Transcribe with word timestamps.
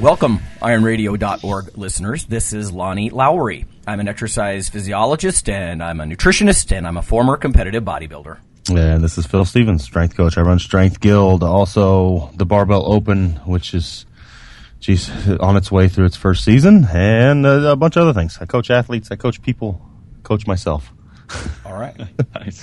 Welcome, 0.00 0.40
ironradio.org 0.60 1.78
listeners. 1.78 2.26
This 2.26 2.52
is 2.52 2.70
Lonnie 2.70 3.08
Lowery. 3.08 3.64
I'm 3.86 3.98
an 3.98 4.08
exercise 4.08 4.68
physiologist 4.68 5.48
and 5.48 5.82
I'm 5.82 6.00
a 6.00 6.04
nutritionist 6.04 6.70
and 6.70 6.86
I'm 6.86 6.98
a 6.98 7.02
former 7.02 7.38
competitive 7.38 7.82
bodybuilder. 7.82 8.38
And 8.68 9.02
this 9.02 9.16
is 9.16 9.26
Phil 9.26 9.46
Stevens, 9.46 9.84
strength 9.84 10.14
coach. 10.14 10.36
I 10.36 10.42
run 10.42 10.58
Strength 10.58 11.00
Guild, 11.00 11.42
also 11.42 12.30
the 12.34 12.44
Barbell 12.44 12.92
Open, 12.92 13.36
which 13.46 13.72
is, 13.72 14.04
geez, 14.80 15.10
on 15.40 15.56
its 15.56 15.72
way 15.72 15.88
through 15.88 16.04
its 16.04 16.16
first 16.16 16.44
season, 16.44 16.84
and 16.92 17.46
a, 17.46 17.70
a 17.72 17.76
bunch 17.76 17.96
of 17.96 18.02
other 18.02 18.12
things. 18.12 18.36
I 18.38 18.44
coach 18.44 18.70
athletes, 18.70 19.10
I 19.10 19.16
coach 19.16 19.40
people, 19.40 19.80
coach 20.24 20.46
myself. 20.46 20.92
All 21.64 21.78
right. 21.78 21.96
nice. 22.34 22.62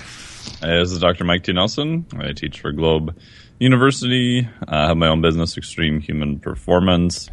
Hey, 0.60 0.80
this 0.80 0.92
is 0.92 1.00
Dr. 1.00 1.24
Mike 1.24 1.44
T. 1.44 1.54
Nelson. 1.54 2.06
I 2.16 2.34
teach 2.34 2.60
for 2.60 2.72
Globe 2.72 3.18
University. 3.60 4.48
I 4.68 4.88
have 4.88 4.98
my 4.98 5.08
own 5.08 5.22
business, 5.22 5.58
Extreme 5.58 6.02
Human 6.02 6.40
Performance. 6.40 7.30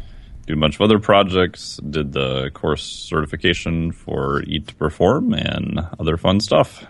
Do 0.47 0.53
a 0.53 0.57
bunch 0.57 0.75
of 0.75 0.81
other 0.81 0.99
projects. 0.99 1.77
Did 1.77 2.13
the 2.13 2.49
course 2.51 2.83
certification 2.83 3.91
for 3.91 4.41
Eat 4.43 4.67
to 4.67 4.75
Perform 4.75 5.33
and 5.33 5.79
other 5.99 6.17
fun 6.17 6.39
stuff. 6.39 6.85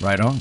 Right 0.00 0.20
on. 0.20 0.40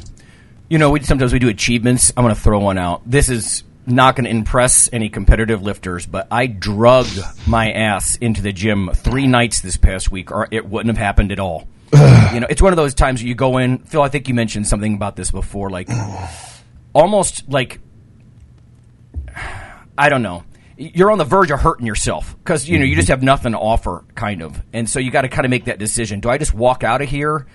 You 0.70 0.78
know, 0.78 0.92
we 0.92 1.02
sometimes 1.02 1.34
we 1.34 1.40
do 1.40 1.50
achievements. 1.50 2.12
I'm 2.16 2.24
going 2.24 2.34
to 2.34 2.42
throw 2.42 2.60
one 2.60 2.78
out. 2.78 3.02
This 3.06 3.30
is 3.30 3.64
not 3.86 4.16
going 4.16 4.26
to 4.26 4.32
impress 4.32 4.90
any 4.94 5.10
competitive 5.10 5.62
lifters, 5.62 6.06
but 6.06 6.28
I 6.32 6.48
drug 6.48 7.06
my 7.46 7.72
ass 7.72 8.16
into 8.16 8.42
the 8.42 8.54
gym 8.54 8.90
three 8.94 9.28
nights 9.28 9.62
this 9.62 9.78
past 9.78 10.12
week, 10.12 10.32
or 10.32 10.48
it 10.52 10.66
wouldn't 10.68 10.96
have 10.96 11.04
happened 11.04 11.32
at 11.32 11.40
all. 11.40 11.68
you 11.94 12.40
know, 12.40 12.48
it's 12.50 12.62
one 12.62 12.74
of 12.74 12.78
those 12.78 12.94
times 12.94 13.22
you 13.22 13.36
go 13.36 13.58
in. 13.58 13.80
Phil, 13.80 14.02
I 14.02 14.10
think 14.10 14.28
you 14.28 14.34
mentioned 14.34 14.68
something 14.68 14.96
about 14.96 15.16
this 15.16 15.32
before, 15.32 15.70
like 15.70 15.90
almost 16.94 17.50
like 17.50 17.80
I 19.98 20.10
don't 20.10 20.22
know. 20.22 20.44
You're 20.76 21.12
on 21.12 21.20
the 21.20 21.26
verge 21.26 21.52
of 21.52 21.60
hurting 21.60 21.86
yourself 21.86 22.36
because 22.40 22.68
you 22.68 22.80
know 22.80 22.86
you 22.86 22.96
just 22.96 23.06
mm-hmm. 23.06 23.14
have 23.14 23.24
nothing 23.24 23.52
to 23.52 23.60
offer, 23.60 24.04
kind 24.16 24.42
of, 24.42 24.62
and 24.74 24.90
so 24.90 25.00
you 25.00 25.12
got 25.12 25.22
to 25.22 25.30
kind 25.30 25.46
of 25.46 25.52
make 25.52 25.66
that 25.66 25.78
decision. 25.78 26.20
Do 26.20 26.30
I 26.30 26.38
just 26.38 26.54
walk 26.54 26.84
out 26.84 27.02
of 27.02 27.10
here 27.10 27.46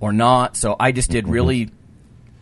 or 0.00 0.12
not? 0.12 0.56
So 0.56 0.74
I 0.78 0.90
just 0.90 1.10
did 1.10 1.24
mm-hmm. 1.24 1.32
really 1.32 1.70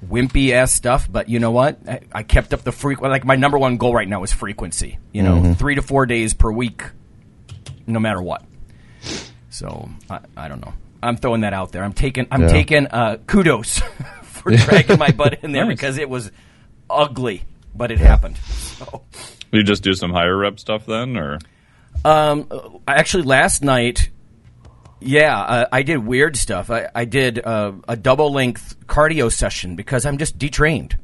wimpy 0.06 0.52
ass 0.52 0.72
stuff, 0.72 1.10
but 1.10 1.28
you 1.28 1.38
know 1.38 1.50
what? 1.50 1.78
I, 1.86 2.00
I 2.12 2.22
kept 2.22 2.54
up 2.54 2.62
the 2.62 2.72
frequency. 2.72 3.10
Like 3.10 3.24
my 3.24 3.36
number 3.36 3.58
one 3.58 3.76
goal 3.76 3.94
right 3.94 4.08
now 4.08 4.22
is 4.22 4.32
frequency. 4.32 4.98
You 5.12 5.22
know, 5.22 5.36
mm-hmm. 5.36 5.52
three 5.54 5.74
to 5.74 5.82
four 5.82 6.06
days 6.06 6.34
per 6.34 6.50
week, 6.50 6.82
no 7.86 8.00
matter 8.00 8.22
what. 8.22 8.42
So 9.50 9.90
I, 10.08 10.20
I 10.36 10.48
don't 10.48 10.60
know. 10.60 10.72
I'm 11.02 11.16
throwing 11.16 11.42
that 11.42 11.52
out 11.52 11.72
there. 11.72 11.84
I'm 11.84 11.92
taking 11.92 12.26
I'm 12.30 12.42
Yeah. 12.42 12.48
taking 12.48 12.86
uh, 12.86 13.18
kudos 13.26 13.78
for 14.22 14.50
dragging 14.56 14.98
my 14.98 15.10
butt 15.10 15.40
in 15.42 15.52
there 15.52 15.64
Nice. 15.66 15.76
because 15.76 15.98
it 15.98 16.08
was 16.08 16.30
ugly, 16.88 17.44
but 17.74 17.90
it 17.90 17.98
happened. 17.98 18.38
So, 18.38 19.02
You 19.52 19.62
just 19.62 19.82
do 19.82 19.94
some 19.94 20.10
higher 20.12 20.36
rep 20.36 20.58
stuff 20.58 20.86
then, 20.86 21.16
or 21.16 21.38
um, 22.04 22.48
actually, 22.88 23.24
last 23.24 23.62
night, 23.62 24.10
yeah, 25.00 25.38
uh, 25.38 25.66
I 25.70 25.82
did 25.82 25.98
weird 25.98 26.36
stuff. 26.36 26.70
I, 26.70 26.88
I 26.94 27.04
did 27.04 27.38
uh, 27.44 27.72
a 27.86 27.96
double 27.96 28.32
length 28.32 28.76
cardio 28.86 29.30
session 29.30 29.76
because 29.76 30.06
I'm 30.06 30.18
just 30.18 30.38
detrained. 30.38 30.96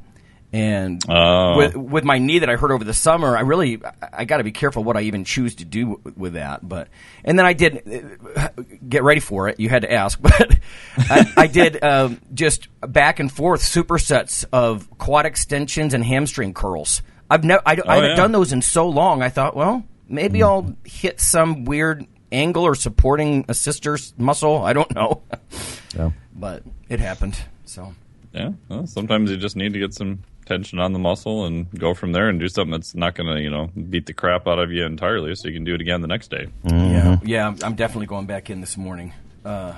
And 0.51 0.99
Oh. 1.07 1.57
with, 1.57 1.75
with 1.75 2.03
my 2.03 2.17
knee 2.17 2.39
that 2.39 2.49
I 2.49 2.55
hurt 2.55 2.71
over 2.71 2.83
the 2.83 2.93
summer, 2.93 3.37
I 3.37 3.41
really 3.41 3.79
I, 4.11 4.25
got 4.25 4.37
to 4.37 4.43
be 4.43 4.51
careful 4.51 4.83
what 4.83 4.97
I 4.97 5.01
even 5.01 5.23
choose 5.23 5.53
to 5.55 5.65
do 5.65 5.97
w- 5.97 6.13
with 6.17 6.33
that. 6.33 6.67
But 6.67 6.87
and 7.23 7.37
then 7.37 7.45
I 7.45 7.53
did 7.53 8.17
uh, 8.35 8.49
get 8.87 9.03
ready 9.03 9.19
for 9.19 9.47
it. 9.47 9.59
You 9.59 9.69
had 9.69 9.83
to 9.83 9.91
ask, 9.93 10.19
but 10.21 10.57
I, 10.97 11.31
I 11.37 11.47
did 11.47 11.83
um, 11.83 12.19
just 12.33 12.67
back 12.81 13.19
and 13.19 13.31
forth 13.31 13.61
supersets 13.61 14.43
of 14.51 14.89
quad 14.97 15.27
extensions 15.27 15.93
and 15.93 16.03
hamstring 16.03 16.55
curls. 16.55 17.03
I've 17.29 17.43
never 17.43 17.61
I, 17.65 17.71
I 17.71 17.75
haven't 17.75 17.89
Oh, 17.89 18.07
yeah. 18.09 18.15
done 18.15 18.31
those 18.31 18.51
in 18.53 18.61
so 18.61 18.87
long. 18.89 19.21
I 19.21 19.29
thought, 19.29 19.55
well, 19.55 19.83
maybe 20.07 20.41
I'll 20.43 20.75
hit 20.83 21.19
some 21.21 21.65
weird 21.65 22.05
angle 22.31 22.63
or 22.63 22.75
supporting 22.75 23.45
a 23.47 23.53
sister's 23.53 24.13
muscle. 24.17 24.63
I 24.63 24.73
don't 24.73 24.93
know, 24.95 25.21
Yeah. 25.95 26.11
but 26.35 26.63
it 26.89 26.99
happened. 26.99 27.37
So 27.65 27.93
yeah. 28.33 28.51
Well, 28.67 28.87
sometimes 28.87 29.29
you 29.31 29.37
just 29.37 29.55
need 29.55 29.73
to 29.73 29.79
get 29.79 29.93
some 29.93 30.19
tension 30.45 30.79
on 30.79 30.93
the 30.93 30.99
muscle 30.99 31.45
and 31.45 31.69
go 31.77 31.93
from 31.93 32.11
there 32.11 32.27
and 32.29 32.39
do 32.39 32.47
something 32.47 32.71
that's 32.71 32.95
not 32.95 33.13
going 33.13 33.27
to 33.35 33.39
you 33.41 33.49
know 33.51 33.67
beat 33.89 34.07
the 34.07 34.13
crap 34.13 34.47
out 34.47 34.57
of 34.59 34.71
you 34.71 34.83
entirely, 34.85 35.35
so 35.35 35.47
you 35.47 35.53
can 35.53 35.63
do 35.63 35.75
it 35.75 35.81
again 35.81 36.01
the 36.01 36.07
next 36.07 36.29
day. 36.31 36.47
yeah, 36.63 37.17
yeah, 37.23 37.43
I'm- 37.45 37.57
I'm 37.63 37.75
definitely 37.75 38.07
going 38.07 38.25
back 38.25 38.49
in 38.49 38.59
this 38.61 38.75
morning. 38.77 39.13
Uh, 39.45 39.73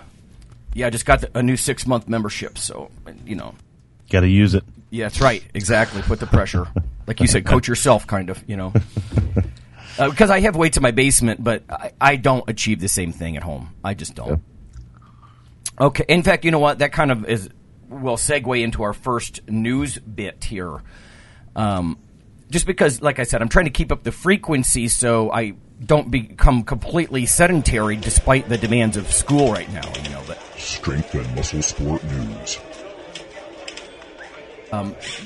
yeah, 0.73 0.87
I 0.87 0.89
just 0.89 1.05
got 1.05 1.19
the, 1.21 1.29
a 1.37 1.43
new 1.43 1.57
six 1.57 1.85
month 1.85 2.07
membership, 2.07 2.57
so 2.57 2.89
you 3.25 3.35
know. 3.35 3.53
Got 4.09 4.21
to 4.21 4.27
use 4.29 4.53
it. 4.55 4.63
Yeah, 4.89 5.05
that's 5.05 5.19
right. 5.21 5.43
Exactly. 5.53 6.01
Put 6.01 6.19
the 6.19 6.27
pressure, 6.27 6.67
like 7.07 7.19
you 7.19 7.27
said, 7.27 7.45
coach 7.45 7.67
yourself, 7.67 8.07
kind 8.07 8.29
of. 8.29 8.43
You 8.47 8.57
know, 8.57 8.73
uh, 9.99 10.09
because 10.09 10.29
I 10.29 10.39
have 10.41 10.55
weights 10.55 10.77
in 10.77 10.83
my 10.83 10.91
basement, 10.91 11.43
but 11.43 11.63
I, 11.69 11.91
I 11.99 12.15
don't 12.15 12.49
achieve 12.49 12.79
the 12.79 12.89
same 12.89 13.11
thing 13.11 13.37
at 13.37 13.43
home. 13.43 13.73
I 13.83 13.93
just 13.93 14.15
don't. 14.15 14.41
Okay. 15.79 16.05
In 16.07 16.23
fact, 16.23 16.45
you 16.45 16.51
know 16.51 16.59
what? 16.59 16.79
That 16.79 16.91
kind 16.91 17.11
of 17.11 17.25
is 17.25 17.49
will 17.89 18.17
segue 18.17 18.63
into 18.63 18.83
our 18.83 18.93
first 18.93 19.41
news 19.49 19.97
bit 19.99 20.43
here. 20.43 20.81
Um, 21.55 21.97
just 22.49 22.65
because, 22.65 23.01
like 23.01 23.19
I 23.19 23.23
said, 23.23 23.41
I'm 23.41 23.49
trying 23.49 23.65
to 23.65 23.71
keep 23.71 23.91
up 23.91 24.03
the 24.03 24.11
frequency 24.11 24.87
so 24.87 25.31
I 25.31 25.53
don't 25.83 26.11
become 26.11 26.63
completely 26.63 27.25
sedentary, 27.25 27.95
despite 27.95 28.47
the 28.49 28.57
demands 28.57 28.97
of 28.97 29.11
school 29.11 29.51
right 29.51 29.71
now. 29.71 29.91
You 30.03 30.09
know, 30.09 30.21
but 30.27 30.37
Strength 30.57 31.15
and 31.15 31.35
Muscle 31.35 31.61
Sport 31.61 32.03
News. 32.03 32.59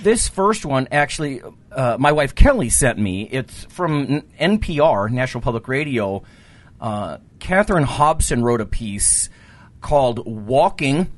This 0.02 0.28
first 0.28 0.66
one 0.66 0.88
actually 0.92 1.42
uh, 1.72 1.98
my 2.00 2.12
wife 2.12 2.36
kelly 2.36 2.70
sent 2.70 2.98
me. 2.98 3.24
It's 3.24 3.64
from 3.66 4.22
npr 4.40 5.10
national 5.12 5.42
public 5.42 5.68
radio. 5.68 6.24
Uh, 6.82 7.18
katherine 7.40 7.84
hobson 7.84 8.44
wrote 8.44 8.62
a 8.62 8.66
piece 8.66 9.30
called 9.82 10.26
walking 10.26 11.12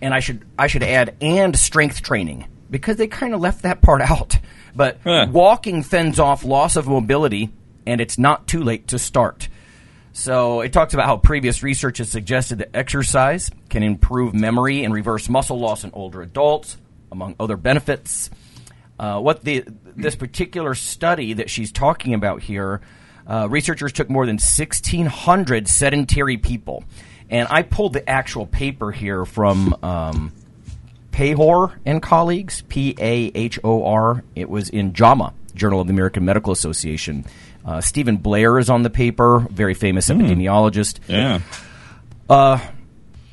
and 0.00 0.14
i 0.14 0.20
should 0.20 0.44
i 0.58 0.66
should 0.68 0.82
add 0.82 1.14
and 1.20 1.56
strength 1.58 2.02
training 2.02 2.46
because 2.70 2.96
they 2.96 3.06
kind 3.08 3.34
of 3.34 3.40
left 3.40 3.62
that 3.62 3.82
part 3.82 4.00
out. 4.10 4.38
But 4.74 4.98
Huh. 5.04 5.26
walking 5.30 5.82
fends 5.82 6.18
off 6.18 6.44
loss 6.44 6.76
of 6.76 6.86
mobility 6.86 7.50
and 7.84 8.00
it's 8.00 8.16
not 8.18 8.46
too 8.46 8.62
late 8.62 8.88
to 8.88 8.98
start. 8.98 9.48
So 10.14 10.60
it 10.60 10.72
talks 10.72 10.94
about 10.94 11.06
how 11.06 11.16
previous 11.16 11.62
research 11.62 11.98
has 11.98 12.10
suggested 12.10 12.58
that 12.58 12.74
exercise 12.76 13.50
can 13.70 13.82
improve 13.82 14.34
memory 14.34 14.84
and 14.84 14.92
reverse 14.94 15.28
muscle 15.28 15.58
loss 15.58 15.84
in 15.84 15.90
older 15.92 16.20
adults, 16.22 16.76
among 17.12 17.36
other 17.38 17.56
benefits. 17.56 18.30
Uh, 18.98 19.20
what 19.20 19.44
the 19.44 19.64
this 19.94 20.16
particular 20.16 20.74
study 20.74 21.34
that 21.34 21.50
she's 21.50 21.70
talking 21.70 22.14
about 22.14 22.42
here, 22.42 22.80
uh, 23.26 23.46
researchers 23.48 23.92
took 23.92 24.10
more 24.10 24.26
than 24.26 24.36
1,600 24.36 25.68
sedentary 25.68 26.36
people, 26.38 26.82
and 27.30 27.46
I 27.50 27.62
pulled 27.62 27.92
the 27.92 28.08
actual 28.08 28.46
paper 28.46 28.90
here 28.90 29.24
from 29.24 29.76
um, 29.82 30.32
Pahor 31.12 31.74
and 31.84 32.02
colleagues, 32.02 32.62
P 32.68 32.94
A 32.98 33.30
H 33.34 33.58
O 33.62 33.84
R. 33.84 34.24
It 34.34 34.48
was 34.48 34.68
in 34.68 34.92
JAMA, 34.92 35.34
Journal 35.54 35.80
of 35.80 35.86
the 35.86 35.92
American 35.92 36.24
Medical 36.24 36.52
Association. 36.52 37.24
Uh, 37.64 37.80
Steven 37.80 38.16
Blair 38.16 38.58
is 38.58 38.68
on 38.70 38.82
the 38.82 38.90
paper, 38.90 39.40
very 39.50 39.74
famous 39.74 40.08
epidemiologist. 40.08 40.98
Yeah. 41.06 41.40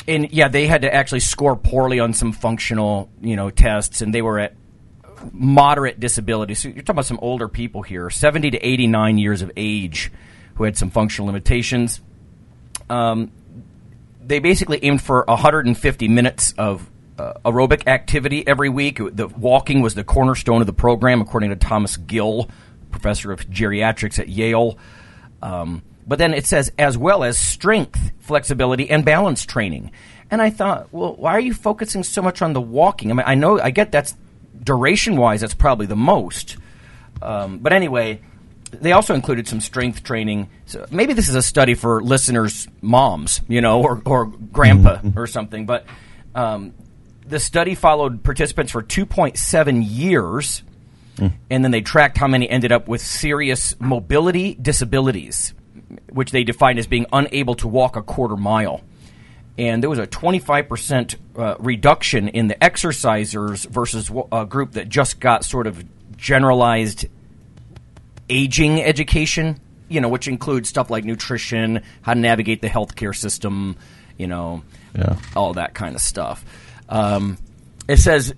And 0.09 0.31
yeah, 0.31 0.47
they 0.47 0.65
had 0.65 0.81
to 0.81 0.93
actually 0.93 1.19
score 1.19 1.55
poorly 1.55 1.99
on 1.99 2.13
some 2.13 2.31
functional, 2.31 3.09
you 3.21 3.35
know, 3.35 3.51
tests, 3.51 4.01
and 4.01 4.13
they 4.13 4.23
were 4.23 4.39
at 4.39 4.55
moderate 5.31 5.99
disability. 5.99 6.55
So 6.55 6.69
you're 6.69 6.77
talking 6.77 6.95
about 6.95 7.05
some 7.05 7.19
older 7.21 7.47
people 7.47 7.83
here, 7.83 8.09
70 8.09 8.51
to 8.51 8.57
89 8.57 9.17
years 9.19 9.41
of 9.41 9.51
age, 9.55 10.11
who 10.55 10.63
had 10.63 10.77
some 10.77 10.89
functional 10.89 11.27
limitations. 11.27 12.01
Um, 12.89 13.31
they 14.25 14.39
basically 14.39 14.83
aimed 14.83 15.01
for 15.01 15.23
150 15.27 16.07
minutes 16.07 16.53
of 16.57 16.89
uh, 17.19 17.33
aerobic 17.45 17.87
activity 17.87 18.47
every 18.47 18.69
week. 18.69 18.99
The 18.99 19.27
walking 19.27 19.81
was 19.81 19.93
the 19.93 20.03
cornerstone 20.03 20.61
of 20.61 20.67
the 20.67 20.73
program, 20.73 21.21
according 21.21 21.51
to 21.51 21.55
Thomas 21.55 21.97
Gill, 21.97 22.49
professor 22.91 23.31
of 23.31 23.47
geriatrics 23.49 24.17
at 24.17 24.27
Yale. 24.27 24.77
Um, 25.41 25.83
but 26.09 26.19
then 26.19 26.33
it 26.33 26.45
says 26.45 26.71
as 26.77 26.97
well 26.97 27.23
as 27.23 27.37
strength, 27.37 28.11
flexibility, 28.19 28.89
and 28.89 29.05
balance 29.05 29.45
training. 29.45 29.91
And 30.31 30.41
I 30.41 30.49
thought, 30.49 30.91
well, 30.91 31.15
why 31.15 31.33
are 31.33 31.39
you 31.39 31.53
focusing 31.53 32.03
so 32.03 32.21
much 32.21 32.41
on 32.41 32.53
the 32.53 32.61
walking? 32.61 33.11
I 33.11 33.13
mean, 33.13 33.23
I 33.25 33.35
know, 33.35 33.59
I 33.59 33.69
get 33.69 33.91
that's 33.91 34.15
duration 34.61 35.15
wise, 35.15 35.41
that's 35.41 35.53
probably 35.53 35.85
the 35.85 35.95
most. 35.95 36.57
Um, 37.21 37.59
but 37.59 37.73
anyway, 37.73 38.21
they 38.71 38.91
also 38.91 39.13
included 39.13 39.47
some 39.47 39.61
strength 39.61 40.03
training. 40.03 40.49
So 40.65 40.85
maybe 40.91 41.13
this 41.13 41.29
is 41.29 41.35
a 41.35 41.41
study 41.41 41.75
for 41.75 42.01
listeners' 42.01 42.67
moms, 42.81 43.41
you 43.47 43.61
know, 43.61 43.81
or, 43.81 44.01
or 44.05 44.25
grandpa 44.25 44.99
or 45.15 45.27
something. 45.27 45.65
But 45.65 45.85
um, 46.35 46.73
the 47.25 47.39
study 47.39 47.75
followed 47.75 48.23
participants 48.23 48.71
for 48.71 48.81
2.7 48.81 49.85
years, 49.87 50.63
and 51.49 51.63
then 51.63 51.71
they 51.71 51.81
tracked 51.81 52.17
how 52.17 52.27
many 52.27 52.49
ended 52.49 52.71
up 52.71 52.87
with 52.87 53.01
serious 53.01 53.75
mobility 53.79 54.55
disabilities, 54.55 55.53
which 56.11 56.31
they 56.31 56.43
defined 56.43 56.79
as 56.79 56.87
being 56.87 57.05
unable 57.11 57.55
to 57.55 57.67
walk 57.67 57.95
a 57.95 58.01
quarter 58.01 58.35
mile. 58.37 58.81
And 59.57 59.83
there 59.83 59.89
was 59.89 59.99
a 59.99 60.07
25% 60.07 61.15
uh, 61.35 61.55
reduction 61.59 62.29
in 62.29 62.47
the 62.47 62.55
exercisers 62.55 63.65
versus 63.67 64.09
a 64.31 64.45
group 64.45 64.71
that 64.73 64.87
just 64.87 65.19
got 65.19 65.43
sort 65.43 65.67
of 65.67 65.83
generalized 66.17 67.05
aging 68.29 68.81
education, 68.81 69.59
you 69.89 70.01
know, 70.01 70.09
which 70.09 70.27
includes 70.27 70.69
stuff 70.69 70.89
like 70.89 71.03
nutrition, 71.03 71.81
how 72.01 72.13
to 72.13 72.19
navigate 72.19 72.61
the 72.61 72.67
healthcare 72.69 73.15
system, 73.15 73.75
you 74.17 74.27
know, 74.27 74.61
Yeah. 74.95 75.17
all 75.35 75.53
that 75.53 75.73
kind 75.73 75.95
of 75.95 76.01
stuff. 76.01 76.43
Um, 76.87 77.37
it 77.87 77.97
says 77.97 78.33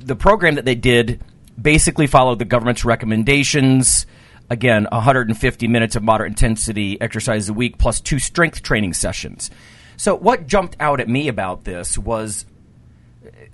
the 0.00 0.16
program 0.16 0.56
that 0.56 0.64
they 0.64 0.74
did 0.74 1.20
basically 1.60 2.06
followed 2.06 2.38
the 2.38 2.44
government's 2.44 2.84
recommendations. 2.84 4.06
Again, 4.50 4.86
150 4.92 5.68
minutes 5.68 5.96
of 5.96 6.02
moderate 6.02 6.30
intensity 6.30 7.00
exercise 7.00 7.48
a 7.48 7.52
week 7.54 7.78
plus 7.78 8.00
two 8.00 8.18
strength 8.18 8.62
training 8.62 8.92
sessions. 8.94 9.50
So, 9.96 10.14
what 10.16 10.46
jumped 10.46 10.76
out 10.80 11.00
at 11.00 11.08
me 11.08 11.28
about 11.28 11.64
this 11.64 11.96
was 11.96 12.44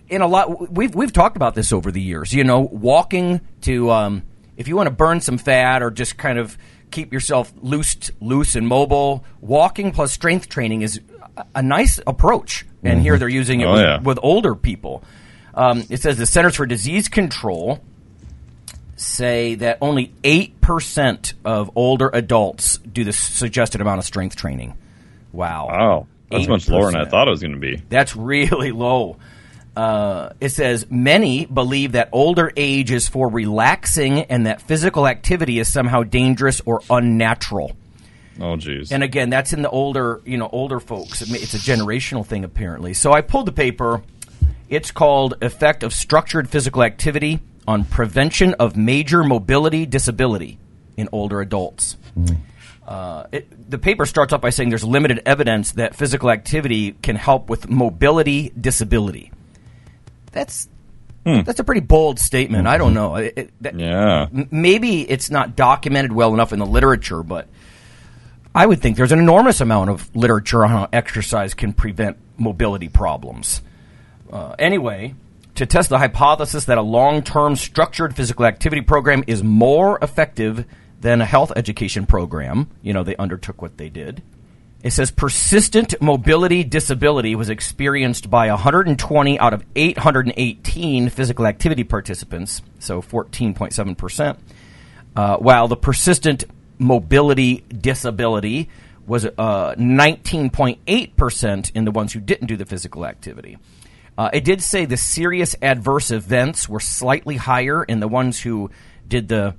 in 0.09 0.21
a 0.21 0.27
lot 0.27 0.71
we've 0.73 0.95
we've 0.95 1.13
talked 1.13 1.37
about 1.37 1.55
this 1.55 1.73
over 1.73 1.93
the 1.93 2.01
years. 2.01 2.33
You 2.33 2.45
know, 2.45 2.61
walking 2.61 3.41
to 3.63 3.91
um, 3.91 4.23
if 4.57 4.67
you 4.69 4.77
want 4.77 4.89
to 4.89 4.95
burn 4.95 5.21
some 5.21 5.39
fat 5.39 5.83
or 5.83 5.91
just 5.91 6.19
kind 6.19 6.39
of 6.39 6.59
keep 6.91 7.13
yourself 7.13 7.53
loose, 7.63 7.97
loose 8.21 8.57
and 8.57 8.67
mobile, 8.67 9.25
walking 9.41 9.93
plus 9.93 10.13
strength 10.13 10.49
training 10.49 10.83
is 10.83 11.01
a, 11.55 11.63
nice 11.63 12.01
approach. 12.07 12.67
And 12.83 13.01
here 13.01 13.17
they're 13.17 13.29
using 13.29 13.61
it 13.61 13.67
Oh, 13.67 13.73
with, 13.75 13.83
yeah. 13.83 14.01
with 14.01 14.19
older 14.23 14.55
people. 14.57 15.05
Um, 15.55 15.85
it 15.89 16.01
says 16.03 16.17
the 16.19 16.27
Centers 16.27 16.57
for 16.57 16.67
Disease 16.67 17.09
Control 17.09 17.79
say 19.00 19.56
that 19.56 19.79
only 19.81 20.12
eight 20.23 20.61
percent 20.61 21.35
of 21.44 21.70
older 21.75 22.11
adults 22.12 22.79
do 22.79 23.05
the 23.05 23.12
suggested 23.12 23.81
amount 23.81 23.99
of 23.99 24.05
strength 24.05 24.37
training. 24.37 24.76
Wow. 25.32 25.67
Wow. 25.69 26.06
That's 26.31 26.47
much 26.47 26.69
lower 26.69 26.93
than 26.93 27.00
I 27.00 27.06
thought 27.06 27.26
it 27.26 27.32
was 27.32 27.41
going 27.41 27.55
to 27.55 27.58
be. 27.58 27.82
That's 27.88 28.14
really 28.14 28.73
low. 28.73 29.17
Uh, 29.76 30.31
it 30.41 30.50
says 30.50 30.87
many 30.91 31.47
believe 31.47 31.93
that 31.93 32.08
older 32.12 32.52
age 32.56 32.91
is 32.91 33.08
for 33.08 33.29
relaxing 33.29 34.20
and 34.25 34.47
that 34.47 34.61
physical 34.62 35.06
activity 35.06 35.58
is 35.58 35.69
somehow 35.69 36.02
dangerous 36.02 36.61
or 36.67 36.82
unnatural. 36.91 37.73
Oh, 38.41 38.56
jeez. 38.56 38.91
And 38.91 39.02
again, 39.02 39.31
that's 39.31 39.52
in 39.52 39.62
the 39.62 39.70
older, 39.70 40.20
you 40.25 40.37
know, 40.38 40.49
older 40.50 40.81
folks. 40.81 41.20
It's 41.23 41.55
a 41.55 41.58
generational 41.58 42.25
thing 42.25 42.44
apparently. 42.44 42.94
So 42.94 43.12
I 43.12 43.20
pulled 43.20 43.47
the 43.47 43.52
paper. 43.52 44.02
It's 44.71 44.91
called 44.93 45.35
"Effect 45.43 45.83
of 45.83 45.93
Structured 45.93 46.49
Physical 46.49 46.83
Activity 46.83 47.41
on 47.67 47.85
Prevention 47.85 48.55
of 48.55 48.77
Major 48.77 49.23
Mobility 49.25 49.85
Disability 49.85 50.59
in 50.97 51.09
Older 51.13 51.41
Adults." 51.43 51.97
Uh, 52.87 53.27
it, 53.31 53.71
the 53.71 53.79
paper 53.79 54.05
starts 54.07 54.33
off 54.33 54.41
by 54.41 54.51
saying 54.51 54.69
there's 54.71 54.83
limited 54.85 55.23
evidence 55.27 55.73
that 55.73 55.95
physical 55.95 56.31
activity 56.31 56.93
can 57.03 57.15
help 57.17 57.49
with 57.51 57.69
mobility 57.69 58.53
disability. 58.59 59.31
That's 60.33 60.69
that's 61.45 61.61
a 61.61 61.65
pretty 61.65 61.83
bold 61.83 62.19
statement. 62.19 62.67
I 62.67 62.79
don't 62.79 62.95
know. 62.95 63.17
It- 63.17 63.35
it- 63.37 63.51
that- 63.61 63.79
yeah. 63.79 64.27
m- 64.33 64.49
maybe 64.51 65.03
it's 65.09 65.31
not 65.31 65.55
documented 65.55 66.13
well 66.13 66.33
enough 66.33 66.53
in 66.53 66.59
the 66.59 66.67
literature, 66.67 67.23
but 67.23 67.47
I 68.55 68.67
would 68.67 68.81
think 68.81 68.97
there's 68.97 69.13
an 69.13 69.19
enormous 69.21 69.61
amount 69.61 69.91
of 69.91 70.15
literature 70.17 70.65
on 70.65 70.71
how 70.71 70.89
exercise 70.93 71.55
can 71.55 71.73
prevent 71.75 72.17
mobility 72.39 72.89
problems. 72.89 73.61
Uh, 74.31 74.55
anyway, 74.59 75.15
to 75.56 75.67
test 75.67 75.91
the 75.91 75.99
hypothesis 75.99 76.67
that 76.67 76.79
a 76.79 76.82
long 76.82 77.23
term 77.23 77.56
structured 77.56 78.15
physical 78.15 78.47
activity 78.47 78.82
program 78.82 79.25
is 79.27 79.43
more 79.43 79.99
effective 80.00 80.65
than 81.00 81.21
a 81.21 81.27
health 81.27 81.53
education 81.56 82.06
program, 82.06 82.69
you 82.82 82.93
know, 82.93 83.03
they 83.03 83.17
undertook 83.17 83.61
what 83.62 83.77
they 83.77 83.88
did. 83.88 84.23
It 84.82 84.93
says 84.93 85.11
persistent 85.11 86.00
mobility 86.00 86.65
disability 86.65 87.35
was 87.35 87.50
experienced 87.50 88.31
by 88.31 88.49
120 88.49 89.38
out 89.38 89.53
of 89.53 89.65
818 89.77 91.11
physical 91.11 91.47
activity 91.47 91.85
participants, 91.85 92.62
so 92.79 93.03
14.7%, 93.03 94.38
uh, 95.17 95.37
while 95.37 95.69
the 95.69 95.76
persistent 95.76 96.44
mobility 96.79 97.62
disability 97.69 98.71
was 99.06 99.26
uh, 99.26 99.75
19.8% 99.75 101.73
in 101.75 101.85
the 101.85 101.91
ones 101.91 102.12
who 102.12 102.21
didn't 102.21 102.47
do 102.47 102.56
the 102.56 102.65
physical 102.65 103.05
activity. 103.05 103.59
Uh, 104.19 104.31
it 104.33 104.45
did 104.45 104.62
say 104.62 104.85
the 104.85 104.97
serious 104.97 105.57
adverse 105.62 106.11
events 106.11 106.69
were 106.69 106.81
slightly 106.81 107.37
higher 107.37 107.83
in 107.83 108.01
the 108.01 108.09
ones 108.09 108.41
who 108.41 108.71
did 109.09 109.29
the 109.29 109.55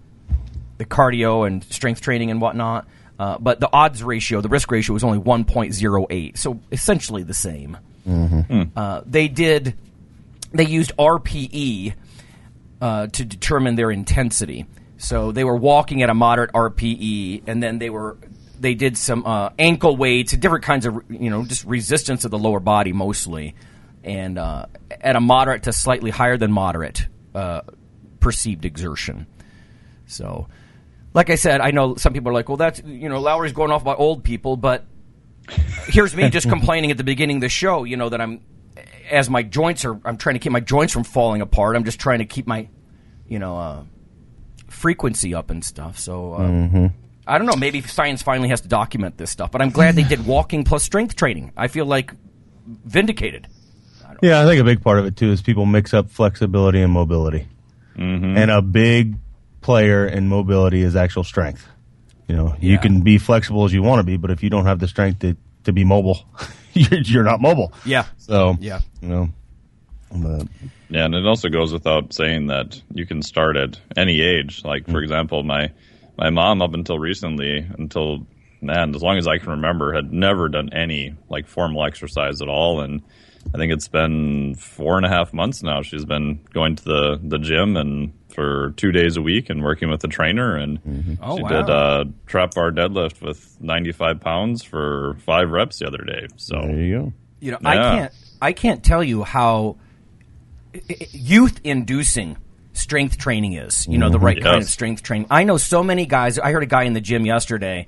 the 0.77 0.86
cardio 0.86 1.45
and 1.45 1.63
strength 1.65 2.01
training 2.01 2.31
and 2.31 2.42
whatnot. 2.42 2.88
Uh, 3.19 3.38
but 3.38 3.59
the 3.59 3.69
odds 3.71 4.03
ratio, 4.03 4.42
the 4.42 4.50
risk 4.50 4.71
ratio, 4.71 4.94
was 4.94 5.03
only 5.03 5.19
1.08, 5.19 6.38
so 6.38 6.59
essentially 6.71 7.21
the 7.21 7.36
same. 7.36 7.77
Uh, 8.75 9.01
they 9.06 9.27
did, 9.27 9.75
they 10.51 10.65
used 10.65 10.92
RPE 10.98 11.94
uh, 12.81 13.07
to 13.07 13.24
determine 13.24 13.75
their 13.75 13.92
intensity. 13.92 14.65
So 14.98 15.31
they 15.31 15.44
were 15.44 15.56
walking 15.56 16.01
at 16.01 16.09
a 16.09 16.15
moderate 16.15 16.51
RPE, 16.53 17.44
and 17.45 17.62
then 17.62 17.77
they 17.77 17.92
were 17.92 18.18
they 18.59 18.75
did 18.75 18.98
some 18.98 19.25
uh, 19.25 19.50
ankle 19.57 19.95
weights, 19.95 20.33
and 20.33 20.42
different 20.42 20.63
kinds 20.65 20.88
of 20.88 21.03
you 21.09 21.30
know 21.30 21.44
just 21.44 21.65
resistance 21.65 22.25
of 22.25 22.31
the 22.31 22.39
lower 22.39 22.59
body 22.59 22.92
mostly, 22.92 23.56
and 24.03 24.38
uh, 24.38 24.65
at 24.89 25.15
a 25.15 25.19
moderate 25.19 25.63
to 25.63 25.74
slightly 25.74 26.12
higher 26.12 26.38
than 26.38 26.51
moderate 26.51 27.07
uh, 27.36 27.62
perceived 28.19 28.65
exertion. 28.65 29.27
So, 30.07 30.48
like 31.13 31.30
I 31.30 31.36
said, 31.36 31.62
I 31.62 31.71
know 31.71 31.95
some 31.95 32.13
people 32.13 32.30
are 32.31 32.33
like, 32.33 32.50
well, 32.50 32.57
that's, 32.57 32.81
you 32.83 33.09
know, 33.09 33.19
Lowery's 33.19 33.53
going 33.53 33.71
off 33.71 33.81
about 33.81 34.00
old 34.00 34.24
people, 34.24 34.57
but 34.57 34.86
here's 35.88 36.15
me 36.15 36.30
just 36.30 36.50
complaining 36.56 36.92
at 36.92 36.98
the 36.98 37.03
beginning 37.03 37.38
of 37.38 37.42
the 37.42 37.50
show, 37.50 37.83
you 37.83 37.98
know, 37.98 38.09
that 38.09 38.21
I'm, 38.21 38.42
as 39.09 39.30
my 39.30 39.44
joints 39.44 39.86
are, 39.86 40.00
I'm 40.05 40.17
trying 40.17 40.36
to 40.36 40.39
keep 40.39 40.51
my 40.51 40.60
joints 40.60 40.93
from 40.93 41.03
falling 41.03 41.41
apart. 41.41 41.75
I'm 41.75 41.84
just 41.84 42.00
trying 42.00 42.20
to 42.20 42.25
keep 42.25 42.48
my, 42.48 42.67
you 43.27 43.39
know, 43.39 43.58
uh, 43.58 43.84
frequency 44.67 45.36
up 45.36 45.50
and 45.50 45.63
stuff. 45.63 46.00
So, 46.00 46.34
uh, 46.34 46.89
I 47.27 47.38
don't 47.38 47.48
know. 47.48 47.55
Maybe 47.55 47.81
science 47.81 48.22
finally 48.22 48.50
has 48.50 48.62
to 48.62 48.67
document 48.67 49.17
this 49.17 49.29
stuff, 49.29 49.51
but 49.51 49.62
I'm 49.62 49.70
glad 49.70 49.96
they 49.96 50.03
did 50.03 50.25
walking 50.25 50.63
plus 50.63 50.84
strength 50.84 51.15
training. 51.15 51.51
I 51.55 51.67
feel 51.67 51.86
like 51.86 52.13
vindicated. 52.65 53.48
Yeah, 54.22 54.42
I 54.42 54.46
think 54.46 54.62
a 54.62 54.63
big 54.63 54.82
part 54.82 55.00
of 55.00 55.06
it 55.06 55.16
too 55.16 55.32
is 55.32 55.42
people 55.42 55.66
mix 55.66 55.94
up 55.94 56.10
flexibility 56.10 56.82
and 56.82 56.94
mobility, 56.94 57.48
mm-hmm. 57.96 58.38
and 58.38 58.51
a 58.51 58.62
big 58.62 59.16
player 59.62 60.06
in 60.06 60.28
mobility 60.28 60.82
is 60.82 60.96
actual 60.96 61.24
strength. 61.24 61.68
You 62.28 62.36
know, 62.36 62.56
you 62.60 62.78
can 62.78 63.01
be 63.01 63.18
flexible 63.18 63.66
as 63.66 63.74
you 63.74 63.84
want 63.84 64.00
to 64.00 64.04
be, 64.04 64.16
but 64.16 64.32
if 64.32 64.42
you 64.42 64.50
don't 64.50 64.66
have 64.66 64.80
the 64.80 64.88
strength 64.88 65.20
to, 65.20 65.36
to 65.66 65.74
be 65.74 65.84
mobile, 65.84 66.24
you're, 66.74 67.01
you're 67.01 67.24
not 67.24 67.42
mobile. 67.42 67.74
Yeah. 67.86 68.06
So 68.18 68.58
Yeah. 68.60 68.80
you 69.01 69.10
know, 69.10 69.30
but, 70.12 70.48
Yeah, 70.90 71.06
and 71.06 71.16
it 71.16 71.25
also 71.25 71.50
goes 71.50 71.74
without 71.74 72.13
saying 72.13 72.48
that 72.48 72.82
you 72.94 73.06
can 73.06 73.22
start 73.22 73.58
at 73.58 73.80
any 73.98 74.22
age. 74.22 74.63
Like 74.63 74.86
for 74.86 74.92
mm-hmm. 74.92 75.04
example, 75.04 75.44
my 75.44 75.72
my 76.18 76.30
mom 76.30 76.62
up 76.62 76.74
until 76.74 77.00
recently, 77.00 77.66
until 77.78 78.25
man, 78.62 78.96
as 78.96 79.01
long 79.01 79.18
as 79.18 79.28
I 79.28 79.38
can 79.38 79.50
remember, 79.50 79.94
had 79.94 80.13
never 80.13 80.48
done 80.48 80.70
any 80.72 81.16
like 81.30 81.48
formal 81.48 81.86
exercise 81.86 82.42
at 82.42 82.48
all. 82.48 82.82
And 82.82 83.01
I 83.53 83.57
think 83.57 83.74
it's 83.74 83.88
been 83.88 84.55
four 84.55 84.98
and 84.98 85.05
a 85.05 85.10
half 85.10 85.33
months 85.33 85.63
now. 85.63 85.81
She's 85.81 86.05
been 86.05 86.39
going 86.53 86.75
to 86.75 86.83
the 86.83 87.19
the 87.21 87.39
gym 87.39 87.75
and 87.75 88.13
for 88.29 88.74
two 88.77 88.91
days 88.91 89.17
a 89.17 89.21
week 89.21 89.50
and 89.50 89.63
working 89.63 89.89
with 89.89 90.03
a 90.03 90.07
trainer. 90.07 90.55
And 90.55 90.81
mm-hmm. 90.83 91.13
Oh, 91.21 91.38
she 91.38 91.43
wow. 91.43 91.50
did 91.50 91.69
a 91.69 92.05
trap 92.27 92.53
bar 92.53 92.71
deadlift 92.71 93.21
with 93.21 93.57
ninety 93.60 93.91
five 93.91 94.21
pounds 94.21 94.63
for 94.63 95.17
five 95.25 95.50
reps 95.50 95.79
the 95.79 95.88
other 95.88 96.03
day. 96.03 96.27
So 96.38 96.62
there 96.62 96.75
you 96.75 97.00
go. 97.00 97.13
You 97.39 97.51
know, 97.51 97.60
I 97.65 97.75
can't 97.75 98.13
I 98.41 98.53
can't 98.53 98.83
tell 98.83 99.03
you 99.03 99.24
how 99.24 99.77
youth 101.12 101.60
inducing 101.63 102.38
strength 102.74 103.17
training 103.17 103.53
is. 103.53 103.88
You 103.88 103.98
know, 103.98 104.10
the 104.10 104.17
mm-hmm. 104.17 104.25
right 104.25 104.41
kind 104.41 104.62
of 104.62 104.69
strength 104.69 105.03
training. 105.03 105.27
I 105.29 105.43
know 105.43 105.57
so 105.57 105.83
many 105.83 106.05
guys. 106.05 106.39
I 106.39 106.51
heard 106.51 106.63
a 106.63 106.67
guy 106.67 106.83
in 106.83 106.93
the 106.93 107.01
gym 107.01 107.25
yesterday 107.25 107.88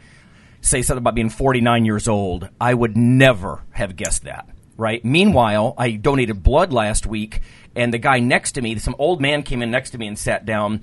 say 0.61 0.81
something 0.81 1.01
about 1.01 1.15
being 1.15 1.29
49 1.29 1.85
years 1.85 2.07
old. 2.07 2.49
I 2.59 2.73
would 2.73 2.97
never 2.97 3.63
have 3.71 3.95
guessed 3.95 4.23
that. 4.23 4.47
Right. 4.75 5.03
Meanwhile, 5.05 5.75
I 5.77 5.91
donated 5.91 6.41
blood 6.41 6.73
last 6.73 7.05
week, 7.05 7.41
and 7.75 7.93
the 7.93 7.99
guy 7.99 8.19
next 8.19 8.53
to 8.53 8.61
me, 8.61 8.77
some 8.79 8.95
old 8.97 9.21
man 9.21 9.43
came 9.43 9.61
in 9.61 9.69
next 9.69 9.91
to 9.91 9.97
me 9.97 10.07
and 10.07 10.17
sat 10.17 10.45
down, 10.45 10.81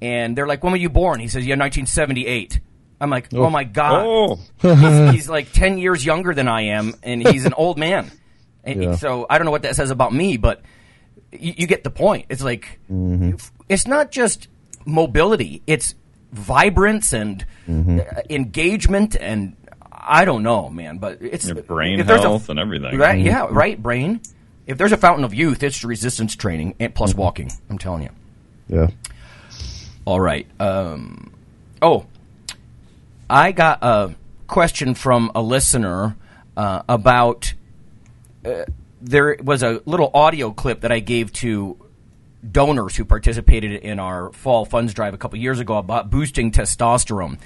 and 0.00 0.36
they're 0.36 0.46
like, 0.46 0.62
"When 0.62 0.72
were 0.72 0.78
you 0.78 0.88
born?" 0.90 1.18
He 1.20 1.28
says, 1.28 1.44
"Yeah, 1.44 1.56
1978." 1.56 2.60
I'm 3.00 3.10
like, 3.10 3.34
"Oh, 3.34 3.50
my 3.50 3.64
god!" 3.64 4.04
Oh. 4.06 4.38
he's, 4.60 5.10
he's 5.14 5.28
like 5.28 5.50
10 5.52 5.78
years 5.78 6.04
younger 6.04 6.34
than 6.34 6.46
I 6.46 6.62
am, 6.66 6.94
and 7.02 7.26
he's 7.26 7.44
an 7.44 7.54
old 7.54 7.78
man. 7.78 8.12
And 8.62 8.82
Yeah. 8.82 8.96
So 8.96 9.26
I 9.28 9.38
don't 9.38 9.44
know 9.44 9.50
what 9.50 9.62
that 9.62 9.74
says 9.74 9.90
about 9.90 10.12
me, 10.14 10.36
but 10.36 10.62
you, 11.32 11.54
you 11.56 11.66
get 11.66 11.82
the 11.82 11.90
point. 11.90 12.26
It's 12.28 12.42
like, 12.42 12.78
it's 13.68 13.88
not 13.88 14.12
just 14.12 14.46
mobility. 14.84 15.62
It's 15.66 15.96
vibrance 16.32 17.12
and 17.12 17.44
uh, 18.00 18.22
engagement 18.30 19.16
and 19.16 19.56
I 20.02 20.24
don't 20.24 20.42
know, 20.42 20.68
man, 20.68 20.98
but 20.98 21.18
it's 21.20 21.46
Your 21.46 21.62
brain 21.62 22.00
if 22.00 22.06
there's 22.06 22.20
a- 22.20 22.22
health 22.24 22.48
and 22.48 22.58
everything. 22.58 22.98
Right? 22.98 23.20
Yeah, 23.20 23.46
right. 23.50 23.80
Brain. 23.80 24.20
If 24.66 24.78
there's 24.78 24.92
a 24.92 24.96
fountain 24.96 25.24
of 25.24 25.34
youth, 25.34 25.62
it's 25.62 25.84
resistance 25.84 26.36
training 26.36 26.76
and 26.80 26.94
plus 26.94 27.14
walking. 27.14 27.50
I'm 27.68 27.78
telling 27.78 28.02
you. 28.02 28.10
Yeah. 28.68 28.88
All 30.04 30.20
right. 30.20 30.46
Um, 30.60 31.32
oh, 31.80 32.06
I 33.28 33.52
got 33.52 33.78
a 33.82 34.14
question 34.46 34.94
from 34.94 35.30
a 35.34 35.42
listener 35.42 36.16
uh, 36.56 36.82
about. 36.88 37.54
Uh, 38.44 38.64
there 39.00 39.36
was 39.42 39.62
a 39.64 39.82
little 39.84 40.10
audio 40.14 40.52
clip 40.52 40.82
that 40.82 40.92
I 40.92 41.00
gave 41.00 41.32
to 41.34 41.76
donors 42.48 42.96
who 42.96 43.04
participated 43.04 43.72
in 43.82 43.98
our 43.98 44.32
fall 44.32 44.64
funds 44.64 44.94
drive 44.94 45.14
a 45.14 45.18
couple 45.18 45.38
years 45.38 45.60
ago 45.60 45.76
about 45.76 46.10
boosting 46.10 46.50
testosterone. 46.52 47.38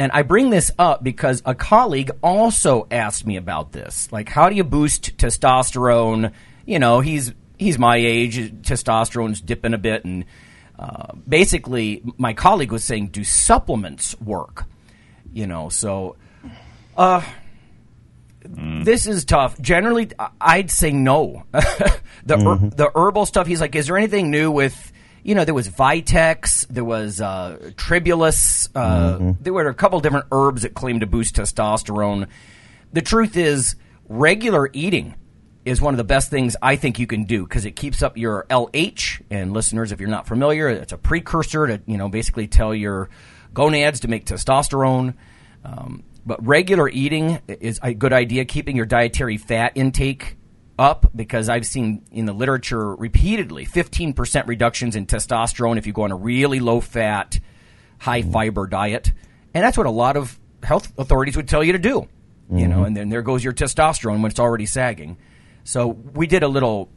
And 0.00 0.10
I 0.12 0.22
bring 0.22 0.48
this 0.48 0.70
up 0.78 1.04
because 1.04 1.42
a 1.44 1.54
colleague 1.54 2.10
also 2.22 2.86
asked 2.90 3.26
me 3.26 3.36
about 3.36 3.72
this. 3.72 4.10
Like, 4.10 4.30
how 4.30 4.48
do 4.48 4.54
you 4.56 4.64
boost 4.64 5.18
testosterone? 5.18 6.32
You 6.64 6.78
know, 6.78 7.00
he's 7.00 7.34
he's 7.58 7.78
my 7.78 7.98
age, 7.98 8.38
testosterone's 8.62 9.42
dipping 9.42 9.74
a 9.74 9.78
bit, 9.78 10.06
and 10.06 10.24
uh, 10.78 11.12
basically, 11.28 12.02
my 12.16 12.32
colleague 12.32 12.72
was 12.72 12.82
saying, 12.82 13.08
do 13.08 13.22
supplements 13.22 14.18
work? 14.22 14.64
You 15.34 15.46
know, 15.46 15.68
so 15.68 16.16
uh, 16.96 17.22
this 18.42 19.06
is 19.06 19.26
tough. 19.26 19.60
Generally, 19.60 20.12
I'd 20.40 20.70
say 20.70 20.92
no. 20.92 21.42
the 21.52 22.38
her- 22.38 22.70
the 22.70 22.90
herbal 22.94 23.26
stuff. 23.26 23.46
He's 23.46 23.60
like, 23.60 23.74
is 23.74 23.88
there 23.88 23.98
anything 23.98 24.30
new 24.30 24.50
with? 24.50 24.89
You 25.22 25.34
know, 25.34 25.44
there 25.44 25.54
was 25.54 25.68
Vitex, 25.68 26.66
there 26.68 26.84
was 26.84 27.20
uh, 27.20 27.72
Tribulus, 27.76 28.68
uh, 28.74 29.34
there 29.40 29.52
were 29.52 29.68
a 29.68 29.74
couple 29.74 30.00
different 30.00 30.26
herbs 30.32 30.62
that 30.62 30.74
claim 30.74 31.00
to 31.00 31.06
boost 31.06 31.36
testosterone. 31.36 32.28
The 32.92 33.02
truth 33.02 33.36
is, 33.36 33.76
regular 34.08 34.70
eating 34.72 35.14
is 35.64 35.80
one 35.80 35.92
of 35.94 35.98
the 35.98 36.04
best 36.04 36.30
things 36.30 36.56
I 36.62 36.76
think 36.76 36.98
you 36.98 37.06
can 37.06 37.24
do 37.24 37.44
because 37.44 37.64
it 37.64 37.72
keeps 37.72 38.02
up 38.02 38.16
your 38.16 38.46
LH. 38.48 39.22
And 39.30 39.52
listeners, 39.52 39.92
if 39.92 40.00
you're 40.00 40.08
not 40.08 40.26
familiar, 40.26 40.68
it's 40.68 40.92
a 40.92 40.98
precursor 40.98 41.66
to 41.66 41.80
you 41.86 41.98
know 41.98 42.08
basically 42.08 42.46
tell 42.46 42.74
your 42.74 43.10
gonads 43.52 44.00
to 44.00 44.08
make 44.08 44.24
testosterone. 44.24 45.14
Um, 45.64 46.04
but 46.24 46.44
regular 46.46 46.88
eating 46.88 47.40
is 47.46 47.78
a 47.82 47.94
good 47.94 48.12
idea. 48.12 48.44
Keeping 48.44 48.76
your 48.76 48.86
dietary 48.86 49.36
fat 49.36 49.72
intake 49.74 50.36
up 50.80 51.10
because 51.14 51.50
I've 51.50 51.66
seen 51.66 52.02
in 52.10 52.24
the 52.24 52.32
literature 52.32 52.94
repeatedly 52.96 53.66
15% 53.66 54.48
reductions 54.48 54.96
in 54.96 55.06
testosterone 55.06 55.76
if 55.76 55.86
you 55.86 55.92
go 55.92 56.02
on 56.02 56.10
a 56.10 56.16
really 56.16 56.58
low 56.58 56.80
fat, 56.80 57.38
high 57.98 58.22
mm-hmm. 58.22 58.32
fiber 58.32 58.66
diet. 58.66 59.12
And 59.52 59.62
that's 59.62 59.76
what 59.76 59.86
a 59.86 59.90
lot 59.90 60.16
of 60.16 60.40
health 60.62 60.90
authorities 60.96 61.36
would 61.36 61.48
tell 61.48 61.62
you 61.62 61.72
to 61.72 61.78
do. 61.78 62.08
You 62.52 62.66
know, 62.66 62.78
mm-hmm. 62.78 62.84
and 62.86 62.96
then 62.96 63.08
there 63.10 63.22
goes 63.22 63.44
your 63.44 63.52
testosterone 63.52 64.22
when 64.22 64.30
it's 64.30 64.40
already 64.40 64.66
sagging. 64.66 65.18
So 65.62 65.88
we 65.88 66.26
did 66.26 66.42
a 66.42 66.48
little 66.48 66.88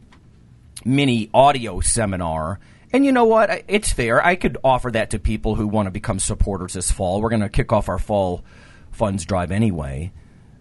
mini 0.84 1.30
audio 1.34 1.80
seminar. 1.82 2.60
And 2.92 3.06
you 3.06 3.12
know 3.12 3.26
what? 3.26 3.66
It's 3.68 3.92
fair. 3.92 4.26
I 4.26 4.36
could 4.36 4.58
offer 4.64 4.90
that 4.92 5.12
to 5.12 5.20
people 5.20 5.56
who 5.56 5.68
want 5.68 5.88
to 5.88 5.92
become 5.92 6.20
supporters 6.20 6.74
this 6.74 6.90
fall. 6.90 7.22
We're 7.22 7.30
going 7.30 7.42
to 7.42 7.50
kick 7.50 7.72
off 7.72 7.90
our 7.90 8.00
fall 8.00 8.44
funds 8.92 9.26
drive 9.26 9.52
anyway. 9.52 10.12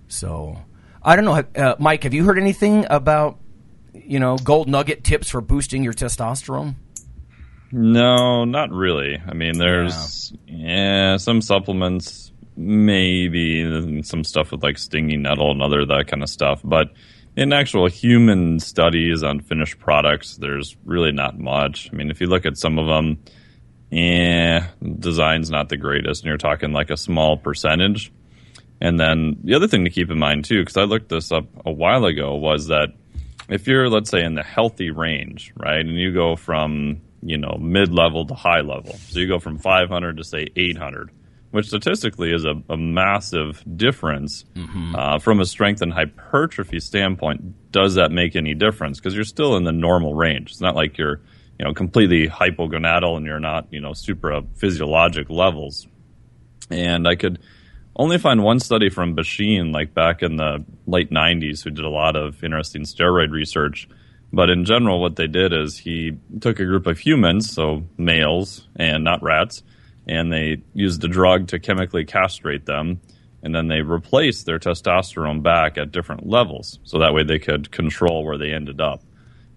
So 0.08 0.58
I 1.04 1.16
don't 1.16 1.24
know, 1.24 1.44
uh, 1.56 1.76
Mike. 1.78 2.04
Have 2.04 2.14
you 2.14 2.24
heard 2.24 2.38
anything 2.38 2.86
about 2.88 3.38
you 3.92 4.20
know 4.20 4.36
gold 4.38 4.68
nugget 4.68 5.04
tips 5.04 5.28
for 5.28 5.40
boosting 5.40 5.82
your 5.82 5.92
testosterone? 5.92 6.76
No, 7.72 8.44
not 8.44 8.70
really. 8.70 9.20
I 9.26 9.32
mean, 9.32 9.58
there's 9.58 10.32
yeah, 10.46 11.16
some 11.16 11.40
supplements, 11.40 12.30
maybe 12.56 14.02
some 14.02 14.24
stuff 14.24 14.52
with 14.52 14.62
like 14.62 14.78
stinging 14.78 15.22
nettle 15.22 15.50
and 15.50 15.62
other 15.62 15.86
that 15.86 16.06
kind 16.06 16.22
of 16.22 16.28
stuff. 16.28 16.60
But 16.62 16.92
in 17.34 17.52
actual 17.52 17.88
human 17.88 18.60
studies 18.60 19.22
on 19.22 19.40
finished 19.40 19.78
products, 19.78 20.36
there's 20.36 20.76
really 20.84 21.12
not 21.12 21.38
much. 21.38 21.88
I 21.90 21.96
mean, 21.96 22.10
if 22.10 22.20
you 22.20 22.26
look 22.26 22.44
at 22.44 22.58
some 22.58 22.78
of 22.78 22.86
them, 22.86 23.22
yeah, 23.90 24.68
design's 24.98 25.50
not 25.50 25.68
the 25.68 25.78
greatest, 25.78 26.22
and 26.22 26.28
you're 26.28 26.36
talking 26.36 26.72
like 26.72 26.90
a 26.90 26.96
small 26.96 27.36
percentage. 27.38 28.12
And 28.82 28.98
then 28.98 29.36
the 29.44 29.54
other 29.54 29.68
thing 29.68 29.84
to 29.84 29.90
keep 29.90 30.10
in 30.10 30.18
mind 30.18 30.44
too, 30.44 30.60
because 30.60 30.76
I 30.76 30.82
looked 30.82 31.08
this 31.08 31.30
up 31.30 31.44
a 31.64 31.70
while 31.70 32.04
ago, 32.04 32.34
was 32.34 32.66
that 32.66 32.88
if 33.48 33.68
you're 33.68 33.88
let's 33.88 34.10
say 34.10 34.24
in 34.24 34.34
the 34.34 34.42
healthy 34.42 34.90
range, 34.90 35.52
right, 35.56 35.78
and 35.78 35.94
you 35.94 36.12
go 36.12 36.34
from 36.34 37.00
you 37.22 37.38
know 37.38 37.56
mid 37.60 37.94
level 37.94 38.26
to 38.26 38.34
high 38.34 38.60
level, 38.60 38.92
so 38.94 39.20
you 39.20 39.28
go 39.28 39.38
from 39.38 39.58
500 39.58 40.16
to 40.16 40.24
say 40.24 40.48
800, 40.56 41.10
which 41.52 41.68
statistically 41.68 42.32
is 42.32 42.44
a, 42.44 42.60
a 42.68 42.76
massive 42.76 43.62
difference 43.76 44.44
uh, 44.96 45.20
from 45.20 45.38
a 45.38 45.44
strength 45.44 45.80
and 45.80 45.92
hypertrophy 45.92 46.80
standpoint. 46.80 47.70
Does 47.70 47.94
that 47.94 48.10
make 48.10 48.34
any 48.34 48.54
difference? 48.54 48.98
Because 48.98 49.14
you're 49.14 49.22
still 49.22 49.56
in 49.56 49.62
the 49.62 49.70
normal 49.70 50.14
range. 50.14 50.50
It's 50.50 50.60
not 50.60 50.74
like 50.74 50.98
you're 50.98 51.20
you 51.56 51.66
know 51.66 51.72
completely 51.72 52.26
hypogonadal 52.26 53.16
and 53.16 53.26
you're 53.26 53.38
not 53.38 53.68
you 53.70 53.80
know 53.80 53.92
super 53.92 54.42
physiologic 54.56 55.30
levels. 55.30 55.86
And 56.68 57.06
I 57.06 57.14
could 57.14 57.38
only 57.96 58.18
find 58.18 58.42
one 58.42 58.60
study 58.60 58.88
from 58.88 59.14
Bhasin, 59.14 59.72
like 59.72 59.94
back 59.94 60.22
in 60.22 60.36
the 60.36 60.64
late 60.86 61.10
90s, 61.10 61.62
who 61.62 61.70
did 61.70 61.84
a 61.84 61.90
lot 61.90 62.16
of 62.16 62.42
interesting 62.42 62.82
steroid 62.82 63.30
research. 63.30 63.88
But 64.32 64.48
in 64.48 64.64
general, 64.64 65.00
what 65.00 65.16
they 65.16 65.26
did 65.26 65.52
is 65.52 65.76
he 65.76 66.16
took 66.40 66.58
a 66.58 66.64
group 66.64 66.86
of 66.86 66.98
humans, 66.98 67.52
so 67.52 67.84
males 67.98 68.66
and 68.76 69.04
not 69.04 69.22
rats, 69.22 69.62
and 70.06 70.32
they 70.32 70.62
used 70.72 71.04
a 71.04 71.08
drug 71.08 71.48
to 71.48 71.58
chemically 71.58 72.04
castrate 72.04 72.64
them. 72.64 73.00
And 73.44 73.54
then 73.54 73.66
they 73.66 73.82
replaced 73.82 74.46
their 74.46 74.60
testosterone 74.60 75.42
back 75.42 75.76
at 75.76 75.90
different 75.90 76.26
levels. 76.26 76.78
So 76.84 77.00
that 77.00 77.12
way 77.12 77.24
they 77.24 77.40
could 77.40 77.72
control 77.72 78.24
where 78.24 78.38
they 78.38 78.52
ended 78.52 78.80
up. 78.80 79.02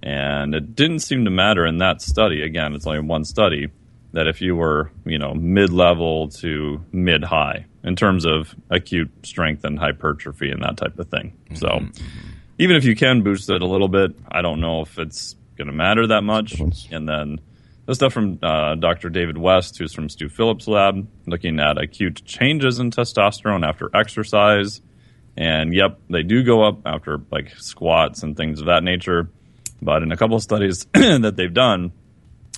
And 0.01 0.55
it 0.55 0.75
didn't 0.75 0.99
seem 0.99 1.25
to 1.25 1.31
matter 1.31 1.65
in 1.65 1.77
that 1.77 2.01
study. 2.01 2.41
Again, 2.41 2.73
it's 2.73 2.87
only 2.87 2.99
one 2.99 3.23
study 3.23 3.69
that 4.13 4.27
if 4.27 4.41
you 4.41 4.55
were, 4.55 4.91
you 5.05 5.19
know, 5.19 5.35
mid 5.35 5.71
level 5.71 6.29
to 6.29 6.83
mid 6.91 7.23
high 7.23 7.67
in 7.85 7.95
terms 7.95 8.25
of 8.25 8.53
acute 8.69 9.11
strength 9.23 9.63
and 9.63 9.79
hypertrophy 9.79 10.49
and 10.49 10.61
that 10.63 10.75
type 10.75 10.99
of 10.99 11.07
thing. 11.09 11.37
So 11.53 11.79
even 12.57 12.75
if 12.75 12.83
you 12.83 12.95
can 12.95 13.21
boost 13.21 13.49
it 13.49 13.61
a 13.61 13.65
little 13.67 13.87
bit, 13.87 14.11
I 14.29 14.41
don't 14.41 14.59
know 14.59 14.81
if 14.81 14.97
it's 14.97 15.35
going 15.55 15.67
to 15.67 15.73
matter 15.73 16.07
that 16.07 16.23
much. 16.23 16.59
And 16.91 17.07
then 17.07 17.39
the 17.85 17.93
stuff 17.95 18.11
from 18.13 18.39
uh, 18.41 18.75
Dr. 18.75 19.09
David 19.09 19.37
West, 19.37 19.77
who's 19.77 19.93
from 19.93 20.09
Stu 20.09 20.29
Phillips' 20.29 20.67
lab, 20.67 21.07
looking 21.27 21.59
at 21.59 21.77
acute 21.77 22.23
changes 22.25 22.79
in 22.79 22.89
testosterone 22.91 23.65
after 23.65 23.89
exercise. 23.93 24.81
And 25.37 25.73
yep, 25.73 25.99
they 26.09 26.23
do 26.23 26.43
go 26.43 26.63
up 26.63 26.79
after 26.85 27.21
like 27.31 27.51
squats 27.57 28.23
and 28.23 28.35
things 28.35 28.61
of 28.61 28.65
that 28.65 28.83
nature. 28.83 29.29
But 29.81 30.01
in 30.01 30.11
a 30.11 30.17
couple 30.17 30.35
of 30.35 30.41
studies 30.41 30.85
that 30.93 31.35
they've 31.35 31.53
done, 31.53 31.91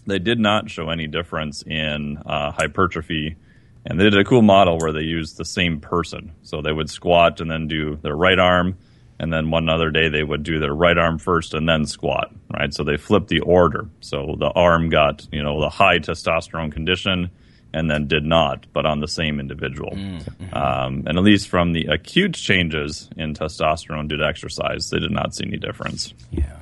they 0.06 0.20
did 0.20 0.40
not 0.40 0.70
show 0.70 0.90
any 0.90 1.08
difference 1.08 1.64
in 1.64 2.18
uh, 2.26 2.52
hypertrophy. 2.52 3.36
And 3.90 4.00
they 4.00 4.04
did 4.04 4.18
a 4.18 4.26
cool 4.26 4.42
model 4.42 4.78
where 4.80 4.92
they 4.92 5.02
used 5.02 5.38
the 5.38 5.46
same 5.46 5.80
person. 5.80 6.34
So 6.44 6.62
they 6.62 6.74
would 6.74 6.90
squat 6.90 7.40
and 7.40 7.50
then 7.50 7.68
do 7.68 7.96
their 8.02 8.16
right 8.16 8.38
arm. 8.38 8.78
And 9.20 9.34
then 9.34 9.50
one 9.50 9.70
other 9.70 9.90
day 9.90 10.10
they 10.10 10.24
would 10.24 10.44
do 10.44 10.60
their 10.60 10.74
right 10.74 10.98
arm 10.98 11.18
first 11.18 11.54
and 11.54 11.68
then 11.68 11.86
squat, 11.86 12.32
right? 12.54 12.74
So 12.74 12.84
they 12.84 12.98
flipped 12.98 13.30
the 13.30 13.40
order. 13.40 13.90
So 14.02 14.36
the 14.38 14.50
arm 14.50 14.90
got, 14.90 15.26
you 15.32 15.42
know, 15.42 15.62
the 15.62 15.70
high 15.70 16.00
testosterone 16.00 16.72
condition 16.72 17.32
and 17.74 17.90
then 17.90 18.08
did 18.08 18.26
not, 18.26 18.66
but 18.74 18.86
on 18.86 19.00
the 19.00 19.08
same 19.08 19.40
individual. 19.40 19.94
Um, 20.54 21.04
and 21.06 21.18
at 21.18 21.24
least 21.24 21.48
from 21.48 21.74
the 21.74 21.86
acute 21.86 22.34
changes 22.34 23.10
in 23.18 23.34
testosterone 23.34 24.08
due 24.08 24.18
to 24.18 24.26
exercise, 24.26 24.90
they 24.90 25.00
did 25.00 25.12
not 25.12 25.34
see 25.34 25.46
any 25.46 25.58
difference. 25.58 26.14
Yeah. 26.32 26.58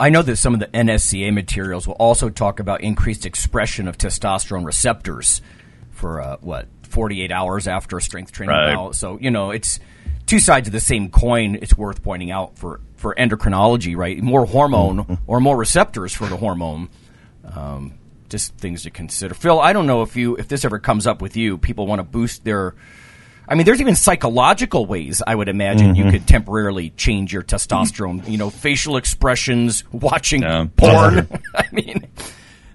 I 0.00 0.10
know 0.10 0.22
that 0.22 0.36
some 0.36 0.54
of 0.54 0.60
the 0.60 0.66
NSCA 0.66 1.32
materials 1.32 1.86
will 1.86 1.94
also 1.94 2.28
talk 2.28 2.60
about 2.60 2.80
increased 2.80 3.26
expression 3.26 3.86
of 3.86 3.98
testosterone 3.98 4.64
receptors 4.64 5.40
for 6.02 6.20
uh, 6.20 6.36
what 6.40 6.66
48 6.82 7.30
hours 7.32 7.66
after 7.68 7.96
a 7.96 8.02
strength 8.02 8.32
training 8.32 8.54
Right. 8.56 8.74
bout. 8.74 8.96
So 8.96 9.18
you 9.20 9.30
know 9.30 9.52
it's 9.52 9.78
two 10.26 10.40
sides 10.40 10.66
of 10.68 10.72
the 10.72 10.80
same 10.80 11.08
coin. 11.10 11.56
It's 11.62 11.78
worth 11.78 12.02
pointing 12.02 12.30
out 12.32 12.58
for 12.58 12.80
for 12.96 13.14
endocrinology, 13.14 13.96
right? 13.96 14.20
More 14.22 14.44
hormone 14.44 15.18
or 15.26 15.40
more 15.40 15.56
receptors 15.56 16.12
for 16.12 16.26
the 16.26 16.36
hormone. 16.36 16.88
Um, 17.44 17.94
just 18.28 18.54
things 18.56 18.82
to 18.84 18.90
consider. 18.90 19.34
Phil, 19.34 19.60
I 19.60 19.72
don't 19.72 19.86
know 19.86 20.02
if 20.02 20.16
you 20.16 20.36
if 20.36 20.48
this 20.48 20.64
ever 20.64 20.78
comes 20.78 21.06
up 21.06 21.22
with 21.22 21.36
you. 21.36 21.56
People 21.58 21.86
want 21.86 22.00
to 22.00 22.04
boost 22.04 22.44
their. 22.44 22.74
I 23.48 23.54
mean, 23.56 23.66
there's 23.66 23.80
even 23.80 23.96
psychological 23.96 24.86
ways 24.86 25.20
I 25.26 25.34
would 25.34 25.48
imagine 25.48 25.94
you 25.96 26.10
could 26.10 26.26
temporarily 26.26 26.90
change 26.90 27.32
your 27.32 27.42
testosterone. 27.42 28.26
You 28.28 28.38
know, 28.38 28.50
facial 28.50 28.96
expressions, 28.96 29.84
watching 29.92 30.42
Yeah. 30.42 30.66
porn. 30.76 31.28
I 31.54 31.64
mean, 31.72 32.06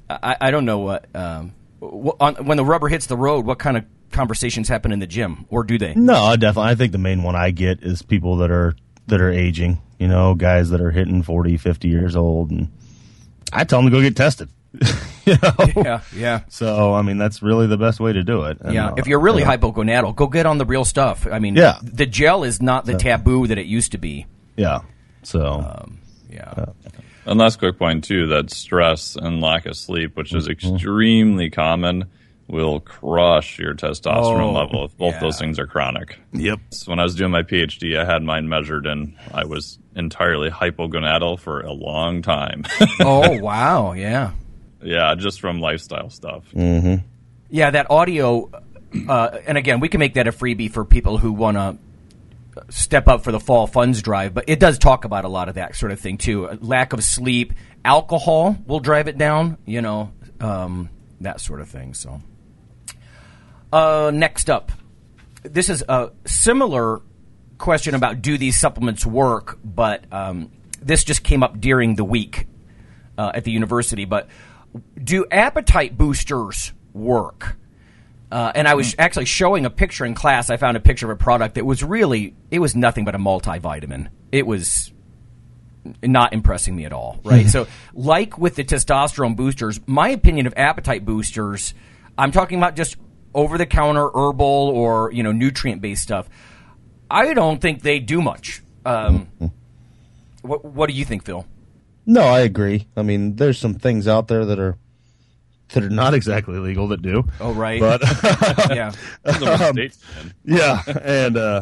I, 0.09 0.35
I 0.41 0.51
don't 0.51 0.65
know 0.65 0.79
what, 0.79 1.07
um, 1.15 1.53
when 1.91 2.57
the 2.57 2.65
rubber 2.65 2.87
hits 2.87 3.05
the 3.07 3.17
road. 3.17 3.45
What 3.45 3.59
kind 3.59 3.77
of 3.77 3.85
conversations 4.11 4.67
happen 4.69 4.91
in 4.91 4.99
the 4.99 5.07
gym, 5.07 5.45
or 5.49 5.63
do 5.63 5.77
they? 5.77 5.93
No, 5.95 6.35
definitely. 6.35 6.71
I 6.71 6.75
think 6.75 6.91
the 6.91 6.97
main 6.97 7.23
one 7.23 7.35
I 7.35 7.51
get 7.51 7.81
is 7.83 8.01
people 8.01 8.37
that 8.37 8.51
are 8.51 8.75
that 9.07 9.21
are 9.21 9.31
aging. 9.31 9.81
You 9.99 10.07
know, 10.07 10.35
guys 10.35 10.69
that 10.69 10.79
are 10.79 10.91
hitting 10.91 11.23
40, 11.23 11.57
50 11.57 11.87
years 11.87 12.15
old, 12.15 12.51
and 12.51 12.69
I 13.51 13.63
tell 13.63 13.81
them 13.81 13.89
to 13.91 13.97
go 13.97 14.01
get 14.01 14.15
tested. 14.15 14.49
Yeah, 15.27 15.99
yeah. 16.15 16.41
So 16.47 16.93
I 16.93 17.01
mean, 17.01 17.17
that's 17.17 17.41
really 17.41 17.67
the 17.67 17.75
best 17.77 17.99
way 17.99 18.13
to 18.13 18.23
do 18.23 18.43
it. 18.43 18.59
And, 18.61 18.73
Yeah, 18.73 18.91
uh, 18.91 18.95
if 18.95 19.07
you're 19.07 19.19
really 19.19 19.41
you 19.41 19.47
know, 19.47 19.57
hypogonadal, 19.57 20.15
go 20.15 20.27
get 20.27 20.45
on 20.45 20.57
the 20.57 20.65
real 20.65 20.85
stuff. 20.85 21.27
I 21.29 21.39
mean, 21.39 21.53
Yeah. 21.55 21.79
the 21.83 22.05
gel 22.05 22.45
is 22.45 22.61
not 22.61 22.85
the 22.85 22.93
taboo 22.97 23.45
that 23.47 23.57
it 23.57 23.65
used 23.65 23.91
to 23.91 23.97
be. 23.97 24.25
yeah. 24.55 24.79
So 25.23 25.43
Um, 25.83 25.97
Yeah, 26.31 26.65
And 27.27 27.39
last 27.39 27.59
quick 27.59 27.77
point 27.77 28.03
too, 28.05 28.27
that 28.27 28.49
stress 28.51 29.15
and 29.15 29.41
lack 29.41 29.65
of 29.65 29.75
sleep, 29.75 30.15
which 30.15 30.33
is 30.33 30.47
extremely 30.47 31.49
common, 31.49 32.05
will 32.47 32.79
crush 32.79 33.59
your 33.59 33.73
testosterone 33.75 34.41
Oh, 34.41 34.51
level 34.53 34.85
if 34.85 34.97
both 34.97 35.15
yeah. 35.15 35.19
those 35.19 35.37
things 35.37 35.59
are 35.59 35.67
chronic. 35.67 36.17
yep. 36.31 36.59
So 36.69 36.91
when 36.93 36.99
I 36.99 37.03
was 37.03 37.15
doing 37.15 37.31
my 37.31 37.43
PhD, 37.43 37.97
I 37.99 38.05
had 38.05 38.23
mine 38.23 38.47
measured 38.47 38.85
and 38.87 39.15
I 39.33 39.43
was 39.43 39.77
entirely 39.95 40.49
hypogonadal 40.49 41.39
for 41.39 41.59
a 41.61 41.73
long 41.73 42.21
time. 42.21 42.63
oh 43.01 43.37
wow, 43.41 43.91
yeah, 43.91 44.31
yeah, 44.81 45.13
just 45.15 45.41
from 45.41 45.59
lifestyle 45.59 46.09
stuff. 46.09 46.45
yeah. 46.55 47.71
That 47.71 47.91
audio, 47.91 48.49
uh, 49.09 49.37
and 49.45 49.57
again, 49.57 49.81
we 49.81 49.89
can 49.89 49.99
make 49.99 50.13
that 50.13 50.27
a 50.27 50.31
freebie 50.31 50.71
for 50.71 50.85
people 50.85 51.17
who 51.17 51.33
want 51.33 51.57
to 51.57 51.77
step 52.69 53.07
up 53.07 53.23
for 53.23 53.31
the 53.31 53.39
fall 53.39 53.67
funds 53.67 54.01
drive. 54.01 54.33
But 54.33 54.45
it 54.47 54.59
does 54.59 54.77
talk 54.77 55.05
about 55.05 55.25
a 55.25 55.29
lot 55.29 55.49
of 55.49 55.55
that 55.55 55.75
sort 55.75 55.91
of 55.91 55.99
thing 55.99 56.17
too. 56.17 56.47
Lack 56.61 56.93
of 56.93 57.03
sleep, 57.03 57.53
alcohol 57.83 58.57
will 58.65 58.79
drive 58.79 59.07
it 59.07 59.17
down. 59.17 59.57
You 59.65 59.81
know, 59.81 60.11
um, 60.39 60.89
that 61.21 61.41
sort 61.41 61.61
of 61.61 61.69
thing. 61.69 61.93
So, 61.93 62.21
uh, 63.71 64.11
next 64.13 64.49
up, 64.49 64.71
this 65.43 65.69
is 65.69 65.83
a 65.87 66.11
similar 66.25 67.01
question 67.57 67.95
about 67.95 68.21
do 68.21 68.37
these 68.37 68.59
supplements 68.59 69.05
work, 69.05 69.57
but 69.63 70.03
um, 70.11 70.51
this 70.81 71.03
just 71.03 71.23
came 71.23 71.43
up 71.43 71.59
during 71.59 71.95
the 71.95 72.03
week 72.03 72.47
uh, 73.17 73.31
at 73.33 73.43
the 73.43 73.51
university. 73.51 74.05
But 74.05 74.27
do 75.01 75.25
appetite 75.31 75.97
boosters 75.97 76.73
work? 76.93 77.57
Uh, 78.31 78.51
and 78.53 78.67
I 78.67 78.73
was 78.73 78.93
actually 78.99 79.25
showing 79.25 79.65
a 79.65 79.69
picture 79.69 80.05
in 80.05 80.13
class. 80.13 80.49
I 80.49 80.57
found 80.57 80.75
a 80.75 80.81
picture 80.81 81.09
of 81.09 81.11
a 81.11 81.21
product 81.21 81.55
that 81.55 81.65
was 81.65 81.83
really, 81.83 82.35
it 82.51 82.59
was 82.59 82.75
nothing 82.75 83.05
but 83.05 83.15
a 83.15 83.17
multivitamin. 83.17 84.09
It 84.31 84.45
was 84.45 84.91
not 86.03 86.33
impressing 86.33 86.75
me 86.75 86.85
at 86.85 86.91
all, 86.91 87.19
right? 87.23 87.47
so, 87.47 87.67
like 87.93 88.37
with 88.37 88.55
the 88.55 88.65
testosterone 88.65 89.35
boosters, 89.35 89.79
my 89.87 90.09
opinion 90.09 90.45
of 90.45 90.53
appetite 90.57 91.05
boosters, 91.05 91.73
I'm 92.17 92.31
talking 92.31 92.57
about 92.57 92.75
just 92.75 92.97
over 93.33 93.57
the 93.57 93.65
counter 93.65 94.09
herbal 94.13 94.45
or, 94.45 95.11
you 95.13 95.23
know, 95.23 95.31
nutrient 95.31 95.81
based 95.81 96.03
stuff. 96.03 96.27
I 97.09 97.33
don't 97.33 97.61
think 97.61 97.81
they 97.81 97.99
do 97.99 98.21
much. 98.21 98.61
Um, 98.85 99.29
what, 100.41 100.65
what 100.65 100.89
do 100.89 100.95
you 100.95 101.05
think, 101.05 101.23
Phil? 101.23 101.45
No, 102.05 102.21
I 102.21 102.39
agree. 102.39 102.87
I 102.95 103.03
mean, 103.03 103.35
there's 103.35 103.57
some 103.57 103.75
things 103.75 104.07
out 104.07 104.27
there 104.27 104.45
that 104.45 104.59
are 104.59 104.77
that 105.69 105.83
are 105.83 105.89
not 105.89 106.13
exactly 106.13 106.57
legal 106.59 106.87
that 106.89 107.01
do. 107.01 107.23
Oh, 107.39 107.53
right. 107.53 107.79
But 107.79 108.01
yeah. 108.69 108.91
Depends 109.25 109.43
on 109.43 109.49
what 109.59 109.73
state 109.73 109.97
you're 110.45 110.55
in. 110.55 110.57
yeah, 110.59 110.83
and 111.03 111.37
uh, 111.37 111.61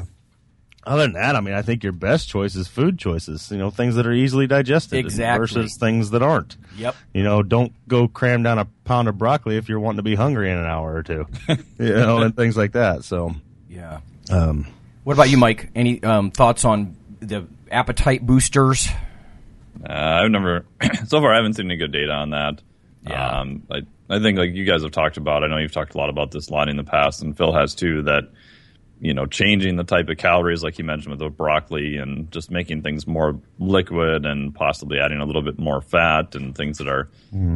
other 0.85 1.01
than 1.03 1.13
that, 1.13 1.35
I 1.35 1.41
mean, 1.41 1.55
I 1.55 1.61
think 1.63 1.83
your 1.83 1.93
best 1.93 2.29
choice 2.29 2.55
is 2.55 2.67
food 2.67 2.99
choices. 2.99 3.49
You 3.51 3.57
know, 3.57 3.71
things 3.71 3.95
that 3.95 4.05
are 4.05 4.11
easily 4.13 4.45
digested 4.47 4.99
Exactly. 4.99 5.39
versus 5.41 5.77
things 5.79 6.11
that 6.11 6.21
aren't. 6.21 6.57
Yep. 6.77 6.95
You 7.13 7.23
know, 7.23 7.41
don't 7.41 7.73
go 7.87 8.07
cram 8.07 8.43
down 8.43 8.59
a 8.59 8.65
pound 8.83 9.07
of 9.07 9.17
broccoli 9.17 9.57
if 9.57 9.67
you're 9.69 9.79
wanting 9.79 9.97
to 9.97 10.03
be 10.03 10.13
hungry 10.15 10.51
in 10.51 10.57
an 10.57 10.65
hour 10.65 10.93
or 10.95 11.01
two. 11.03 11.25
you 11.79 11.93
know, 11.93 12.21
and 12.21 12.35
things 12.35 12.55
like 12.55 12.73
that. 12.73 13.03
So, 13.03 13.33
Yeah. 13.69 13.99
um, 14.29 14.67
What 15.03 15.13
about 15.13 15.29
you, 15.29 15.37
Mike? 15.37 15.69
Any 15.73 16.03
um, 16.03 16.29
thoughts 16.31 16.63
on 16.65 16.95
the 17.19 17.45
appetite 17.71 18.23
boosters? 18.25 18.87
Uh, 19.83 19.91
I've 20.23 20.31
never, 20.31 20.65
so 21.07 21.19
far, 21.19 21.33
I 21.33 21.37
haven't 21.37 21.53
seen 21.55 21.65
any 21.65 21.77
good 21.77 21.91
data 21.91 22.11
on 22.11 22.29
that. 22.31 22.61
Yeah. 23.07 23.39
Um, 23.39 23.63
I, 23.71 23.81
I 24.09 24.19
think, 24.19 24.37
like 24.37 24.53
you 24.53 24.65
guys 24.65 24.83
have 24.83 24.91
talked 24.91 25.17
about, 25.17 25.43
I 25.43 25.47
know 25.47 25.57
you've 25.57 25.71
talked 25.71 25.95
a 25.95 25.97
lot 25.97 26.09
about 26.09 26.31
this 26.31 26.49
line 26.49 26.69
in 26.69 26.77
the 26.77 26.83
past, 26.83 27.21
and 27.21 27.35
Phil 27.35 27.53
has 27.53 27.73
too, 27.73 28.03
that, 28.03 28.29
you 28.99 29.13
know, 29.13 29.25
changing 29.25 29.75
the 29.75 29.83
type 29.83 30.09
of 30.09 30.17
calories, 30.17 30.63
like 30.63 30.77
you 30.77 30.85
mentioned 30.85 31.11
with 31.11 31.19
the 31.19 31.29
broccoli, 31.29 31.97
and 31.97 32.31
just 32.31 32.51
making 32.51 32.81
things 32.81 33.07
more 33.07 33.39
liquid 33.59 34.25
and 34.25 34.53
possibly 34.53 34.99
adding 34.99 35.19
a 35.19 35.25
little 35.25 35.41
bit 35.41 35.57
more 35.57 35.81
fat 35.81 36.35
and 36.35 36.55
things 36.55 36.77
that 36.77 36.87
are 36.87 37.09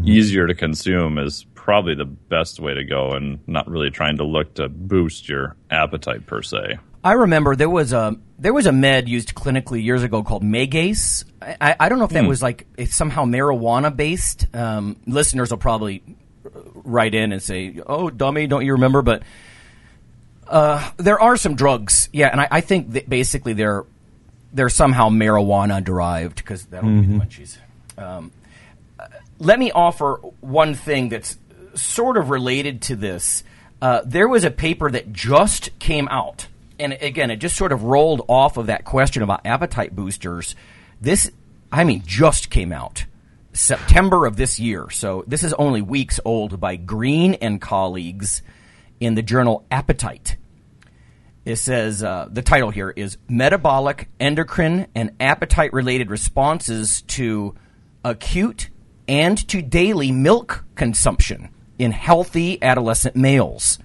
easier 0.05 0.47
to 0.47 0.55
consume 0.55 1.17
is 1.17 1.45
probably 1.53 1.95
the 1.95 2.05
best 2.05 2.59
way 2.59 2.73
to 2.73 2.83
go, 2.83 3.12
and 3.12 3.39
not 3.47 3.69
really 3.69 3.91
trying 3.91 4.17
to 4.17 4.23
look 4.23 4.55
to 4.55 4.67
boost 4.67 5.29
your 5.29 5.55
appetite 5.69 6.25
per 6.25 6.41
se. 6.41 6.77
I 7.03 7.13
remember 7.13 7.55
there 7.55 7.69
was 7.69 7.93
a 7.93 8.17
there 8.38 8.53
was 8.53 8.65
a 8.65 8.73
med 8.73 9.07
used 9.07 9.33
clinically 9.33 9.81
years 9.83 10.03
ago 10.03 10.23
called 10.23 10.43
Megace. 10.43 11.23
I, 11.41 11.75
I 11.79 11.89
don't 11.89 11.99
know 11.99 12.05
if 12.05 12.12
that 12.12 12.25
was 12.25 12.41
like 12.41 12.67
it's 12.77 12.95
somehow 12.95 13.23
marijuana 13.23 13.95
based. 13.95 14.47
Um, 14.53 14.97
listeners 15.05 15.51
will 15.51 15.59
probably 15.59 16.03
write 16.73 17.15
in 17.15 17.31
and 17.31 17.41
say, 17.41 17.79
"Oh, 17.85 18.09
dummy, 18.09 18.47
don't 18.47 18.65
you 18.65 18.73
remember?" 18.73 19.01
But 19.01 19.23
uh, 20.47 20.91
there 20.97 21.19
are 21.19 21.38
some 21.38 21.55
drugs, 21.55 22.09
yeah, 22.12 22.27
and 22.27 22.41
I, 22.41 22.47
I 22.51 22.62
think 22.62 22.91
that 22.93 23.09
basically 23.09 23.53
they're 23.53 23.85
they're 24.53 24.69
somehow 24.69 25.09
marijuana 25.09 25.83
derived 25.83 26.38
because 26.38 26.65
that'll 26.65 26.89
give 26.89 27.07
me 27.07 27.17
the 27.17 27.25
munchies. 27.25 27.57
Um, 27.97 28.31
uh, 28.99 29.07
let 29.38 29.59
me 29.59 29.71
offer 29.71 30.15
one 30.41 30.73
thing 30.73 31.09
that's 31.09 31.38
sort 31.75 32.17
of 32.17 32.29
related 32.29 32.81
to 32.83 32.95
this. 32.95 33.43
Uh, 33.81 34.01
there 34.03 34.27
was 34.27 34.43
a 34.43 34.51
paper 34.51 34.89
that 34.89 35.13
just 35.13 35.77
came 35.79 36.07
out, 36.09 36.47
and 36.79 36.93
again, 36.93 37.29
it 37.31 37.38
just 37.38 37.55
sort 37.55 37.71
of 37.71 37.83
rolled 37.83 38.25
off 38.27 38.57
of 38.57 38.67
that 38.67 38.85
question 38.85 39.21
about 39.23 39.45
appetite 39.45 39.95
boosters. 39.95 40.55
This, 40.99 41.31
I 41.71 41.83
mean, 41.83 42.03
just 42.05 42.49
came 42.49 42.73
out 42.73 43.05
September 43.53 44.25
of 44.25 44.35
this 44.35 44.59
year, 44.59 44.89
so 44.89 45.23
this 45.27 45.43
is 45.43 45.53
only 45.53 45.81
weeks 45.81 46.19
old 46.23 46.59
by 46.59 46.75
Green 46.75 47.33
and 47.35 47.59
colleagues 47.59 48.41
in 48.99 49.15
the 49.15 49.21
journal 49.21 49.65
Appetite. 49.71 50.38
It 51.45 51.55
says 51.55 52.03
uh, 52.03 52.27
the 52.29 52.41
title 52.41 52.69
here 52.69 52.91
is 52.95 53.17
Metabolic, 53.27 54.09
Endocrine, 54.19 54.88
and 54.93 55.15
Appetite 55.19 55.73
Related 55.73 56.09
Responses 56.09 57.01
to 57.03 57.55
Acute 58.03 58.69
and 59.07 59.35
to 59.47 59.62
Daily 59.62 60.12
Milk 60.12 60.63
Consumption 60.75 61.49
in 61.79 61.91
Healthy 61.91 62.62
Adolescent 62.62 63.15
Males. 63.15 63.79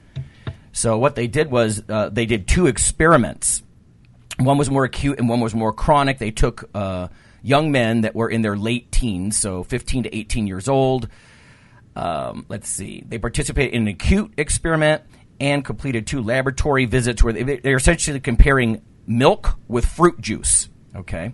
So, 0.73 0.99
what 0.99 1.15
they 1.15 1.29
did 1.29 1.51
was 1.51 1.83
uh, 1.89 2.11
they 2.11 2.27
did 2.27 2.49
two 2.49 2.67
experiments. 2.67 3.63
One 4.39 4.59
was 4.59 4.69
more 4.69 4.85
acute 4.85 5.19
and 5.19 5.29
one 5.29 5.41
was 5.41 5.55
more 5.55 5.73
chronic. 5.73 6.19
They 6.19 6.33
took 6.33 6.69
uh, 6.75 7.09
young 7.45 7.71
men 7.71 8.01
that 8.01 8.15
were 8.15 8.29
in 8.29 8.43
their 8.43 8.57
late 8.57 8.91
teens, 8.91 9.39
so 9.39 9.63
15 9.63 10.05
to 10.05 10.17
18 10.17 10.47
years 10.47 10.67
old. 10.67 11.09
Um, 11.95 12.47
let's 12.49 12.69
see. 12.69 13.05
They 13.07 13.19
participated 13.19 13.75
in 13.75 13.83
an 13.83 13.89
acute 13.89 14.33
experiment 14.37 15.03
and 15.39 15.65
completed 15.65 16.07
two 16.07 16.23
laboratory 16.23 16.87
visits 16.87 17.23
where 17.23 17.33
they, 17.33 17.59
they're 17.59 17.77
essentially 17.77 18.19
comparing 18.19 18.83
milk 19.07 19.59
with 19.69 19.85
fruit 19.85 20.21
juice. 20.21 20.69
Okay. 20.97 21.33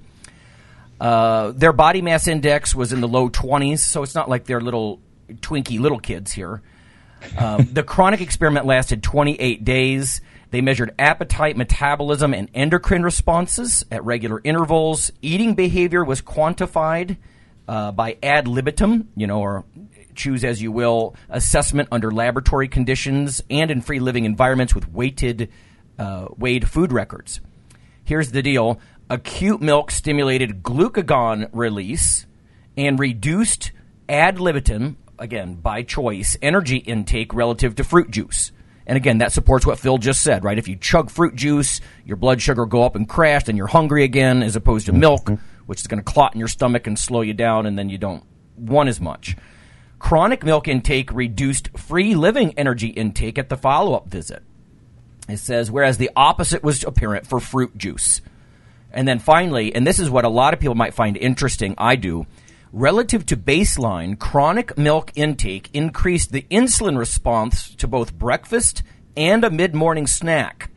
Uh, 1.01 1.53
their 1.53 1.73
body 1.73 2.03
mass 2.03 2.27
index 2.27 2.75
was 2.75 2.92
in 2.92 3.01
the 3.01 3.09
low 3.09 3.31
20s, 3.31 3.79
so 3.79 4.03
it's 4.03 4.14
not 4.14 4.29
like 4.29 4.44
they're 4.44 4.61
little 4.61 5.01
twinky 5.37 5.79
little 5.79 6.01
kids 6.01 6.33
here. 6.33 6.61
Um, 7.38 7.68
the 7.73 7.85
chronic 7.85 8.20
experiment 8.20 8.66
lasted 8.66 9.03
28 9.03 9.64
days. 9.64 10.20
They 10.51 10.61
measured 10.61 10.95
appetite, 10.99 11.57
metabolism, 11.57 12.35
and 12.35 12.49
endocrine 12.55 13.03
responses 13.03 13.85
at 13.91 14.05
regular 14.05 14.41
intervals. 14.43 15.13
Eating 15.23 15.55
behavior 15.55 16.05
was 16.05 16.21
quantified 16.21 17.17
uh, 17.69 17.93
by 17.93 18.17
ad 18.23 18.49
libitum, 18.49 19.09
you 19.15 19.29
know, 19.29 19.41
or 19.41 19.65
choose 20.17 20.45
as 20.45 20.61
you 20.61 20.73
will, 20.73 21.15
assessment 21.29 21.89
under 21.93 22.11
laboratory 22.11 22.67
conditions 22.67 23.43
and 23.49 23.71
in 23.71 23.81
free 23.81 24.01
living 24.01 24.25
environments 24.25 24.75
with 24.75 24.91
weighted, 24.91 25.51
uh, 25.99 26.27
weighed 26.37 26.69
food 26.69 26.93
records. 26.93 27.41
Here's 28.05 28.33
the 28.33 28.43
deal 28.43 28.81
acute 29.09 29.61
milk 29.61 29.91
stimulated 29.91 30.63
glucagon 30.63 31.49
release 31.53 32.27
and 32.77 32.99
reduced 32.99 33.71
ad 34.09 34.41
libitum, 34.41 34.97
again, 35.19 35.55
by 35.55 35.83
choice, 35.83 36.37
energy 36.43 36.79
intake 36.79 37.33
relative 37.35 37.77
to 37.77 37.85
fruit 37.85 38.11
juice. 38.11 38.51
And 38.90 38.96
again, 38.96 39.18
that 39.18 39.31
supports 39.31 39.64
what 39.64 39.79
Phil 39.79 39.98
just 39.98 40.20
said, 40.20 40.42
right? 40.42 40.59
If 40.59 40.66
you 40.66 40.74
chug 40.74 41.11
fruit 41.11 41.37
juice, 41.37 41.81
your 42.05 42.16
blood 42.16 42.42
sugar 42.42 42.66
go 42.66 42.83
up 42.83 42.96
and 42.96 43.09
crash, 43.09 43.46
and 43.46 43.57
you're 43.57 43.68
hungry 43.68 44.03
again, 44.03 44.42
as 44.42 44.57
opposed 44.57 44.87
to 44.87 44.92
milk, 44.92 45.26
mm-hmm. 45.26 45.44
which 45.66 45.79
is 45.79 45.87
going 45.87 46.03
to 46.03 46.12
clot 46.12 46.35
in 46.35 46.40
your 46.40 46.48
stomach 46.48 46.88
and 46.88 46.98
slow 46.98 47.20
you 47.20 47.33
down, 47.33 47.66
and 47.66 47.79
then 47.79 47.88
you 47.88 47.98
don't 47.98 48.24
want 48.57 48.88
as 48.88 49.00
much. 49.00 49.37
Chronic 50.00 50.42
milk 50.42 50.66
intake 50.66 51.12
reduced 51.12 51.79
free 51.79 52.16
living 52.16 52.53
energy 52.59 52.88
intake 52.88 53.38
at 53.38 53.48
the 53.48 53.57
follow 53.57 53.94
up 53.94 54.09
visit. 54.09 54.42
It 55.29 55.37
says, 55.37 55.70
whereas 55.70 55.98
the 55.98 56.11
opposite 56.16 56.64
was 56.64 56.83
apparent 56.83 57.29
for 57.29 57.38
fruit 57.38 57.79
juice. 57.79 58.20
And 58.90 59.07
then 59.07 59.20
finally, 59.20 59.72
and 59.72 59.87
this 59.87 60.00
is 60.00 60.11
what 60.11 60.24
a 60.24 60.29
lot 60.29 60.53
of 60.53 60.59
people 60.59 60.74
might 60.74 60.94
find 60.94 61.16
interesting, 61.16 61.76
I 61.79 61.94
do, 61.94 62.26
relative 62.73 63.27
to 63.27 63.37
baseline, 63.37 64.19
chronic 64.19 64.77
milk 64.77 65.13
intake 65.15 65.71
increased 65.73 66.33
the 66.33 66.47
insulin 66.51 66.99
response 66.99 67.75
to 67.77 67.89
both 67.89 68.15
breakfast 68.15 68.83
and 69.17 69.45
a 69.45 69.51
mid 69.51 69.75
morning 69.75 70.07
snack, 70.07 70.71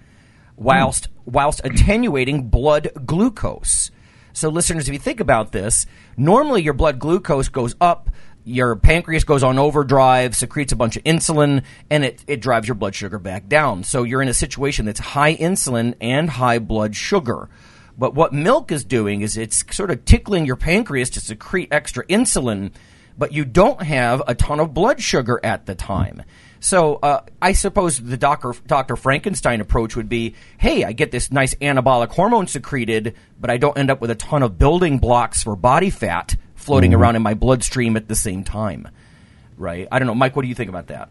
whilst, 0.55 1.07
whilst 1.25 1.61
attenuating 1.63 2.49
blood 2.49 2.89
glucose. 3.05 3.91
So, 4.33 4.49
listeners, 4.49 4.87
if 4.87 4.93
you 4.93 4.99
think 4.99 5.19
about 5.19 5.51
this, 5.51 5.85
normally 6.17 6.63
your 6.63 6.73
blood 6.73 6.99
glucose 6.99 7.49
goes 7.49 7.75
up 7.79 8.09
your 8.45 8.75
pancreas 8.75 9.23
goes 9.23 9.43
on 9.43 9.57
overdrive, 9.57 10.35
secretes 10.35 10.73
a 10.73 10.75
bunch 10.75 10.97
of 10.97 11.03
insulin, 11.03 11.63
and 11.89 12.03
it, 12.03 12.23
it 12.27 12.41
drives 12.41 12.67
your 12.67 12.75
blood 12.75 12.95
sugar 12.95 13.17
back 13.17 13.47
down. 13.47 13.83
So 13.83 14.03
you're 14.03 14.21
in 14.21 14.27
a 14.27 14.33
situation 14.33 14.85
that's 14.85 14.99
high 14.99 15.35
insulin 15.35 15.95
and 16.01 16.29
high 16.29 16.59
blood 16.59 16.95
sugar. 16.95 17.49
But 17.97 18.15
what 18.15 18.33
milk 18.33 18.71
is 18.71 18.83
doing 18.83 19.21
is 19.21 19.37
it's 19.37 19.63
sort 19.75 19.91
of 19.91 20.03
tickling 20.05 20.45
your 20.45 20.55
pancreas 20.55 21.11
to 21.11 21.19
secrete 21.19 21.69
extra 21.71 22.05
insulin, 22.07 22.71
but 23.17 23.31
you 23.33 23.45
don't 23.45 23.81
have 23.83 24.21
a 24.27 24.33
ton 24.33 24.59
of 24.59 24.73
blood 24.73 24.99
sugar 25.01 25.39
at 25.43 25.65
the 25.67 25.75
time. 25.75 26.23
So 26.59 26.95
uh, 26.95 27.21
I 27.41 27.51
suppose 27.53 27.99
the 27.99 28.17
Dr. 28.17 28.53
Dr. 28.65 28.95
Frankenstein 28.95 29.59
approach 29.61 29.95
would 29.95 30.07
be, 30.09 30.33
hey, 30.57 30.83
I 30.85 30.93
get 30.93 31.11
this 31.11 31.29
nice 31.31 31.53
anabolic 31.55 32.09
hormone 32.11 32.47
secreted, 32.47 33.15
but 33.39 33.49
I 33.51 33.57
don't 33.57 33.77
end 33.77 33.91
up 33.91 33.99
with 34.01 34.09
a 34.09 34.15
ton 34.15 34.41
of 34.43 34.57
building 34.57 34.97
blocks 34.97 35.43
for 35.43 35.55
body 35.55 35.89
fat 35.89 36.35
floating 36.55 36.91
Mm-hmm. 36.91 37.01
around 37.01 37.15
in 37.17 37.21
my 37.21 37.33
bloodstream 37.33 37.97
at 37.97 38.07
the 38.07 38.15
same 38.15 38.43
time. 38.45 38.87
Right? 39.57 39.87
I 39.91 39.99
don't 39.99 40.07
know, 40.07 40.15
Mike. 40.15 40.35
What 40.35 40.43
do 40.43 40.47
you 40.47 40.55
think 40.55 40.69
about 40.69 40.87
that? 40.87 41.09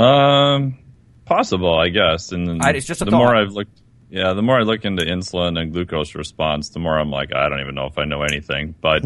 Um, 0.00 0.78
possible, 1.24 1.76
I 1.78 1.88
guess. 1.88 2.32
And 2.32 2.46
then 2.46 2.58
I- 2.62 2.70
it's 2.72 2.86
just 2.86 3.02
a 3.02 3.06
the 3.06 3.10
more. 3.12 3.34
I've 3.34 3.52
looked, 3.52 3.80
yeah, 4.10 4.32
the 4.32 4.42
more 4.42 4.58
I 4.58 4.62
look 4.62 4.84
into 4.84 5.04
insulin 5.04 5.58
and 5.60 5.72
glucose 5.72 6.14
response, 6.14 6.70
the 6.70 6.78
more 6.78 6.98
I'm 6.98 7.10
like, 7.10 7.34
I 7.34 7.48
don't 7.48 7.60
even 7.60 7.74
know 7.74 7.86
if 7.86 7.98
I 7.98 8.04
know 8.04 8.22
anything. 8.22 8.74
But 8.80 9.04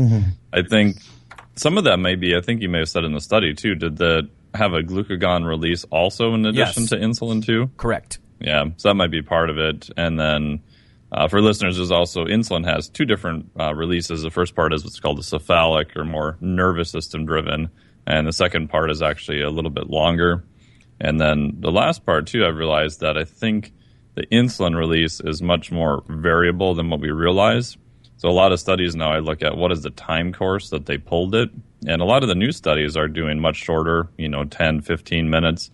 I 0.52 0.62
think 0.62 0.98
some 1.56 1.78
of 1.78 1.84
that 1.84 1.98
may 1.98 2.14
be. 2.16 2.36
I 2.36 2.40
think 2.40 2.62
you 2.62 2.68
may 2.68 2.78
have 2.80 2.88
said 2.88 3.04
in 3.04 3.12
the 3.12 3.20
study 3.20 3.54
too. 3.54 3.74
Did 3.74 3.96
that 3.98 4.28
have 4.54 4.72
a 4.72 4.82
glucagon 4.82 5.46
release 5.46 5.84
also 5.90 6.34
in 6.34 6.44
addition 6.44 6.82
Yes. 6.82 6.90
to 6.90 6.96
insulin 6.96 7.44
too? 7.44 7.70
Correct. 7.76 8.18
Yeah, 8.40 8.64
so 8.78 8.88
that 8.88 8.94
might 8.94 9.10
be 9.10 9.22
part 9.22 9.50
of 9.50 9.58
it. 9.58 9.90
And 9.96 10.18
then 10.18 10.60
uh, 11.12 11.28
for 11.28 11.40
listeners, 11.42 11.76
there's 11.76 11.90
also 11.90 12.24
insulin 12.24 12.64
has 12.64 12.88
two 12.88 13.04
different 13.04 13.50
uh, 13.58 13.74
releases. 13.74 14.22
The 14.22 14.30
first 14.30 14.54
part 14.56 14.72
is 14.72 14.82
what's 14.84 14.98
called 14.98 15.18
the 15.18 15.22
cephalic 15.22 15.96
or 15.96 16.04
more 16.04 16.36
nervous 16.40 16.90
system 16.90 17.26
driven, 17.26 17.68
and 18.06 18.26
the 18.26 18.32
second 18.32 18.68
part 18.68 18.90
is 18.90 19.02
actually 19.02 19.42
a 19.42 19.50
little 19.50 19.70
bit 19.70 19.90
longer. 19.90 20.44
And 21.00 21.20
then 21.20 21.56
the 21.60 21.70
last 21.70 22.04
part 22.06 22.26
too, 22.26 22.44
I've 22.46 22.56
realized 22.56 23.00
that 23.00 23.16
I 23.18 23.24
think 23.24 23.72
the 24.20 24.26
insulin 24.26 24.76
release 24.76 25.20
is 25.20 25.40
much 25.40 25.72
more 25.72 26.04
variable 26.08 26.74
than 26.74 26.90
what 26.90 27.00
we 27.00 27.10
realize. 27.10 27.78
So 28.18 28.28
a 28.28 28.30
lot 28.30 28.52
of 28.52 28.60
studies 28.60 28.94
now 28.94 29.10
I 29.12 29.20
look 29.20 29.42
at 29.42 29.56
what 29.56 29.72
is 29.72 29.82
the 29.82 29.90
time 29.90 30.34
course 30.34 30.68
that 30.70 30.84
they 30.84 30.98
pulled 30.98 31.34
it. 31.34 31.48
And 31.86 32.02
a 32.02 32.04
lot 32.04 32.22
of 32.22 32.28
the 32.28 32.34
new 32.34 32.52
studies 32.52 32.98
are 32.98 33.08
doing 33.08 33.40
much 33.40 33.56
shorter, 33.56 34.08
you 34.18 34.28
know, 34.28 34.44
10, 34.44 34.82
15 34.82 35.30
minutes. 35.30 35.70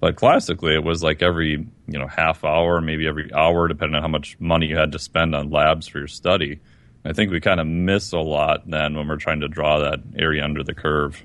But 0.00 0.16
classically, 0.16 0.72
it 0.72 0.82
was 0.82 1.02
like 1.02 1.20
every 1.20 1.66
you 1.88 1.98
know 1.98 2.06
half 2.06 2.42
hour, 2.42 2.80
maybe 2.80 3.06
every 3.06 3.30
hour, 3.34 3.68
depending 3.68 3.96
on 3.96 4.02
how 4.02 4.08
much 4.08 4.40
money 4.40 4.68
you 4.68 4.78
had 4.78 4.92
to 4.92 4.98
spend 4.98 5.34
on 5.34 5.50
labs 5.50 5.86
for 5.88 5.98
your 5.98 6.08
study. 6.08 6.58
I 7.04 7.12
think 7.12 7.30
we 7.30 7.38
kind 7.38 7.60
of 7.60 7.66
miss 7.66 8.12
a 8.12 8.18
lot 8.18 8.62
then 8.66 8.94
when 8.94 9.08
we're 9.08 9.16
trying 9.16 9.40
to 9.40 9.48
draw 9.48 9.78
that 9.80 10.00
area 10.16 10.42
under 10.42 10.62
the 10.62 10.72
curve. 10.72 11.22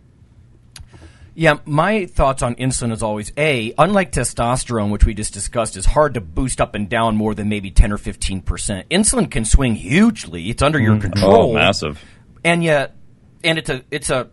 Yeah, 1.37 1.57
my 1.65 2.05
thoughts 2.05 2.41
on 2.41 2.55
insulin 2.55 2.93
is 2.93 3.03
always 3.03 3.33
A, 3.37 3.73
unlike 3.77 4.13
testosterone, 4.13 4.89
which 4.89 5.05
we 5.05 5.13
just 5.13 5.33
discussed, 5.33 5.75
is 5.75 5.85
hard 5.85 6.13
to 6.13 6.21
boost 6.21 6.61
up 6.61 6.75
and 6.75 6.87
down 6.87 7.17
more 7.17 7.35
than 7.35 7.49
maybe 7.49 7.71
10 7.71 7.91
or 7.91 7.97
15%. 7.97 8.41
Insulin 8.89 9.29
can 9.29 9.43
swing 9.43 9.75
hugely. 9.75 10.49
It's 10.49 10.61
under 10.61 10.79
your 10.79 10.95
mm-hmm. 10.95 11.07
oh, 11.07 11.09
control. 11.09 11.51
Oh, 11.51 11.53
massive! 11.53 12.01
and 12.45 12.63
yet 12.63 12.95
and 13.43 13.57
it's 13.57 13.69
a 13.69 13.83
it's 13.91 14.09
a 14.09 14.29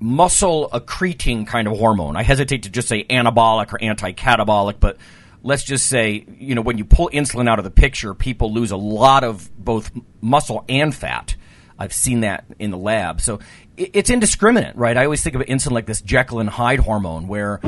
muscle 0.00 0.68
accreting 0.70 1.46
kind 1.46 1.66
of 1.66 1.78
hormone. 1.78 2.16
I 2.16 2.24
hesitate 2.24 2.64
to 2.64 2.70
just 2.70 2.88
say 2.88 3.04
anabolic 3.04 3.72
or 3.72 3.82
anti-catabolic, 3.82 4.78
but 4.78 4.98
let's 5.42 5.62
just 5.62 5.86
say, 5.86 6.26
you 6.38 6.54
know, 6.54 6.60
when 6.60 6.76
you 6.76 6.84
pull 6.84 7.08
insulin 7.10 7.48
out 7.48 7.58
of 7.58 7.64
the 7.64 7.70
picture, 7.70 8.12
people 8.12 8.52
lose 8.52 8.72
a 8.72 8.76
lot 8.76 9.24
of 9.24 9.48
both 9.56 9.90
muscle 10.20 10.64
and 10.68 10.94
fat. 10.94 11.36
I've 11.78 11.92
seen 11.94 12.20
that 12.20 12.44
in 12.58 12.70
the 12.70 12.76
lab. 12.76 13.20
So 13.20 13.38
it's 13.76 14.10
indiscriminate, 14.10 14.76
right? 14.76 14.96
I 14.96 15.04
always 15.04 15.22
think 15.22 15.34
of 15.36 15.42
insulin 15.42 15.72
like 15.72 15.86
this 15.86 16.00
Jekyll 16.00 16.40
and 16.40 16.48
Hyde 16.48 16.80
hormone 16.80 17.28
where 17.28 17.60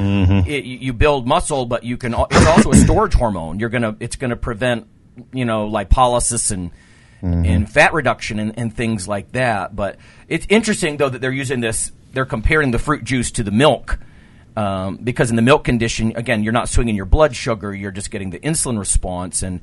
it, 0.47 0.65
you 0.65 0.93
build 0.93 1.27
muscle, 1.27 1.67
but 1.67 1.85
you 1.85 1.97
can, 1.97 2.15
it's 2.15 2.47
also 2.47 2.71
a 2.71 2.77
storage 2.77 3.15
hormone. 3.15 3.59
You're 3.59 3.71
going 3.71 3.83
to, 3.83 3.97
it's 4.01 4.17
going 4.17 4.31
to 4.31 4.37
prevent, 4.37 4.87
you 5.33 5.45
know, 5.45 5.69
lipolysis 5.69 6.51
and, 6.51 6.71
and 7.47 7.71
fat 7.71 7.93
reduction 7.93 8.39
and, 8.39 8.59
and 8.59 8.75
things 8.75 9.09
like 9.09 9.33
that. 9.33 9.75
But 9.75 9.97
it's 10.29 10.47
interesting 10.49 10.97
though 10.97 11.09
that 11.09 11.21
they're 11.21 11.33
using 11.33 11.61
this. 11.61 11.91
They're 12.13 12.25
comparing 12.25 12.71
the 12.71 12.79
fruit 12.79 13.05
juice 13.05 13.31
to 13.33 13.43
the 13.43 13.51
milk 13.51 13.99
um, 14.57 14.97
because 14.97 15.31
in 15.31 15.37
the 15.37 15.43
milk 15.43 15.65
condition, 15.65 16.17
again, 16.17 16.43
you're 16.43 16.53
not 16.53 16.69
swinging 16.69 16.97
your 16.97 17.05
blood 17.05 17.37
sugar; 17.37 17.75
you're 17.75 17.91
just 17.91 18.11
getting 18.11 18.31
the 18.31 18.39
insulin 18.39 18.79
response. 18.79 19.43
And 19.43 19.61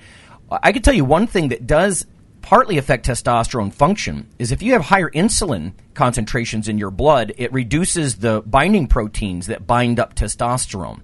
I 0.51 0.71
can 0.71 0.81
tell 0.83 0.93
you 0.93 1.03
one 1.03 1.25
thing 1.25 1.49
that 1.49 1.65
does 1.65 2.05
partly 2.43 2.77
affect 2.77 3.07
testosterone 3.07 3.73
function 3.73 4.29
is 4.37 4.51
if 4.51 4.61
you 4.61 4.73
have 4.73 4.83
higher 4.83 5.09
insulin 5.09 5.73
concentrations 5.95 6.67
in 6.67 6.77
your 6.77 6.91
blood, 6.91 7.33
it 7.37 7.51
reduces 7.51 8.17
the 8.17 8.43
binding 8.45 8.85
proteins 8.85 9.47
that 9.47 9.65
bind 9.65 9.99
up 9.99 10.13
testosterone. 10.13 11.01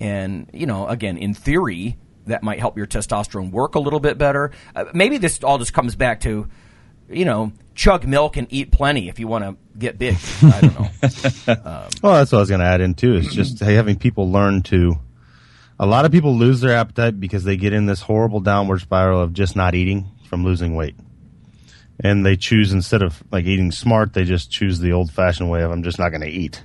And, 0.00 0.50
you 0.52 0.66
know, 0.66 0.88
again, 0.88 1.18
in 1.18 1.34
theory, 1.34 1.96
that 2.26 2.42
might 2.42 2.58
help 2.58 2.76
your 2.76 2.86
testosterone 2.86 3.50
work 3.50 3.76
a 3.76 3.78
little 3.78 4.00
bit 4.00 4.18
better. 4.18 4.50
Uh, 4.74 4.86
maybe 4.92 5.18
this 5.18 5.44
all 5.44 5.58
just 5.58 5.72
comes 5.72 5.94
back 5.94 6.20
to, 6.20 6.48
you 7.08 7.24
know, 7.24 7.52
chug 7.74 8.06
milk 8.06 8.36
and 8.36 8.46
eat 8.50 8.72
plenty 8.72 9.08
if 9.08 9.18
you 9.20 9.28
want 9.28 9.44
to 9.44 9.56
get 9.78 9.98
big. 9.98 10.16
I 10.42 10.60
don't 10.60 10.80
know. 10.80 10.88
Well, 12.02 12.14
that's 12.14 12.32
what 12.32 12.38
I 12.38 12.40
was 12.40 12.48
going 12.48 12.60
to 12.60 12.66
add 12.66 12.80
in 12.80 12.94
too. 12.94 13.14
Is 13.14 13.32
just 13.32 13.60
having 13.60 13.98
people 13.98 14.30
learn 14.32 14.62
to. 14.62 14.96
A 15.78 15.84
lot 15.84 16.06
of 16.06 16.12
people 16.12 16.34
lose 16.34 16.62
their 16.62 16.74
appetite 16.74 17.20
because 17.20 17.44
they 17.44 17.58
get 17.58 17.74
in 17.74 17.84
this 17.84 18.00
horrible 18.00 18.40
downward 18.40 18.80
spiral 18.80 19.20
of 19.20 19.34
just 19.34 19.54
not 19.54 19.74
eating 19.74 20.10
from 20.26 20.44
losing 20.44 20.74
weight, 20.74 20.96
and 22.00 22.24
they 22.24 22.36
choose 22.36 22.72
instead 22.72 23.02
of 23.02 23.22
like 23.30 23.44
eating 23.44 23.70
smart, 23.72 24.12
they 24.12 24.24
just 24.24 24.50
choose 24.50 24.78
the 24.80 24.92
old-fashioned 24.92 25.48
way 25.50 25.62
of 25.62 25.70
I'm 25.70 25.82
just 25.82 25.98
not 25.98 26.10
going 26.10 26.22
to 26.22 26.28
eat, 26.28 26.62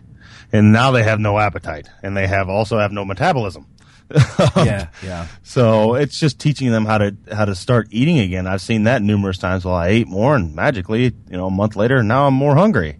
and 0.52 0.74
now 0.74 0.92
they 0.92 1.04
have 1.04 1.20
no 1.20 1.40
appetite, 1.40 1.88
and 2.04 2.16
they 2.16 2.28
have 2.28 2.50
also 2.50 2.80
have 2.80 2.92
no 2.92 3.06
metabolism. 3.06 3.68
yeah, 4.58 4.88
yeah. 5.04 5.28
So 5.44 5.96
it's 5.96 6.20
just 6.20 6.40
teaching 6.40 6.70
them 6.72 6.86
how 6.86 6.98
to 6.98 7.16
how 7.32 7.46
to 7.46 7.56
start 7.56 7.88
eating 7.92 8.20
again. 8.20 8.46
I've 8.46 8.62
seen 8.62 8.84
that 8.84 9.02
numerous 9.02 9.38
times. 9.38 9.64
Well, 9.64 9.76
I 9.76 9.88
ate 9.88 10.08
more, 10.08 10.36
and 10.36 10.54
magically, 10.54 11.04
you 11.04 11.38
know, 11.38 11.48
a 11.48 11.52
month 11.52 11.76
later, 11.76 12.04
now 12.04 12.28
I'm 12.28 12.34
more 12.34 12.56
hungry, 12.56 13.00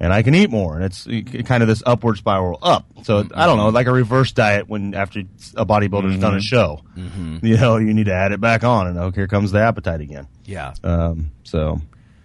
and 0.00 0.12
I 0.12 0.22
can 0.22 0.34
eat 0.34 0.50
more, 0.50 0.76
and 0.76 0.84
it's 0.84 1.04
kind 1.46 1.62
of 1.62 1.68
this 1.68 1.82
upward 1.84 2.18
spiral 2.18 2.58
up. 2.62 2.86
So 3.02 3.26
I 3.34 3.46
don't 3.46 3.58
know, 3.58 3.68
like 3.70 3.86
a 3.86 3.92
reverse 3.92 4.32
diet 4.32 4.68
when 4.68 4.94
after 4.94 5.20
a 5.56 5.66
bodybuilder's 5.66 6.18
done 6.20 6.34
a 6.34 6.36
mm-hmm. 6.36 6.40
show, 6.40 6.82
mm-hmm. 6.96 7.44
you 7.44 7.56
know, 7.56 7.76
you 7.76 7.92
need 7.94 8.06
to 8.06 8.14
add 8.14 8.32
it 8.32 8.40
back 8.40 8.64
on, 8.64 8.86
and 8.86 8.98
oh, 8.98 9.10
here 9.10 9.26
comes 9.26 9.50
the 9.50 9.60
appetite 9.60 10.00
again. 10.00 10.28
Yeah. 10.44 10.74
Um, 10.84 11.32
so 11.44 11.80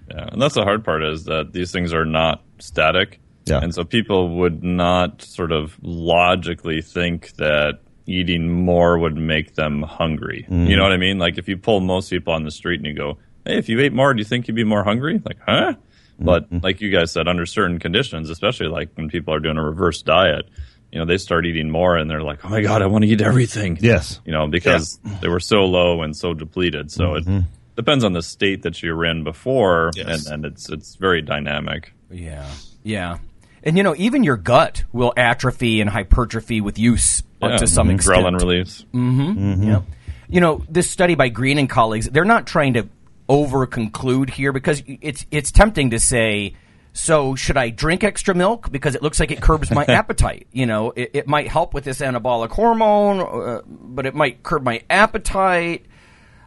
Yeah, 0.09 0.29
and 0.31 0.41
that's 0.41 0.55
the 0.55 0.63
hard 0.63 0.83
part 0.83 1.03
is 1.03 1.25
that 1.25 1.53
these 1.53 1.71
things 1.71 1.93
are 1.93 2.05
not 2.05 2.43
static. 2.59 3.19
Yeah. 3.45 3.59
And 3.59 3.73
so 3.73 3.83
people 3.83 4.37
would 4.37 4.63
not 4.63 5.21
sort 5.21 5.51
of 5.51 5.77
logically 5.81 6.81
think 6.81 7.33
that 7.33 7.79
eating 8.05 8.49
more 8.49 8.97
would 8.97 9.17
make 9.17 9.55
them 9.55 9.81
hungry. 9.81 10.45
Mm-hmm. 10.49 10.67
You 10.67 10.77
know 10.77 10.83
what 10.83 10.93
I 10.93 10.97
mean? 10.97 11.19
Like 11.19 11.37
if 11.37 11.47
you 11.47 11.57
pull 11.57 11.79
most 11.79 12.09
people 12.09 12.33
on 12.33 12.43
the 12.43 12.51
street 12.51 12.79
and 12.79 12.87
you 12.87 12.93
go, 12.93 13.17
"Hey, 13.45 13.57
if 13.57 13.67
you 13.67 13.79
ate 13.79 13.93
more, 13.93 14.13
do 14.13 14.19
you 14.19 14.25
think 14.25 14.47
you'd 14.47 14.55
be 14.55 14.63
more 14.63 14.83
hungry?" 14.83 15.21
Like, 15.25 15.39
"Huh?" 15.45 15.73
But 16.19 16.47
like 16.63 16.79
you 16.81 16.89
guys 16.89 17.11
said 17.11 17.27
under 17.27 17.45
certain 17.45 17.79
conditions, 17.79 18.29
especially 18.29 18.67
like 18.67 18.89
when 18.95 19.09
people 19.09 19.33
are 19.33 19.39
doing 19.39 19.57
a 19.57 19.63
reverse 19.63 20.01
diet, 20.01 20.47
you 20.91 20.99
know, 20.99 21.05
they 21.05 21.17
start 21.17 21.45
eating 21.45 21.69
more 21.69 21.97
and 21.97 22.09
they're 22.09 22.21
like, 22.21 22.45
"Oh 22.45 22.49
my 22.49 22.61
god, 22.61 22.81
I 22.81 22.85
want 22.85 23.03
to 23.03 23.09
eat 23.09 23.21
everything." 23.21 23.77
yes, 23.81 24.19
you 24.25 24.31
know, 24.31 24.47
because 24.47 24.99
they 25.21 25.27
were 25.27 25.39
so 25.39 25.65
low 25.65 26.01
and 26.03 26.15
so 26.15 26.33
depleted. 26.33 26.91
So 26.91 27.03
Mm-hmm. 27.15 27.37
it 27.37 27.43
depends 27.75 28.03
on 28.03 28.13
the 28.13 28.21
state 28.21 28.61
that 28.63 28.83
you're 28.83 29.03
in 29.05 29.23
before, 29.23 29.91
Yes. 29.95 30.27
and, 30.27 30.33
and 30.45 30.53
it's 30.53 30.69
it's 30.69 30.95
very 30.95 31.21
dynamic. 31.23 31.93
Yeah. 32.11 32.47
Yeah. 32.83 33.17
And 33.63 33.75
you 33.77 33.81
know, 33.83 33.95
even 33.97 34.23
your 34.23 34.37
gut 34.37 34.83
will 34.91 35.13
atrophy 35.17 35.81
and 35.81 35.89
hypertrophy 35.89 36.61
with 36.61 36.77
use 36.77 37.23
uh, 37.41 37.47
Yeah, 37.47 37.57
to 37.57 37.67
some 37.67 37.89
extent. 37.89 38.19
Ghrelin 38.25 38.39
release. 38.39 38.85
Yeah. 38.93 39.81
You 40.29 40.41
know, 40.41 40.63
this 40.69 40.89
study 40.89 41.15
by 41.15 41.29
Green 41.29 41.57
and 41.57 41.69
colleagues, 41.69 42.07
they're 42.09 42.25
not 42.25 42.45
trying 42.47 42.73
to 42.73 42.87
over 43.29 43.65
conclude 43.65 44.29
here 44.29 44.51
because 44.51 44.83
it's 44.87 45.25
it's 45.31 45.51
tempting 45.51 45.91
to 45.91 45.99
say, 45.99 46.55
so 46.93 47.35
should 47.35 47.57
I 47.57 47.69
drink 47.69 48.03
extra 48.03 48.35
milk 48.35 48.71
because 48.71 48.95
it 48.95 49.01
looks 49.01 49.19
like 49.19 49.31
it 49.31 49.41
curbs 49.41 49.71
my 49.71 49.85
appetite? 49.87 50.47
You 50.51 50.65
know, 50.65 50.91
it, 50.91 51.11
it 51.13 51.27
might 51.27 51.47
help 51.47 51.73
with 51.73 51.83
this 51.83 51.99
anabolic 51.99 52.49
hormone, 52.49 53.19
uh, 53.21 53.61
but 53.65 54.05
it 54.05 54.15
might 54.15 54.43
curb 54.43 54.63
my 54.63 54.83
appetite. 54.89 55.85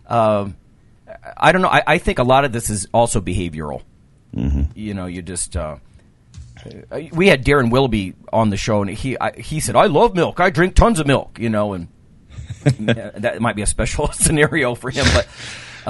Um 0.06 0.56
I 1.36 1.52
don't 1.52 1.62
know. 1.62 1.68
I, 1.68 1.82
I 1.86 1.98
think 1.98 2.18
a 2.18 2.24
lot 2.24 2.44
of 2.44 2.52
this 2.52 2.70
is 2.70 2.86
also 2.92 3.20
behavioral. 3.20 3.82
You 4.74 4.94
know, 4.94 5.06
you 5.06 5.22
just. 5.22 5.56
Uh, 5.56 5.76
uh, 6.90 7.00
we 7.12 7.28
had 7.28 7.44
Darren 7.44 7.70
Willoughby 7.70 8.14
on 8.32 8.50
the 8.50 8.56
show, 8.56 8.82
and 8.82 8.90
he 8.90 9.16
I, 9.18 9.38
he 9.38 9.60
said, 9.60 9.76
"I 9.76 9.86
love 9.86 10.14
milk. 10.14 10.40
I 10.40 10.50
drink 10.50 10.74
tons 10.74 10.98
of 10.98 11.06
milk." 11.06 11.38
You 11.38 11.48
know, 11.48 11.74
and 11.74 11.88
that 12.80 13.40
might 13.40 13.56
be 13.56 13.62
a 13.62 13.66
special 13.66 14.08
scenario 14.12 14.74
for 14.74 14.90
him. 14.90 15.06
But 15.14 15.28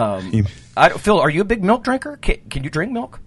um, 0.01 0.47
I, 0.77 0.89
don't- 0.89 1.01
Phil, 1.01 1.19
are 1.21 1.31
you 1.31 1.41
a 1.41 1.45
big 1.45 1.65
milk 1.65 1.85
drinker? 1.85 2.17
Can, 2.17 2.37
can 2.51 2.65
you 2.65 2.71
drink 2.71 2.93
milk? 2.93 3.21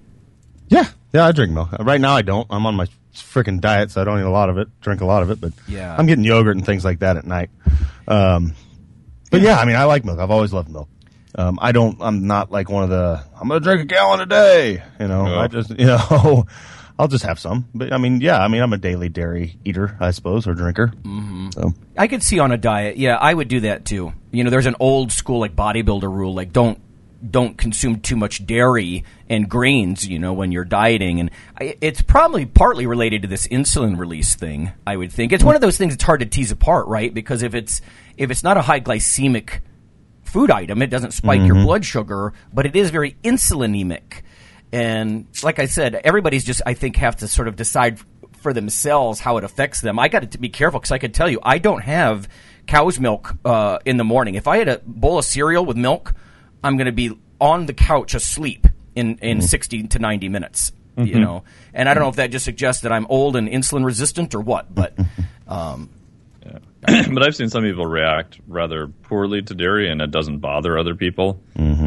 yeah, 0.68 0.86
yeah. 1.14 1.26
I 1.26 1.32
drink 1.32 1.52
milk 1.52 1.70
right 1.80 2.00
now. 2.00 2.16
I 2.16 2.22
don't. 2.22 2.46
I'm 2.50 2.66
on 2.66 2.76
my 2.76 2.86
freaking 3.14 3.60
diet, 3.60 3.92
so 3.92 4.02
I 4.02 4.04
don't 4.04 4.20
eat 4.20 4.24
a 4.26 4.30
lot 4.30 4.50
of 4.50 4.58
it. 4.58 4.68
Drink 4.82 5.02
a 5.02 5.06
lot 5.06 5.24
of 5.24 5.32
it, 5.32 5.42
but 5.42 5.52
Yeah. 5.68 5.96
I'm 5.98 6.06
getting 6.06 6.24
yogurt 6.24 6.56
and 6.58 6.66
things 6.66 6.86
like 6.86 7.00
that 7.00 7.18
at 7.18 7.26
night. 7.26 7.50
Um, 8.08 8.54
but 9.32 9.42
yeah, 9.42 9.58
I 9.60 9.66
mean, 9.66 9.76
I 9.76 9.86
like 9.86 10.06
milk. 10.06 10.20
I've 10.20 10.32
always 10.32 10.54
loved 10.54 10.70
milk. 10.70 10.88
Um, 11.36 11.60
I 11.62 11.72
don't. 11.72 11.98
I'm 12.02 12.28
not 12.28 12.52
like 12.52 12.70
one 12.70 12.84
of 12.84 12.90
the. 12.90 13.24
I'm 13.40 13.48
gonna 13.48 13.60
drink 13.60 13.82
a 13.82 13.86
gallon 13.86 14.20
a 14.22 14.26
day. 14.26 14.84
You 15.00 15.08
know, 15.08 15.28
Yeah. 15.28 15.40
I 15.40 15.48
just 15.48 15.70
you 15.80 15.86
know. 15.86 16.46
I'll 16.98 17.08
just 17.08 17.24
have 17.24 17.40
some. 17.40 17.66
But 17.74 17.94
I 17.94 17.98
mean, 17.98 18.20
yeah, 18.20 18.44
I 18.44 18.50
mean, 18.50 18.62
I'm 18.62 18.74
a 18.74 18.78
daily 18.78 19.08
dairy 19.08 19.58
eater, 19.64 19.96
I 20.02 20.12
suppose, 20.12 20.48
or 20.48 20.54
drinker. 20.54 20.88
Mm-hmm. 20.88 21.52
So 21.52 21.74
I 21.98 22.08
could 22.08 22.22
see 22.24 22.40
on 22.40 22.52
a 22.52 22.58
diet. 22.58 22.98
Yeah, 22.98 23.16
I 23.16 23.34
would 23.34 23.48
do 23.48 23.62
that 23.62 23.86
too. 23.86 24.12
You 24.32 24.44
know, 24.44 24.50
there's 24.50 24.66
an 24.66 24.76
old 24.82 25.12
school 25.14 25.40
like 25.40 25.56
bodybuilder 25.56 26.12
rule, 26.12 26.34
like 26.34 26.52
don't 26.52 26.78
don't 27.28 27.58
consume 27.58 28.00
too 28.00 28.16
much 28.16 28.46
dairy 28.46 29.04
and 29.30 29.50
grains. 29.50 30.08
You 30.08 30.20
know, 30.20 30.34
when 30.34 30.52
you're 30.52 30.66
dieting, 30.66 31.20
and 31.20 31.32
it's 31.60 32.02
probably 32.02 32.46
partly 32.46 32.86
related 32.86 33.24
to 33.24 33.28
this 33.28 33.48
insulin 33.48 33.98
release 33.98 34.36
thing. 34.36 34.72
I 34.86 34.96
would 34.98 35.12
think 35.12 35.32
it's 35.32 35.44
one 35.44 35.56
of 35.56 35.62
those 35.62 35.78
things 35.78 35.94
that's 35.94 36.04
hard 36.04 36.22
to 36.22 36.26
tease 36.26 36.52
apart, 36.52 36.88
right? 36.88 37.14
Because 37.14 37.44
if 37.44 37.54
it's 37.54 37.82
if 38.18 38.32
it's 38.32 38.44
not 38.44 38.58
a 38.58 38.62
high 38.62 38.80
glycemic 38.80 39.60
food 40.24 40.52
item, 40.52 40.82
it 40.82 40.88
doesn't 40.88 41.12
spike 41.12 41.42
your 41.42 41.56
blood 41.56 41.84
sugar, 41.84 42.34
but 42.54 42.66
it 42.66 42.76
is 42.76 42.90
very 42.90 43.18
insulinemic. 43.24 44.22
And 44.72 45.28
like 45.44 45.60
I 45.60 45.66
said, 45.66 45.96
everybody's 45.96 46.44
just 46.44 46.62
I 46.66 46.74
think 46.74 46.98
have 46.98 47.18
to 47.18 47.28
sort 47.28 47.48
of 47.48 47.56
decide 47.56 48.00
for 48.38 48.54
themselves 48.54 49.20
how 49.20 49.38
it 49.38 49.44
affects 49.44 49.82
them. 49.82 50.00
I 50.00 50.08
got 50.08 50.32
to 50.32 50.38
be 50.38 50.50
careful 50.50 50.80
because 50.80 50.92
I 50.92 50.98
could 50.98 51.14
tell 51.14 51.30
you 51.30 51.40
I 51.44 51.58
don't 51.58 51.84
have 51.84 52.30
cow's 52.68 53.00
milk 53.00 53.36
uh, 53.44 53.80
in 53.86 53.98
the 53.98 54.04
morning. 54.04 54.36
If 54.36 54.48
I 54.48 54.58
had 54.58 54.70
a 54.70 54.82
bowl 54.86 55.18
of 55.18 55.26
cereal 55.26 55.66
with 55.66 55.76
milk, 55.76 56.14
I'm 56.64 56.78
going 56.78 56.86
to 56.86 56.92
be 56.92 57.18
on 57.40 57.66
the 57.66 57.74
couch 57.74 58.14
asleep 58.14 58.68
in 58.96 59.18
in 59.20 59.38
mm-hmm. 59.40 59.46
60 59.46 59.84
to 59.88 60.00
90 60.00 60.30
minutes. 60.30 60.72
You 60.98 61.06
mm-hmm. 61.06 61.22
know, 61.22 61.44
and 61.74 61.88
I 61.88 61.94
don't 61.94 62.04
know 62.04 62.10
if 62.10 62.18
that 62.18 62.30
just 62.30 62.44
suggests 62.44 62.82
that 62.82 62.92
I'm 62.92 63.06
old 63.08 63.38
and 63.38 63.48
insulin 63.48 63.86
resistant 63.86 64.36
or 64.36 64.42
what, 64.42 64.74
but 64.74 64.98
mm-hmm. 64.98 65.52
um, 65.52 65.90
but 66.82 67.24
I've 67.24 67.36
seen 67.36 67.50
some 67.50 67.64
people 67.64 67.86
react 67.86 68.40
rather 68.48 68.88
poorly 68.88 69.42
to 69.42 69.54
dairy, 69.54 69.90
and 69.90 70.02
it 70.02 70.12
doesn't 70.12 70.40
bother 70.40 70.78
other 70.78 70.96
people. 70.96 71.42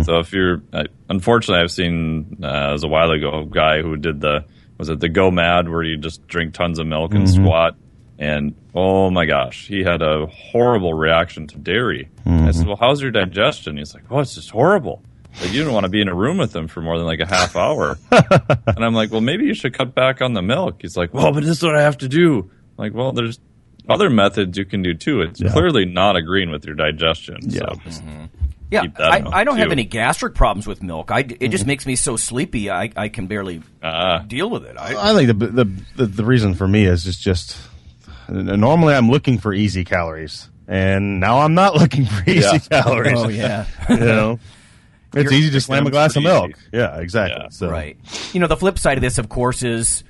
So 0.05 0.19
if 0.19 0.33
you're, 0.33 0.63
I, 0.73 0.85
unfortunately, 1.09 1.63
I've 1.63 1.71
seen 1.71 2.39
uh, 2.43 2.75
as 2.75 2.85
a 2.85 2.89
while 2.89 3.11
ago 3.11 3.41
a 3.41 3.47
guy 3.47 3.81
who 3.81 3.97
did 3.97 4.21
the 4.21 4.45
was 4.79 4.89
it 4.89 5.01
the 5.01 5.09
GOMAD 5.09 5.71
where 5.71 5.83
you 5.83 5.97
just 5.97 6.27
drink 6.27 6.55
tons 6.55 6.79
of 6.79 6.87
milk 6.87 7.15
and 7.15 7.29
squat, 7.31 7.77
and 8.23 8.55
oh 8.73 9.11
my 9.11 9.27
gosh, 9.27 9.67
he 9.67 9.83
had 9.83 10.01
a 10.01 10.27
horrible 10.27 10.95
reaction 10.95 11.49
to 11.49 11.59
dairy. 11.59 12.09
I 12.25 12.29
said, 12.53 12.55
mm-hmm. 12.55 12.69
"Well, 12.69 12.77
how's 12.79 13.03
your 13.03 13.11
digestion?" 13.11 13.77
He's 13.77 13.95
like, 13.95 14.05
"Oh, 14.11 14.21
it's 14.21 14.37
just 14.37 14.51
horrible." 14.51 15.03
Like 15.41 15.53
you 15.53 15.65
don't 15.65 15.73
want 15.73 15.85
to 15.85 15.91
be 15.91 16.01
in 16.01 16.09
a 16.09 16.15
room 16.15 16.39
with 16.39 16.55
him 16.55 16.69
for 16.69 16.83
more 16.83 16.99
than 16.99 17.07
like 17.07 17.21
a 17.21 17.27
half 17.27 17.57
hour. 17.57 17.99
and 18.11 18.85
I'm 18.85 18.95
like, 18.95 19.11
well, 19.11 19.23
maybe 19.23 19.47
you 19.47 19.55
should 19.55 19.73
cut 19.73 19.95
back 19.95 20.21
on 20.21 20.35
the 20.35 20.43
milk. 20.43 20.83
He's 20.83 20.95
like, 20.97 21.15
well, 21.15 21.33
but 21.33 21.43
this 21.43 21.57
is 21.57 21.63
what 21.63 21.75
I 21.75 21.81
have 21.83 21.97
to 21.99 22.09
do. 22.09 22.41
I'm 22.51 22.51
like, 22.77 22.95
well, 22.95 23.13
there's 23.13 23.41
other 23.89 24.11
methods 24.11 24.59
you 24.59 24.67
can 24.67 24.83
do 24.83 24.93
too. 24.93 25.23
It's 25.23 25.41
clearly 25.41 25.87
not 25.87 26.17
agreeing 26.17 26.51
with 26.51 26.67
your 26.67 26.75
digestion. 26.75 27.51
So 27.51 27.59
Yeah. 27.59 27.75
just 27.83 28.05
mm-hmm. 28.05 28.25
yeah, 28.71 28.83
Keep 28.83 28.97
that 28.99 29.11
I, 29.11 29.41
I 29.41 29.45
don't 29.45 29.57
have 29.57 29.73
any 29.73 29.85
gastric 29.85 30.35
problems 30.35 30.67
with 30.67 30.83
milk. 30.83 31.11
I, 31.11 31.21
it 31.21 31.49
just 31.49 31.63
mm-hmm. 31.63 31.67
makes 31.69 31.87
me 31.87 31.97
so 31.97 32.17
sleepy. 32.17 32.71
I, 32.71 32.93
I 32.95 33.09
can 33.09 33.27
barely 33.27 33.63
Ah. 33.83 34.19
deal 34.19 34.51
with 34.51 34.67
it. 34.67 34.77
I, 34.79 35.13
I 35.13 35.15
think 35.15 35.29
the, 35.29 35.47
the 35.47 35.65
the 35.97 36.07
the 36.07 36.25
reason 36.27 36.55
for 36.55 36.69
me 36.69 36.85
is 36.85 37.07
it's 37.07 37.19
just 37.19 37.57
normally 38.29 38.95
I'm 38.95 39.11
looking 39.11 39.39
for 39.39 39.53
easy 39.53 39.85
calories, 39.85 40.49
and 40.69 41.21
now 41.21 41.41
I'm 41.41 41.55
not 41.55 41.75
looking 41.81 42.07
for 42.07 42.23
easy 42.29 42.41
Yeah. 42.71 42.83
calories. 42.83 43.19
oh 43.19 43.29
yeah. 43.29 43.67
you 43.91 43.97
know, 43.97 44.39
it's 45.15 45.25
You're- 45.25 45.37
easy 45.37 45.51
to 45.51 45.61
slam 45.61 45.87
a 45.87 45.91
glass 45.91 46.17
of 46.17 46.23
milk. 46.23 46.51
easy. 46.51 46.59
Yeah, 46.73 46.99
exactly. 46.99 47.41
Yeah. 47.43 47.49
So 47.51 47.69
Right. 47.71 47.97
You 48.33 48.41
know, 48.41 48.47
the 48.47 48.57
flip 48.57 48.79
side 48.79 48.97
of 48.99 49.03
this, 49.03 49.19
of 49.19 49.29
course, 49.29 49.63
is, 49.63 50.05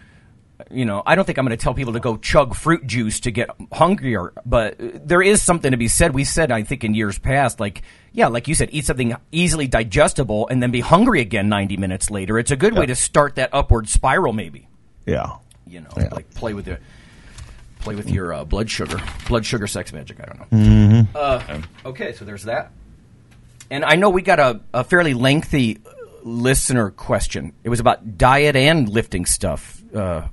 you 0.71 0.85
know, 0.85 1.03
I 1.05 1.17
don't 1.17 1.25
think 1.25 1.39
I'm 1.39 1.45
going 1.45 1.57
to 1.59 1.63
tell 1.63 1.75
people 1.75 1.93
to 1.95 2.01
go 2.01 2.17
chug 2.17 2.55
fruit 2.55 2.87
juice 2.87 3.19
to 3.21 3.33
get 3.33 3.51
hungrier, 3.73 4.33
but 4.47 4.77
there 4.79 5.21
is 5.21 5.43
something 5.43 5.73
to 5.73 5.77
be 5.77 5.89
said. 5.89 6.15
We 6.15 6.23
said, 6.23 6.53
I 6.53 6.63
think, 6.63 6.85
in 6.85 6.95
years 6.95 7.19
past, 7.19 7.59
like, 7.59 7.83
yeah, 8.13 8.29
like 8.29 8.47
you 8.47 8.55
said, 8.55 8.69
eat 8.71 8.85
something 8.85 9.17
easily 9.33 9.67
digestible 9.67 10.47
and 10.49 10.63
then 10.63 10.71
be 10.71 10.81
hungry 10.81 11.21
again 11.21 11.49
90 11.49 11.79
minutes 11.79 12.11
later. 12.11 12.39
It's 12.39 12.53
a 12.53 12.57
good 12.57 12.75
way 12.79 12.87
to 12.87 12.95
start 12.95 13.35
that 13.37 13.51
upward 13.53 13.89
spiral, 13.89 14.33
maybe. 14.33 14.69
yeah. 15.07 15.33
You 15.67 15.81
know, 15.81 15.91
Yeah. 15.97 16.09
like 16.13 16.29
play 16.35 16.53
with 16.55 16.67
your. 16.69 16.79
Play 17.83 17.97
with 17.97 18.11
your 18.11 18.33
uh, 18.33 18.45
blood 18.45 18.71
sugar, 18.71 19.01
blood 19.27 19.45
sugar, 19.45 19.67
sex 19.67 19.93
magic. 19.93 20.21
I 20.21 20.25
don't 20.27 20.39
know. 20.39 20.59
Mm-hmm. 20.59 21.17
Uh, 21.17 21.89
okay, 21.91 22.13
so 22.13 22.25
there's 22.25 22.45
that. 22.45 22.71
And 23.71 23.85
I 23.85 23.97
know 23.97 24.11
we 24.11 24.23
got 24.23 24.39
a, 24.39 24.61
a 24.73 24.85
fairly 24.85 25.15
lengthy 25.15 25.79
listener 26.23 26.91
question. 26.91 27.53
It 27.65 27.71
was 27.71 27.81
about 27.81 28.17
diet 28.19 28.55
and 28.55 28.89
lifting 28.89 29.27
stuff. 29.27 29.83
Uh, 29.93 30.29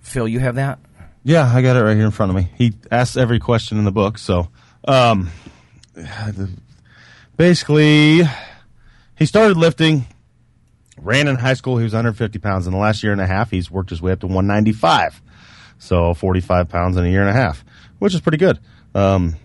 Phil, 0.00 0.26
you 0.26 0.40
have 0.40 0.56
that? 0.56 0.80
Yeah, 1.22 1.48
I 1.52 1.62
got 1.62 1.76
it 1.76 1.82
right 1.82 1.96
here 1.96 2.06
in 2.06 2.10
front 2.10 2.30
of 2.30 2.36
me. 2.36 2.48
He 2.56 2.72
asks 2.90 3.16
every 3.16 3.38
question 3.38 3.78
in 3.78 3.84
the 3.84 3.92
book. 3.92 4.18
So, 4.18 4.48
um, 4.86 5.30
the- 5.94 6.50
basically, 7.36 8.22
he 9.16 9.26
started 9.26 9.56
lifting, 9.56 10.06
ran 11.00 11.28
in 11.28 11.36
high 11.36 11.54
school. 11.54 11.76
He 11.78 11.84
was 11.84 11.92
150 11.92 12.38
pounds. 12.40 12.66
In 12.66 12.72
the 12.72 12.78
last 12.78 13.02
year 13.02 13.12
and 13.12 13.20
a 13.20 13.26
half, 13.26 13.50
he's 13.50 13.70
worked 13.70 13.90
his 13.90 14.02
way 14.02 14.12
up 14.12 14.20
to 14.20 14.26
195. 14.26 15.20
So, 15.78 16.14
45 16.14 16.68
pounds 16.68 16.96
in 16.96 17.04
a 17.04 17.08
year 17.08 17.20
and 17.20 17.30
a 17.30 17.32
half, 17.32 17.64
which 17.98 18.14
is 18.14 18.20
pretty 18.20 18.38
good. 18.38 18.58
Um, 18.94 19.36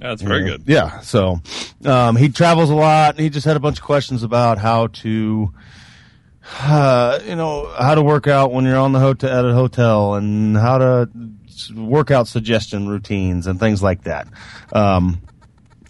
it's 0.00 0.22
very 0.22 0.44
good. 0.44 0.64
yeah. 0.66 1.00
So 1.00 1.40
um, 1.84 2.16
he 2.16 2.28
travels 2.28 2.70
a 2.70 2.74
lot. 2.74 3.18
He 3.20 3.30
just 3.30 3.46
had 3.46 3.56
a 3.56 3.60
bunch 3.60 3.78
of 3.78 3.84
questions 3.84 4.24
about 4.24 4.58
how 4.58 4.88
to, 4.88 5.52
uh, 6.60 7.20
you 7.24 7.36
know, 7.36 7.72
how 7.78 7.94
to 7.94 8.02
work 8.02 8.26
out 8.26 8.52
when 8.52 8.64
you're 8.64 8.78
on 8.78 8.92
the 8.92 8.98
hotel 8.98 9.38
at 9.38 9.44
a 9.44 9.54
hotel, 9.54 10.14
and 10.14 10.56
how 10.56 10.78
to 10.78 11.08
workout 11.76 12.26
suggestion 12.26 12.88
routines 12.88 13.46
and 13.46 13.60
things 13.60 13.82
like 13.82 14.02
that. 14.04 14.26
Um, 14.72 15.22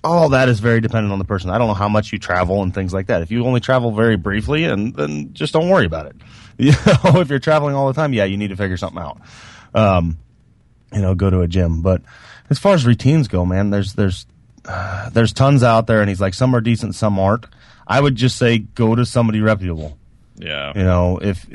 all 0.04 0.30
that 0.30 0.48
is 0.48 0.58
very 0.60 0.80
dependent 0.80 1.12
on 1.12 1.18
the 1.18 1.24
person. 1.24 1.48
I 1.50 1.56
don't 1.58 1.68
know 1.68 1.74
how 1.74 1.88
much 1.88 2.12
you 2.12 2.18
travel 2.18 2.62
and 2.62 2.74
things 2.74 2.92
like 2.92 3.06
that. 3.06 3.22
If 3.22 3.30
you 3.30 3.46
only 3.46 3.60
travel 3.60 3.92
very 3.92 4.16
briefly, 4.16 4.64
and 4.64 4.94
then 4.94 5.32
just 5.32 5.52
don't 5.52 5.68
worry 5.68 5.86
about 5.86 6.06
it. 6.06 6.16
You 6.58 6.72
know, 6.72 7.18
if 7.20 7.30
you're 7.30 7.38
traveling 7.38 7.74
all 7.74 7.86
the 7.88 7.94
time, 7.94 8.12
yeah, 8.12 8.24
you 8.24 8.36
need 8.36 8.48
to 8.48 8.56
figure 8.56 8.76
something 8.76 9.00
out. 9.00 9.18
Um, 9.74 10.18
you 10.92 11.00
know, 11.00 11.14
go 11.14 11.30
to 11.30 11.40
a 11.40 11.48
gym. 11.48 11.82
But 11.82 12.02
as 12.50 12.58
far 12.58 12.74
as 12.74 12.86
routines 12.86 13.28
go, 13.28 13.46
man, 13.46 13.70
there's 13.70 13.94
there's 13.94 14.26
uh, 14.64 15.10
there's 15.12 15.32
tons 15.32 15.62
out 15.62 15.86
there, 15.86 16.00
and 16.00 16.08
he's 16.08 16.20
like 16.20 16.34
some 16.34 16.54
are 16.54 16.60
decent, 16.60 16.94
some 16.94 17.18
aren't. 17.18 17.46
I 17.86 18.00
would 18.00 18.14
just 18.14 18.36
say 18.36 18.58
go 18.58 18.94
to 18.94 19.04
somebody 19.04 19.40
reputable. 19.40 19.98
Yeah. 20.36 20.72
You 20.74 20.84
know, 20.84 21.18
if 21.18 21.46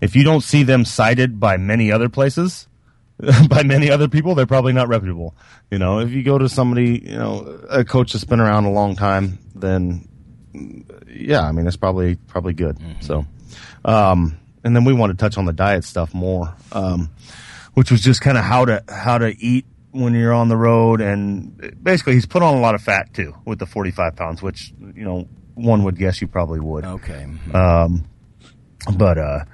if 0.00 0.16
you 0.16 0.24
don't 0.24 0.42
see 0.42 0.62
them 0.62 0.84
cited 0.84 1.40
by 1.40 1.56
many 1.56 1.92
other 1.92 2.08
places, 2.08 2.68
by 3.48 3.62
many 3.62 3.90
other 3.90 4.08
people, 4.08 4.34
they're 4.34 4.46
probably 4.46 4.72
not 4.72 4.88
reputable. 4.88 5.34
You 5.70 5.78
know, 5.78 6.00
if 6.00 6.10
you 6.10 6.22
go 6.22 6.38
to 6.38 6.48
somebody, 6.48 7.00
you 7.04 7.16
know, 7.16 7.60
a 7.68 7.84
coach 7.84 8.12
that's 8.12 8.24
been 8.24 8.40
around 8.40 8.64
a 8.64 8.72
long 8.72 8.96
time, 8.96 9.38
then 9.54 10.08
yeah, 11.08 11.42
I 11.42 11.52
mean, 11.52 11.66
it's 11.66 11.76
probably 11.76 12.16
probably 12.16 12.52
good. 12.52 12.78
So, 13.00 13.26
um, 13.84 14.38
and 14.64 14.74
then 14.74 14.84
we 14.84 14.92
want 14.92 15.10
to 15.10 15.16
touch 15.16 15.38
on 15.38 15.44
the 15.44 15.52
diet 15.52 15.84
stuff 15.84 16.12
more, 16.14 16.54
um, 16.72 17.10
which 17.74 17.90
was 17.90 18.00
just 18.00 18.20
kind 18.20 18.36
of 18.38 18.44
how 18.44 18.64
to 18.64 18.82
how 18.88 19.18
to 19.18 19.28
eat 19.38 19.66
when 19.92 20.12
you're 20.14 20.32
on 20.32 20.48
the 20.48 20.56
road, 20.56 21.00
and 21.00 21.76
basically 21.82 22.14
he's 22.14 22.26
put 22.26 22.42
on 22.42 22.54
a 22.54 22.60
lot 22.60 22.74
of 22.74 22.82
fat 22.82 23.14
too 23.14 23.32
with 23.44 23.58
the 23.60 23.66
45 23.66 24.16
pounds, 24.16 24.42
which 24.42 24.72
you 24.96 25.04
know 25.04 25.28
one 25.54 25.84
would 25.84 25.96
guess 25.96 26.20
you 26.20 26.26
probably 26.26 26.58
would 26.58 26.84
Okay. 26.84 27.26
um, 27.54 28.04
but 28.96 29.18
uh, 29.18 29.44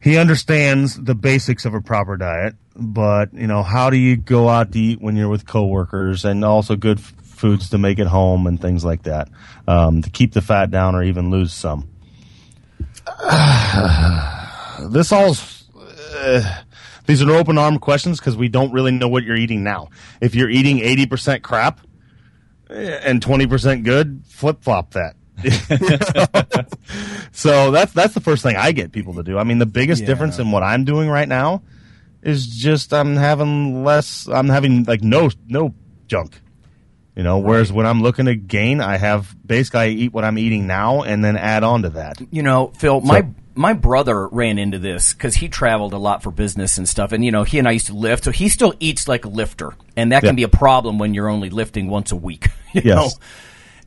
he 0.00 0.16
understands 0.16 0.96
the 0.98 1.14
basics 1.14 1.66
of 1.66 1.74
a 1.74 1.80
proper 1.82 2.16
diet. 2.16 2.54
But 2.74 3.34
you 3.34 3.46
know, 3.46 3.62
how 3.62 3.90
do 3.90 3.98
you 3.98 4.16
go 4.16 4.48
out 4.48 4.72
to 4.72 4.78
eat 4.78 5.00
when 5.02 5.14
you're 5.16 5.28
with 5.28 5.46
coworkers, 5.46 6.24
and 6.24 6.42
also 6.44 6.76
good 6.76 6.98
f- 6.98 7.12
foods 7.22 7.68
to 7.70 7.78
make 7.78 7.98
at 7.98 8.06
home 8.06 8.46
and 8.46 8.58
things 8.60 8.82
like 8.84 9.02
that 9.02 9.28
um, 9.68 10.00
to 10.02 10.08
keep 10.08 10.32
the 10.32 10.40
fat 10.40 10.70
down 10.70 10.94
or 10.94 11.02
even 11.02 11.30
lose 11.30 11.52
some. 11.52 11.89
this 14.90 15.12
all. 15.12 15.36
Uh, 16.14 16.62
these 17.06 17.22
are 17.22 17.30
open 17.32 17.58
arm 17.58 17.78
questions 17.78 18.18
because 18.20 18.36
we 18.36 18.48
don't 18.48 18.72
really 18.72 18.92
know 18.92 19.08
what 19.08 19.24
you're 19.24 19.36
eating 19.36 19.64
now. 19.64 19.88
If 20.20 20.34
you're 20.34 20.50
eating 20.50 20.78
80% 20.78 21.42
crap 21.42 21.80
eh, 22.68 23.00
and 23.02 23.20
20% 23.24 23.84
good, 23.84 24.22
flip 24.28 24.62
flop 24.62 24.92
that. 24.92 25.16
so 27.32 27.70
that's 27.70 27.92
that's 27.94 28.12
the 28.14 28.20
first 28.20 28.42
thing 28.42 28.56
I 28.56 28.72
get 28.72 28.92
people 28.92 29.14
to 29.14 29.22
do. 29.22 29.38
I 29.38 29.44
mean, 29.44 29.58
the 29.58 29.66
biggest 29.66 30.02
Yeah. 30.02 30.06
difference 30.08 30.38
in 30.38 30.50
what 30.50 30.62
I'm 30.62 30.84
doing 30.84 31.08
right 31.08 31.28
now 31.28 31.62
is 32.22 32.46
just 32.46 32.92
I'm 32.92 33.16
having 33.16 33.82
less. 33.82 34.28
I'm 34.28 34.48
having 34.50 34.84
like 34.84 35.02
no 35.02 35.30
no 35.48 35.74
junk. 36.08 36.38
You 37.20 37.24
know, 37.24 37.36
whereas 37.38 37.70
when 37.70 37.84
I'm 37.84 38.00
looking 38.00 38.24
to 38.24 38.34
gain, 38.34 38.80
I 38.80 38.96
have 38.96 39.36
basically 39.46 39.80
I 39.80 39.88
eat 39.88 40.10
what 40.14 40.24
I'm 40.24 40.38
eating 40.38 40.66
now 40.66 41.02
and 41.02 41.22
then 41.22 41.36
add 41.36 41.62
on 41.64 41.82
to 41.82 41.90
that. 41.90 42.16
You 42.30 42.42
know, 42.42 42.68
Phil, 42.78 43.02
my 43.02 43.26
my 43.54 43.74
brother 43.74 44.26
ran 44.28 44.58
into 44.58 44.78
this 44.78 45.12
because 45.12 45.34
he 45.34 45.50
traveled 45.50 45.92
a 45.92 45.98
lot 45.98 46.22
for 46.22 46.30
business 46.30 46.78
and 46.78 46.88
stuff, 46.88 47.12
and 47.12 47.22
you 47.22 47.30
know, 47.30 47.42
he 47.42 47.58
and 47.58 47.68
I 47.68 47.72
used 47.72 47.88
to 47.88 47.92
lift, 47.92 48.24
so 48.24 48.30
he 48.30 48.48
still 48.48 48.72
eats 48.80 49.06
like 49.06 49.26
a 49.26 49.28
lifter, 49.28 49.74
and 49.98 50.12
that 50.12 50.22
can 50.22 50.34
be 50.34 50.44
a 50.44 50.48
problem 50.48 50.98
when 50.98 51.12
you're 51.12 51.28
only 51.28 51.50
lifting 51.50 51.90
once 51.90 52.10
a 52.10 52.16
week. 52.16 52.48
You 52.72 52.80
Yes. 52.86 52.96
know? 52.96 53.10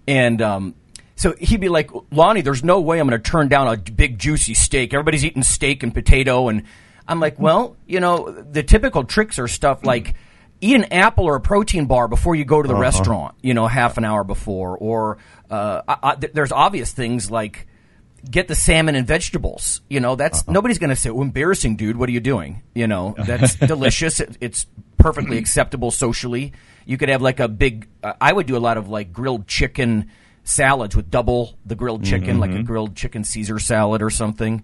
and 0.08 0.40
um, 0.40 0.76
so 1.16 1.34
he'd 1.40 1.60
be 1.60 1.70
like, 1.70 1.90
Lonnie, 2.12 2.42
there's 2.42 2.64
no 2.64 2.82
way 2.82 3.00
I'm 3.00 3.08
going 3.08 3.20
to 3.20 3.32
turn 3.32 3.48
down 3.48 3.68
a 3.68 3.78
big 3.78 4.20
juicy 4.20 4.54
steak. 4.54 4.94
Everybody's 4.94 5.26
eating 5.26 5.42
steak 5.42 5.82
and 5.82 5.92
potato, 5.92 6.50
and 6.50 6.66
I'm 7.08 7.20
like, 7.20 7.40
well, 7.40 7.78
you 7.88 8.00
know, 8.00 8.30
the 8.30 8.62
typical 8.62 9.04
tricks 9.06 9.40
are 9.40 9.48
stuff 9.48 9.84
like. 9.84 10.14
Eat 10.64 10.76
an 10.76 10.86
apple 10.94 11.26
or 11.26 11.36
a 11.36 11.42
protein 11.42 11.86
bar 11.88 12.08
before 12.08 12.36
you 12.36 12.46
go 12.46 12.62
to 12.62 12.68
the 12.68 12.76
restaurant. 12.76 13.36
You 13.42 13.54
know, 13.54 13.68
half 13.68 13.98
an 13.98 14.06
hour 14.06 14.24
before, 14.24 14.78
or 14.78 15.18
uh, 15.52 15.82
I, 15.88 15.98
I, 16.04 16.16
th- 16.16 16.34
there's 16.34 16.52
obvious 16.54 16.92
things 16.92 17.30
like 17.30 17.68
get 18.30 18.48
the 18.48 18.56
salmon 18.56 18.96
and 18.96 19.06
vegetables. 19.06 19.82
You 19.90 20.00
know, 20.00 20.16
that's 20.16 20.48
nobody's 20.48 20.80
going 20.80 20.90
to 20.92 20.96
say, 20.96 21.10
"Oh, 21.10 21.22
embarrassing, 21.22 21.76
dude. 21.76 21.98
What 21.98 22.08
are 22.08 22.14
you 22.14 22.22
doing?" 22.22 22.64
You 22.74 22.88
know, 22.88 23.14
that's 23.26 23.56
delicious. 23.56 24.20
It, 24.22 24.38
it's 24.40 24.66
perfectly 24.98 25.38
acceptable 25.38 25.92
socially. 25.92 26.54
You 26.86 26.98
could 26.98 27.10
have 27.10 27.22
like 27.22 27.40
a 27.42 27.48
big. 27.50 27.88
Uh, 28.02 28.14
I 28.22 28.32
would 28.32 28.48
do 28.48 28.56
a 28.56 28.60
lot 28.60 28.78
of 28.78 28.88
like 28.88 29.12
grilled 29.12 29.48
chicken 29.48 30.10
salads 30.46 30.96
with 30.96 31.10
double 31.12 31.58
the 31.66 31.76
grilled 31.76 32.04
chicken, 32.06 32.40
like 32.40 32.52
a 32.52 32.64
grilled 32.64 32.96
chicken 32.96 33.24
Caesar 33.26 33.60
salad 33.60 34.02
or 34.02 34.10
something. 34.10 34.64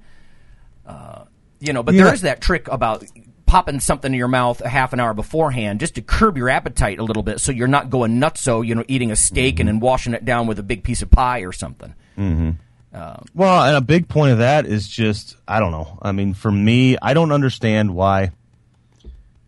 Uh, 0.85 1.25
you 1.59 1.73
know, 1.73 1.83
but 1.83 1.93
Yeah. 1.93 2.05
there 2.05 2.13
is 2.13 2.21
that 2.21 2.41
trick 2.41 2.67
about 2.69 3.03
popping 3.49 3.79
something 3.79 4.13
in 4.13 4.17
your 4.17 4.27
mouth 4.27 4.61
a 4.61 4.69
half 4.69 4.93
an 4.93 4.99
hour 4.99 5.15
beforehand 5.15 5.79
just 5.79 5.95
to 5.95 6.03
curb 6.03 6.37
your 6.37 6.49
appetite 6.49 6.99
a 6.99 7.03
little 7.03 7.23
bit 7.23 7.41
so 7.41 7.51
you're 7.51 7.67
not 7.67 7.89
going 7.89 8.19
nutso, 8.19 8.65
you 8.65 8.75
know, 8.75 8.85
eating 8.87 9.09
a 9.09 9.15
steak 9.15 9.59
and 9.59 9.67
mm-hmm. 9.67 9.77
then 9.77 9.79
washing 9.79 10.13
it 10.13 10.23
down 10.23 10.45
with 10.45 10.59
a 10.59 10.63
big 10.63 10.83
piece 10.83 11.01
of 11.01 11.09
pie 11.09 11.39
or 11.39 11.51
something. 11.51 11.95
Mm-hmm. 12.15 12.51
Um, 12.93 13.25
well, 13.33 13.63
and 13.63 13.75
a 13.75 13.81
big 13.81 14.07
point 14.07 14.33
of 14.33 14.37
that 14.37 14.67
is 14.67 14.87
just 14.87 15.35
I 15.47 15.59
don't 15.59 15.71
know. 15.71 15.97
I 15.99 16.11
mean, 16.11 16.35
for 16.35 16.51
me, 16.51 16.95
I 17.01 17.15
don't 17.15 17.31
understand 17.31 17.95
why. 17.95 18.31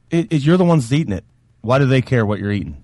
It, 0.10 0.34
it, 0.34 0.42
you're 0.42 0.58
the 0.58 0.66
ones 0.66 0.92
eating 0.92 1.14
it. 1.14 1.24
Why 1.62 1.78
do 1.78 1.86
they 1.86 2.02
care 2.02 2.26
what 2.26 2.40
you're 2.40 2.52
eating? 2.52 2.84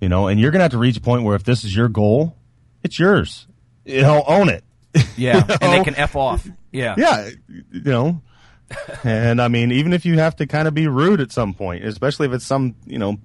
You 0.00 0.08
know, 0.08 0.26
and 0.26 0.40
you're 0.40 0.50
gonna 0.50 0.64
have 0.64 0.72
to 0.72 0.78
reach 0.78 0.96
a 0.96 1.00
point 1.00 1.22
where 1.22 1.36
if 1.36 1.44
this 1.44 1.62
is 1.62 1.74
your 1.74 1.88
goal, 1.88 2.36
it's 2.82 2.98
yours. 2.98 3.46
You 3.84 4.02
know, 4.02 4.24
own 4.26 4.48
it. 4.48 4.64
Yeah, 5.16 5.44
You 5.48 5.56
and 5.60 5.72
they 5.72 5.84
can 5.84 5.94
F 5.94 6.16
off. 6.16 6.48
Yeah. 6.72 6.94
Yeah, 6.98 7.30
you 7.48 7.82
know. 7.82 8.22
And 9.04 9.40
I 9.40 9.48
mean, 9.48 9.72
even 9.72 9.92
if 9.92 10.04
you 10.04 10.18
have 10.18 10.36
to 10.36 10.46
kind 10.46 10.68
of 10.68 10.74
be 10.74 10.88
rude 10.88 11.20
at 11.20 11.32
some 11.32 11.54
point, 11.54 11.84
especially 11.84 12.26
if 12.26 12.32
it's 12.32 12.46
some 12.46 12.74
you 12.86 12.98
know 12.98 13.18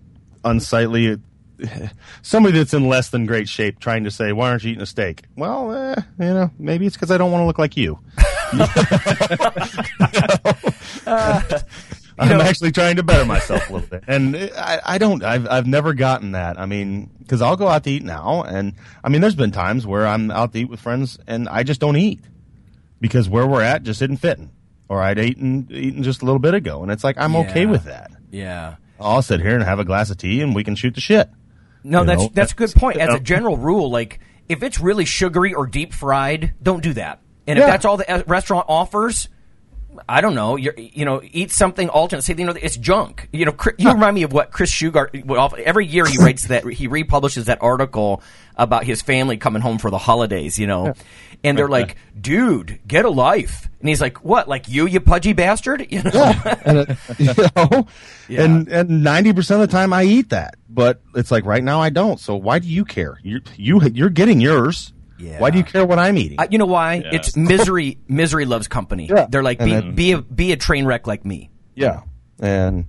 unsightly 0.44 1.20
somebody 2.22 2.58
that's 2.58 2.74
in 2.74 2.88
less 2.88 3.10
than 3.10 3.26
great 3.26 3.50
shape 3.50 3.80
trying 3.80 4.04
to 4.04 4.12
say, 4.12 4.32
"Why 4.32 4.50
aren't 4.50 4.64
you 4.64 4.72
eating 4.72 4.82
a 4.82 4.88
steak?" 4.88 5.24
Well, 5.36 5.74
eh, 5.74 5.96
you 6.20 6.34
know, 6.34 6.52
maybe 6.58 6.86
it's 6.86 6.96
because 6.96 7.12
I 7.12 7.18
don't 7.18 7.32
want 7.32 7.42
to 7.42 7.46
look 7.46 7.60
like 7.60 7.78
you. 7.78 8.00
I'm 12.20 12.42
actually 12.42 12.72
trying 12.72 12.98
to 12.98 13.04
better 13.04 13.26
myself 13.26 13.70
a 13.70 13.74
little 13.74 13.88
bit, 13.88 14.04
and 14.08 14.36
I, 14.36 14.82
I 14.86 14.98
don't. 14.98 15.24
I've 15.24 15.48
I've 15.48 15.68
never 15.68 15.94
gotten 15.94 16.34
that. 16.34 16.60
I 16.60 16.66
mean, 16.66 17.10
because 17.20 17.42
I'll 17.42 17.58
go 17.58 17.68
out 17.68 17.84
to 17.86 17.92
eat 17.92 18.04
now, 18.04 18.44
and 18.44 18.74
I 19.04 19.10
mean, 19.10 19.22
there's 19.22 19.36
been 19.36 19.52
times 19.52 19.88
where 19.88 20.06
I'm 20.06 20.30
out 20.32 20.54
to 20.54 20.60
eat 20.60 20.70
with 20.70 20.80
friends, 20.80 21.18
and 21.28 21.50
I 21.50 21.64
just 21.64 21.82
don't 21.82 21.98
eat 21.98 22.22
because 23.02 23.28
where 23.28 23.48
we're 23.48 23.64
at 23.64 23.84
just 23.84 24.02
isn't 24.02 24.18
fitting, 24.18 24.52
or 24.90 25.02
I'd 25.02 25.20
eaten 25.20 25.68
eaten 25.72 26.04
just 26.04 26.22
a 26.22 26.26
little 26.26 26.40
bit 26.40 26.54
ago, 26.54 26.84
and 26.84 26.92
it's 26.92 27.04
like 27.04 27.18
I'm 27.18 27.36
okay 27.38 27.66
with 27.66 27.86
that. 27.86 28.12
Yeah. 28.32 28.76
I'll 29.00 29.22
sit 29.22 29.42
here 29.42 29.56
and 29.56 29.64
have 29.64 29.80
a 29.80 29.86
glass 29.86 30.10
of 30.10 30.18
tea, 30.18 30.42
and 30.42 30.56
we 30.56 30.64
can 30.64 30.76
shoot 30.76 30.96
the 30.96 31.02
shit. 31.02 31.30
No, 31.84 32.02
You 32.02 32.06
that's 32.08 32.22
know, 32.24 32.30
that's 32.34 32.52
a 32.54 32.56
good 32.56 32.72
point. 32.74 32.98
As 32.98 33.14
a 33.14 33.20
general 33.20 33.58
rule, 33.58 33.90
like 33.92 34.20
if 34.48 34.64
it's 34.64 34.80
really 34.80 35.06
sugary 35.06 35.54
or 35.54 35.66
deep 35.68 35.94
fried, 35.94 36.54
don't 36.62 36.82
do 36.84 36.94
that. 36.94 37.20
And 37.48 37.60
if 37.60 37.64
Yeah. 37.64 37.72
that's 37.72 37.86
all 37.86 37.98
the 37.98 38.10
uh, 38.10 38.24
restaurant 38.28 38.66
offers, 38.70 39.28
I 40.08 40.22
don't 40.22 40.36
know. 40.36 40.56
You're, 40.56 40.74
you 40.78 41.06
know, 41.06 41.22
eat 41.24 41.52
something 41.52 41.90
alternate. 41.90 42.24
Say, 42.24 42.36
you 42.38 42.46
know, 42.46 42.54
it's 42.60 42.78
junk. 42.78 43.30
You 43.32 43.46
know, 43.46 43.52
Chri- 43.52 43.76
you 43.78 43.92
remind 43.92 44.16
me 44.16 44.24
of 44.24 44.34
what 44.34 44.52
Chris 44.52 44.72
Shugart. 44.72 45.26
what 45.26 45.60
Every 45.60 45.86
year 45.86 46.06
he 46.06 46.18
writes 46.18 46.48
that 46.48 46.66
he 46.66 46.88
republishes 46.88 47.46
that 47.46 47.60
article 47.62 48.22
about 48.56 48.84
his 48.84 49.02
family 49.02 49.38
coming 49.38 49.62
home 49.62 49.78
for 49.78 49.90
the 49.90 49.98
holidays. 49.98 50.60
You 50.60 50.68
know, 50.68 50.94
and 51.44 51.58
they're 51.58 51.68
like, 51.68 51.98
"Dude, 52.20 52.80
get 52.88 53.06
a 53.06 53.10
life." 53.10 53.70
And 53.80 53.90
he's 53.90 54.02
like, 54.02 54.24
"What? 54.24 54.48
Like 54.48 54.68
you, 54.68 54.86
you 54.88 55.00
pudgy 55.00 55.34
bastard?" 55.34 55.88
You 55.92 56.04
know. 56.04 56.34
and 56.66 56.78
it, 56.80 56.98
you 57.20 57.34
know, 57.56 57.88
and 58.30 58.68
and 58.68 59.04
ninety 59.04 59.34
percent 59.34 59.62
of 59.62 59.70
the 59.70 59.72
time 59.72 59.94
I 59.94 60.04
eat 60.04 60.30
that, 60.30 60.56
but 60.70 61.02
it's 61.16 61.32
like 61.32 61.46
right 61.46 61.64
now 61.64 61.80
I 61.82 61.90
don't. 61.90 62.20
So 62.20 62.36
why 62.36 62.60
do 62.60 62.68
you 62.68 62.86
care? 62.86 63.20
You 63.24 63.42
you 63.58 63.82
you're 63.94 64.10
getting 64.10 64.42
yours. 64.42 64.94
Yeah. 65.24 65.40
Why 65.40 65.50
do 65.50 65.58
you 65.58 65.64
care 65.64 65.86
what 65.86 66.00
I'm 66.00 66.18
eating? 66.18 66.40
Uh, 66.40 66.48
you 66.52 66.58
know 66.58 66.66
why? 66.66 66.96
Yeah. 66.96 67.10
It's 67.14 67.36
misery. 67.38 67.98
misery 68.08 68.46
loves 68.46 68.68
company. 68.68 69.08
Yeah. 69.08 69.28
They're 69.30 69.44
like, 69.44 69.60
be, 69.60 69.72
then- 69.72 69.96
be 69.96 70.12
a 70.12 70.22
be 70.22 70.52
a 70.52 70.58
train 70.58 70.86
wreck 70.86 71.08
like 71.08 71.26
me. 71.26 71.50
yeah, 71.76 72.02
and 72.40 72.88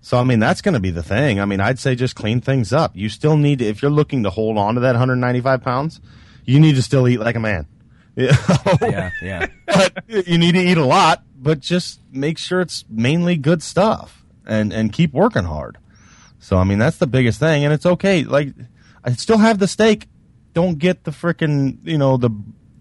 so 0.00 0.18
I 0.18 0.24
mean 0.24 0.38
that's 0.40 0.60
going 0.62 0.74
to 0.74 0.80
be 0.80 0.90
the 0.90 1.02
thing. 1.02 1.40
I 1.40 1.44
mean 1.44 1.60
I'd 1.60 1.78
say 1.78 1.94
just 1.94 2.14
clean 2.16 2.40
things 2.40 2.72
up. 2.72 2.96
You 2.96 3.08
still 3.08 3.36
need 3.36 3.58
to, 3.60 3.64
if 3.66 3.82
you're 3.82 3.90
looking 3.90 4.22
to 4.24 4.30
hold 4.30 4.58
on 4.58 4.74
to 4.74 4.80
that 4.80 4.92
195 4.92 5.62
pounds, 5.62 6.00
you 6.44 6.58
need 6.60 6.76
to 6.76 6.82
still 6.82 7.06
eat 7.08 7.18
like 7.20 7.36
a 7.36 7.40
man. 7.40 7.66
You 8.16 8.26
know? 8.48 8.78
Yeah, 8.82 9.10
yeah. 9.22 9.46
but 9.66 10.04
you 10.08 10.38
need 10.38 10.52
to 10.52 10.60
eat 10.60 10.78
a 10.78 10.84
lot, 10.84 11.22
but 11.36 11.60
just 11.60 12.00
make 12.10 12.36
sure 12.38 12.60
it's 12.60 12.84
mainly 12.90 13.36
good 13.36 13.62
stuff 13.62 14.24
and 14.46 14.72
and 14.72 14.92
keep 14.92 15.12
working 15.12 15.44
hard. 15.44 15.78
So 16.40 16.56
I 16.56 16.64
mean 16.64 16.78
that's 16.78 16.96
the 16.98 17.06
biggest 17.06 17.38
thing, 17.38 17.64
and 17.64 17.72
it's 17.72 17.86
okay. 17.86 18.24
Like 18.24 18.48
I 19.04 19.12
still 19.12 19.38
have 19.38 19.58
the 19.58 19.68
steak. 19.68 20.06
Don't 20.58 20.78
get 20.78 21.04
the 21.04 21.12
frickin' 21.12 21.78
you 21.84 21.98
know 21.98 22.16
the 22.16 22.30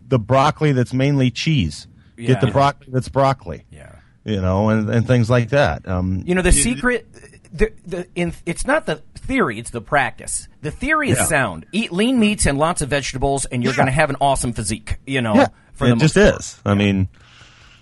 the 0.08 0.18
broccoli 0.18 0.72
that's 0.72 0.94
mainly 0.94 1.30
cheese. 1.30 1.86
Get 2.18 2.42
the 2.42 2.48
Yeah. 2.48 2.54
broccoli 2.54 2.88
that's 2.92 3.08
broccoli. 3.10 3.66
Yeah. 3.72 3.92
You 4.26 4.42
know, 4.42 4.70
and, 4.70 4.90
and 4.90 5.06
things 5.06 5.30
like 5.30 5.50
that. 5.50 5.88
Um, 5.88 6.24
You 6.26 6.34
know, 6.34 6.42
the 6.42 6.52
secret, 6.52 7.06
the, 7.54 7.72
the, 7.86 8.08
in, 8.16 8.34
it's 8.48 8.66
not 8.66 8.86
the 8.88 8.96
theory, 9.16 9.60
it's 9.60 9.70
the 9.70 9.80
practice. 9.80 10.48
The 10.64 10.72
theory 10.72 11.12
is 11.12 11.18
Yeah. 11.20 11.26
sound. 11.26 11.66
Eat 11.72 11.92
lean 11.94 12.20
meats 12.20 12.46
and 12.48 12.58
lots 12.58 12.82
of 12.82 12.90
vegetables, 12.90 13.46
and 13.46 13.64
you're 13.64 13.74
going 13.76 13.86
to 13.86 13.92
have 13.92 14.10
an 14.10 14.18
awesome 14.20 14.54
physique, 14.54 14.98
you 15.06 15.22
know, 15.22 15.36
yeah, 15.36 15.48
for 15.74 15.86
it 15.86 15.90
the 15.92 15.96
just 15.98 16.16
most 16.16 16.30
part. 16.32 16.40
is. 16.42 16.60
I 16.66 16.74
mean, 16.74 17.08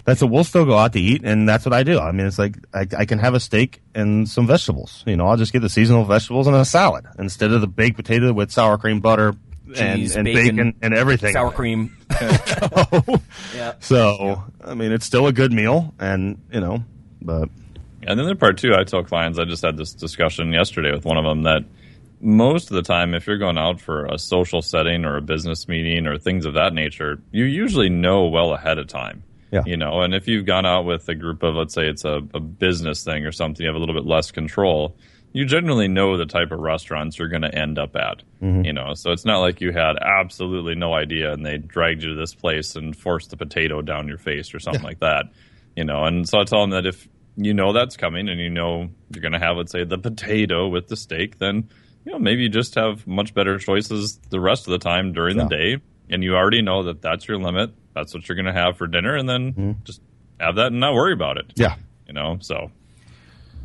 that's 0.04 0.22
what 0.22 0.30
we'll 0.30 0.44
still 0.44 0.66
go 0.66 0.78
out 0.78 0.94
to 0.94 1.00
eat, 1.00 1.22
and 1.24 1.48
that's 1.50 1.66
what 1.66 1.74
I 1.74 1.82
do. 1.84 2.00
I 2.00 2.12
mean, 2.12 2.28
it's 2.28 2.38
like 2.38 2.58
I, 2.76 2.86
I 2.96 3.06
can 3.06 3.18
have 3.20 3.34
a 3.34 3.40
steak 3.40 3.82
and 3.96 4.30
some 4.30 4.46
vegetables. 4.46 5.04
You 5.08 5.16
know, 5.16 5.26
I'll 5.28 5.38
just 5.38 5.52
get 5.54 5.62
the 5.62 5.70
seasonal 5.70 6.04
vegetables 6.06 6.46
and 6.48 6.56
a 6.56 6.66
salad 6.66 7.06
instead 7.18 7.52
of 7.52 7.62
the 7.62 7.68
baked 7.68 7.96
potato 7.96 8.34
with 8.34 8.52
sour 8.52 8.78
cream, 8.78 9.00
butter, 9.00 9.30
and, 9.30 9.40
Cheese, 9.76 10.16
and 10.16 10.26
bacon, 10.26 10.56
bacon, 10.56 10.76
and 10.82 10.94
everything. 10.94 11.34
Sour 11.34 11.52
cream. 11.52 11.96
yeah. 13.56 13.74
So, 13.80 14.44
I 14.64 14.74
mean, 14.74 14.92
it's 14.92 15.06
still 15.06 15.28
a 15.28 15.34
good 15.34 15.52
meal, 15.52 15.94
and 16.00 16.42
you 16.52 16.60
know, 16.60 16.84
but 17.22 17.50
And 18.04 18.20
then 18.20 18.26
the 18.28 18.36
part 18.36 18.58
two, 18.58 18.74
I 18.74 18.84
tell 18.84 19.04
clients, 19.04 19.40
I 19.40 19.46
just 19.46 19.64
had 19.64 19.78
this 19.78 19.94
discussion 19.94 20.52
yesterday 20.52 20.92
with 20.92 21.06
one 21.06 21.18
of 21.18 21.24
them 21.24 21.44
that 21.44 21.64
most 22.22 22.72
of 22.72 22.76
the 22.76 22.82
time, 22.82 23.14
if 23.14 23.28
you're 23.28 23.38
going 23.38 23.58
out 23.58 23.80
for 23.80 24.06
a 24.06 24.18
social 24.18 24.62
setting 24.62 25.06
or 25.06 25.18
a 25.18 25.22
business 25.22 25.68
meeting 25.68 26.08
or 26.08 26.18
things 26.18 26.46
of 26.46 26.54
that 26.54 26.74
nature, 26.74 27.22
you 27.32 27.46
usually 27.46 27.90
know 27.90 28.26
well 28.26 28.54
ahead 28.54 28.78
of 28.78 28.88
time. 28.88 29.24
Yeah. 29.52 29.62
You 29.66 29.78
know, 29.78 30.02
and 30.02 30.14
if 30.14 30.28
you've 30.28 30.46
gone 30.46 30.66
out 30.66 30.86
with 30.86 31.08
a 31.08 31.16
group 31.16 31.44
of, 31.44 31.56
let's 31.56 31.74
say 31.74 31.88
it's 31.88 32.04
a, 32.04 32.22
a 32.34 32.40
business 32.40 33.04
thing 33.04 33.26
or 33.26 33.32
something, 33.32 33.64
you 33.64 33.68
have 33.68 33.76
a 33.76 33.80
little 33.80 33.96
bit 33.96 34.06
less 34.06 34.32
control. 34.32 34.98
You 35.36 35.44
generally 35.44 35.90
know 35.90 36.16
the 36.16 36.26
type 36.26 36.54
of 36.54 36.60
restaurants 36.60 37.20
you're 37.20 37.28
going 37.28 37.42
to 37.42 37.54
end 37.54 37.78
up 37.78 37.98
at. 37.98 38.24
Mm-hmm. 38.42 38.64
You 38.64 38.72
know, 38.72 38.94
so 38.94 39.12
it's 39.12 39.26
not 39.26 39.40
like 39.40 39.60
you 39.60 39.74
had 39.74 39.98
absolutely 40.02 40.76
no 40.76 40.94
idea 40.94 41.34
and 41.34 41.46
they 41.46 41.58
dragged 41.58 42.04
you 42.04 42.14
to 42.14 42.16
this 42.16 42.34
place 42.34 42.78
and 42.78 42.96
forced 42.96 43.32
the 43.32 43.36
potato 43.38 43.82
down 43.82 44.08
your 44.08 44.18
face 44.18 44.54
or 44.54 44.60
something 44.60 44.84
like 44.92 45.00
that. 45.00 45.26
You 45.76 45.84
know, 45.84 46.06
and 46.06 46.28
so 46.28 46.40
I 46.40 46.46
tell 46.46 46.62
them 46.62 46.70
that 46.70 46.86
if 46.86 47.06
you 47.36 47.54
know 47.54 47.74
that's 47.74 47.98
coming 47.98 48.30
and 48.30 48.40
you 48.40 48.50
know 48.50 48.88
you're 49.10 49.22
going 49.22 49.34
to 49.34 49.40
have, 49.40 49.58
let's 49.58 49.74
say, 49.74 49.84
the 49.84 49.98
potato 49.98 50.70
with 50.70 50.88
the 50.88 50.96
steak, 50.96 51.38
then 51.38 51.70
you 52.06 52.14
know 52.14 52.20
maybe 52.20 52.44
you 52.44 52.50
just 52.50 52.76
have 52.76 53.06
much 53.06 53.34
better 53.34 53.58
choices 53.58 54.18
the 54.30 54.40
rest 54.40 54.68
of 54.68 54.72
the 54.72 54.78
time 54.78 55.12
during 55.12 55.36
the 55.36 55.48
day, 55.48 55.82
and 56.10 56.24
you 56.24 56.36
already 56.36 56.62
know 56.62 56.84
that 56.84 57.02
that's 57.02 57.28
your 57.28 57.40
limit. 57.40 57.72
That's 57.94 58.14
what 58.14 58.30
you're 58.30 58.38
going 58.38 58.46
to 58.46 58.54
have 58.54 58.78
for 58.78 58.88
dinner, 58.88 59.18
and 59.18 59.28
then 59.28 59.52
mm-hmm. 59.52 59.72
just 59.84 60.00
have 60.40 60.56
that 60.56 60.68
and 60.68 60.80
not 60.80 60.94
worry 60.94 61.12
about 61.12 61.38
it. 61.38 61.52
yeah, 61.56 61.76
You 62.08 62.14
know, 62.14 62.38
so 62.40 62.72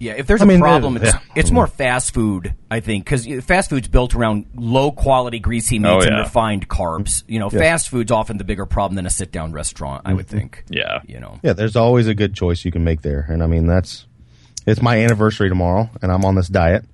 Yeah, 0.00 0.14
if 0.14 0.26
there's 0.26 0.40
I 0.40 0.44
a 0.44 0.48
mean, 0.48 0.60
problem, 0.60 0.96
it's, 0.96 1.04
yeah. 1.04 1.20
it's 1.36 1.50
more 1.50 1.66
mm-hmm. 1.66 1.76
fast 1.76 2.14
food, 2.14 2.54
I 2.70 2.80
think, 2.80 3.04
because 3.04 3.26
fast 3.44 3.68
food's 3.68 3.86
built 3.86 4.14
around 4.14 4.46
low 4.54 4.92
quality 4.92 5.38
greasy 5.38 5.78
meats 5.78 6.06
Oh, 6.06 6.08
and 6.08 6.18
refined 6.18 6.68
carbs. 6.68 7.22
You 7.28 7.38
know, 7.38 7.50
fast 7.50 7.90
food's 7.90 8.10
often 8.10 8.38
the 8.38 8.44
bigger 8.44 8.64
problem 8.64 8.96
than 8.96 9.04
a 9.04 9.10
sit 9.10 9.30
down 9.30 9.52
restaurant, 9.52 10.02
I 10.06 10.14
would 10.14 10.26
mm-hmm. 10.26 10.38
think. 10.38 10.64
yeah, 10.70 11.02
You 11.06 11.20
know, 11.20 11.38
yeah. 11.42 11.52
There's 11.52 11.76
always 11.76 12.06
a 12.06 12.14
good 12.14 12.34
choice 12.34 12.64
you 12.64 12.72
can 12.72 12.82
make 12.82 13.02
there, 13.02 13.26
and 13.28 13.42
I 13.42 13.46
mean 13.46 13.66
that's 13.66 14.06
it's 14.66 14.80
my 14.80 14.98
anniversary 14.98 15.50
tomorrow, 15.50 15.90
and 16.00 16.10
I'm 16.10 16.24
on 16.24 16.34
this 16.34 16.48
diet. 16.48 16.84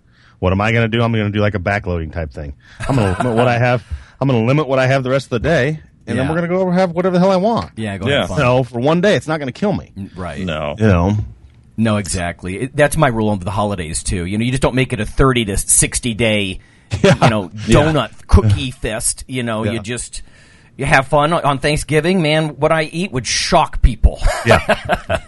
What 0.40 0.52
am 0.52 0.60
I 0.60 0.72
going 0.72 0.90
to 0.90 0.96
do? 0.98 1.02
I'm 1.02 1.12
going 1.12 1.26
to 1.26 1.30
do 1.30 1.40
like 1.40 1.54
a 1.54 1.60
backloading 1.60 2.12
type 2.12 2.32
thing. 2.32 2.56
I'm 2.80 2.96
going 2.96 3.14
to 3.14 3.22
limit 3.22 3.36
what 3.36 3.48
I 3.48 3.58
have. 3.58 3.84
I'm 4.20 4.28
going 4.28 4.40
to 4.42 4.46
limit 4.46 4.66
what 4.66 4.78
I 4.78 4.86
have 4.86 5.02
the 5.02 5.10
rest 5.10 5.26
of 5.26 5.30
the 5.30 5.38
day, 5.40 5.80
and 6.06 6.18
then 6.18 6.28
we're 6.28 6.34
going 6.34 6.48
to 6.48 6.54
go 6.54 6.60
over 6.60 6.72
have 6.72 6.90
whatever 6.90 7.14
the 7.14 7.20
hell 7.20 7.30
I 7.30 7.36
want. 7.36 7.78
yeah, 7.78 7.96
go 7.98 8.08
Yeah. 8.08 8.20
have 8.20 8.28
fun. 8.30 8.38
No, 8.40 8.62
for 8.64 8.80
one 8.80 9.00
day, 9.00 9.14
it's 9.16 9.28
not 9.28 9.38
going 9.38 9.52
to 9.52 9.58
kill 9.58 9.72
me. 9.72 9.92
Right. 10.16 10.44
no, 10.44 10.74
You 10.78 10.86
know, 10.86 11.16
No, 11.76 11.96
exactly. 11.98 12.60
It, 12.62 12.76
that's 12.76 12.96
my 12.96 13.08
rule 13.08 13.30
over 13.30 13.44
the 13.44 13.50
holidays 13.50 14.02
too. 14.02 14.24
You 14.24 14.38
know, 14.38 14.44
you 14.44 14.50
just 14.50 14.62
don't 14.62 14.74
make 14.74 14.92
it 14.92 15.00
a 15.00 15.06
thirty 15.06 15.44
to 15.46 15.56
sixty 15.56 16.14
day, 16.14 16.60
you 17.02 17.10
know, 17.30 17.50
donut 17.50 18.26
cookie 18.26 18.70
fest. 18.70 19.24
You 19.26 19.42
know, 19.42 19.64
you 19.64 19.80
just 19.80 20.22
you 20.76 20.84
have 20.84 21.08
fun 21.08 21.32
on 21.32 21.58
Thanksgiving. 21.58 22.20
Man, 22.22 22.56
what 22.60 22.70
I 22.72 22.84
eat 22.84 23.12
would 23.12 23.26
shock 23.26 23.80
people. 23.82 24.20
yeah, 24.46 25.20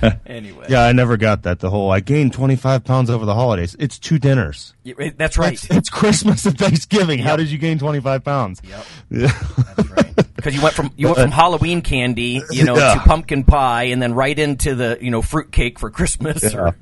anyway, 0.26 0.66
yeah. 0.68 0.82
I 0.82 0.92
never 0.92 1.16
got 1.16 1.42
that. 1.42 1.58
The 1.60 1.70
whole 1.70 1.90
I 1.90 2.00
gained 2.00 2.32
25 2.32 2.84
pounds 2.84 3.10
over 3.10 3.24
the 3.24 3.34
holidays. 3.34 3.74
It's 3.78 3.98
two 3.98 4.18
dinners. 4.18 4.74
Yeah, 4.84 5.10
that's 5.16 5.38
right. 5.38 5.54
It's, 5.54 5.70
it's 5.70 5.88
Christmas 5.88 6.46
and 6.46 6.58
Thanksgiving. 6.58 7.18
How 7.18 7.36
did 7.36 7.50
you 7.50 7.58
gain 7.58 7.78
25 7.78 8.24
pounds? 8.24 8.62
Yep. 8.68 8.84
Yeah. 9.10 9.26
That's 9.76 9.90
right. 9.90 10.16
Because 10.36 10.54
you 10.54 10.62
went 10.62 10.74
from 10.74 10.90
you 10.96 11.06
went 11.06 11.18
from 11.18 11.30
uh, 11.32 11.34
Halloween 11.34 11.82
candy, 11.82 12.40
you 12.50 12.64
know, 12.64 12.76
Yeah. 12.76 12.94
to 12.94 13.00
pumpkin 13.00 13.44
pie, 13.44 13.84
and 13.84 14.00
then 14.00 14.14
right 14.14 14.38
into 14.38 14.74
the 14.74 14.98
you 15.00 15.10
know 15.10 15.22
fruit 15.22 15.50
cake 15.50 15.78
for 15.78 15.90
Christmas 15.90 16.54
or 16.54 16.76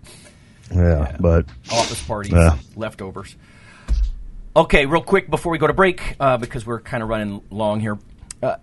yeah, 0.75 1.17
but 1.21 1.47
office 1.73 2.03
parties, 2.03 2.33
Yeah. 2.33 2.59
leftovers. 2.77 3.37
Okay, 4.57 4.87
real 4.87 5.03
quick 5.03 5.29
before 5.29 5.51
we 5.51 5.59
go 5.59 5.67
to 5.67 5.73
break, 5.73 6.15
uh, 6.21 6.37
because 6.37 6.65
we're 6.65 6.79
kind 6.79 7.03
of 7.03 7.09
running 7.09 7.43
long 7.51 7.81
here. 7.81 7.99
Uh, 8.41 8.57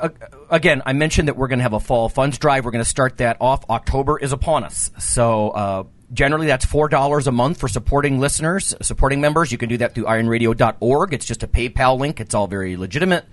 uh, 0.00 0.08
again, 0.50 0.82
I 0.84 0.94
mentioned 0.94 1.28
that 1.28 1.36
we're 1.36 1.46
going 1.46 1.60
to 1.60 1.62
have 1.62 1.74
a 1.74 1.80
fall 1.80 2.08
funds 2.08 2.38
drive. 2.38 2.64
We're 2.64 2.72
going 2.72 2.82
to 2.82 2.90
start 2.90 3.18
that 3.18 3.36
off. 3.40 3.64
October 3.70 4.18
is 4.18 4.32
upon 4.32 4.64
us. 4.64 4.90
So, 4.98 5.50
uh, 5.50 5.84
generally, 6.12 6.48
that's 6.48 6.66
$4 6.66 7.26
a 7.26 7.30
month 7.30 7.60
for 7.60 7.68
supporting 7.68 8.18
listeners, 8.18 8.74
supporting 8.82 9.20
members. 9.20 9.52
You 9.52 9.58
can 9.58 9.68
do 9.68 9.76
that 9.76 9.94
through 9.94 10.06
ironradio.org. 10.06 11.14
It's 11.14 11.24
just 11.24 11.44
a 11.44 11.48
PayPal 11.48 12.00
link, 12.00 12.18
it's 12.18 12.34
all 12.34 12.48
very 12.48 12.76
legitimate. 12.76 13.24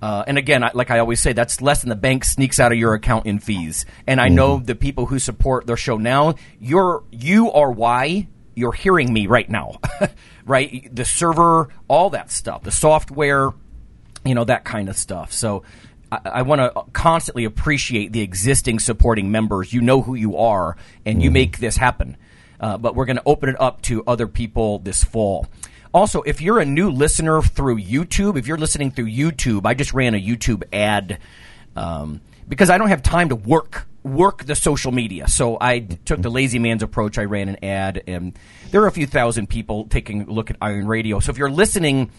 Uh, 0.00 0.24
and 0.26 0.38
again, 0.38 0.64
I, 0.64 0.70
like 0.72 0.90
I 0.90 1.00
always 1.00 1.20
say, 1.20 1.34
that's 1.34 1.60
less 1.60 1.82
than 1.82 1.90
the 1.90 1.96
bank 1.96 2.24
sneaks 2.24 2.58
out 2.58 2.72
of 2.72 2.78
your 2.78 2.94
account 2.94 3.26
in 3.26 3.38
fees. 3.38 3.84
And 4.06 4.18
I 4.18 4.28
know 4.28 4.60
the 4.60 4.76
people 4.76 5.04
who 5.04 5.18
support 5.18 5.66
their 5.66 5.76
show 5.76 5.98
now, 5.98 6.36
you're, 6.58 7.02
you 7.10 7.52
are 7.52 7.70
why 7.70 8.28
you're 8.58 8.72
hearing 8.72 9.12
me 9.12 9.26
right 9.26 9.48
now, 9.48 9.78
right? 10.48 10.88
The 10.94 11.04
server, 11.04 11.68
all 11.86 12.10
that 12.10 12.30
stuff, 12.30 12.62
the 12.62 12.70
software, 12.70 13.50
you 14.24 14.34
know, 14.34 14.44
that 14.44 14.64
kind 14.64 14.88
of 14.88 14.96
stuff. 14.96 15.32
So 15.32 15.62
I, 16.10 16.20
I 16.24 16.42
want 16.42 16.60
to 16.60 16.82
constantly 16.92 17.44
appreciate 17.44 18.12
the 18.12 18.20
existing 18.20 18.80
supporting 18.80 19.30
members. 19.30 19.72
You 19.72 19.80
know 19.80 20.02
who 20.02 20.14
you 20.14 20.36
are, 20.36 20.76
and 21.04 21.22
you 21.22 21.30
make 21.30 21.58
this 21.58 21.76
happen. 21.76 22.16
Uh, 22.60 22.76
but 22.76 22.96
we're 22.96 23.04
going 23.04 23.16
to 23.16 23.22
open 23.24 23.48
it 23.48 23.60
up 23.60 23.82
to 23.82 24.02
other 24.06 24.26
people 24.26 24.80
this 24.80 25.04
fall. 25.04 25.46
Also, 25.94 26.22
if 26.22 26.40
you're 26.40 26.58
a 26.58 26.64
new 26.64 26.90
listener 26.90 27.40
through 27.40 27.80
YouTube, 27.80 28.36
if 28.36 28.46
you're 28.46 28.58
listening 28.58 28.90
through 28.90 29.06
YouTube, 29.06 29.64
I 29.64 29.74
just 29.74 29.94
ran 29.94 30.14
a 30.14 30.20
YouTube 30.20 30.64
ad 30.72 31.18
um, 31.76 32.20
because 32.48 32.70
I 32.70 32.78
don't 32.78 32.88
have 32.88 33.02
time 33.02 33.28
to 33.28 33.36
work 33.36 33.86
work 34.02 34.44
the 34.44 34.54
social 34.54 34.92
media. 34.92 35.28
So 35.28 35.58
I 35.60 35.80
took 35.80 36.22
the 36.22 36.30
lazy 36.30 36.58
man's 36.58 36.82
approach. 36.82 37.18
I 37.18 37.24
ran 37.24 37.48
an 37.48 37.62
ad, 37.62 38.02
and 38.06 38.38
there 38.70 38.82
are 38.82 38.86
a 38.86 38.92
few 38.92 39.06
thousand 39.06 39.48
people 39.48 39.86
taking 39.86 40.22
a 40.22 40.30
look 40.30 40.50
at 40.50 40.56
Iron 40.62 40.86
Radio. 40.86 41.20
So 41.20 41.30
if 41.30 41.38
you're 41.38 41.50
listening, 41.50 42.10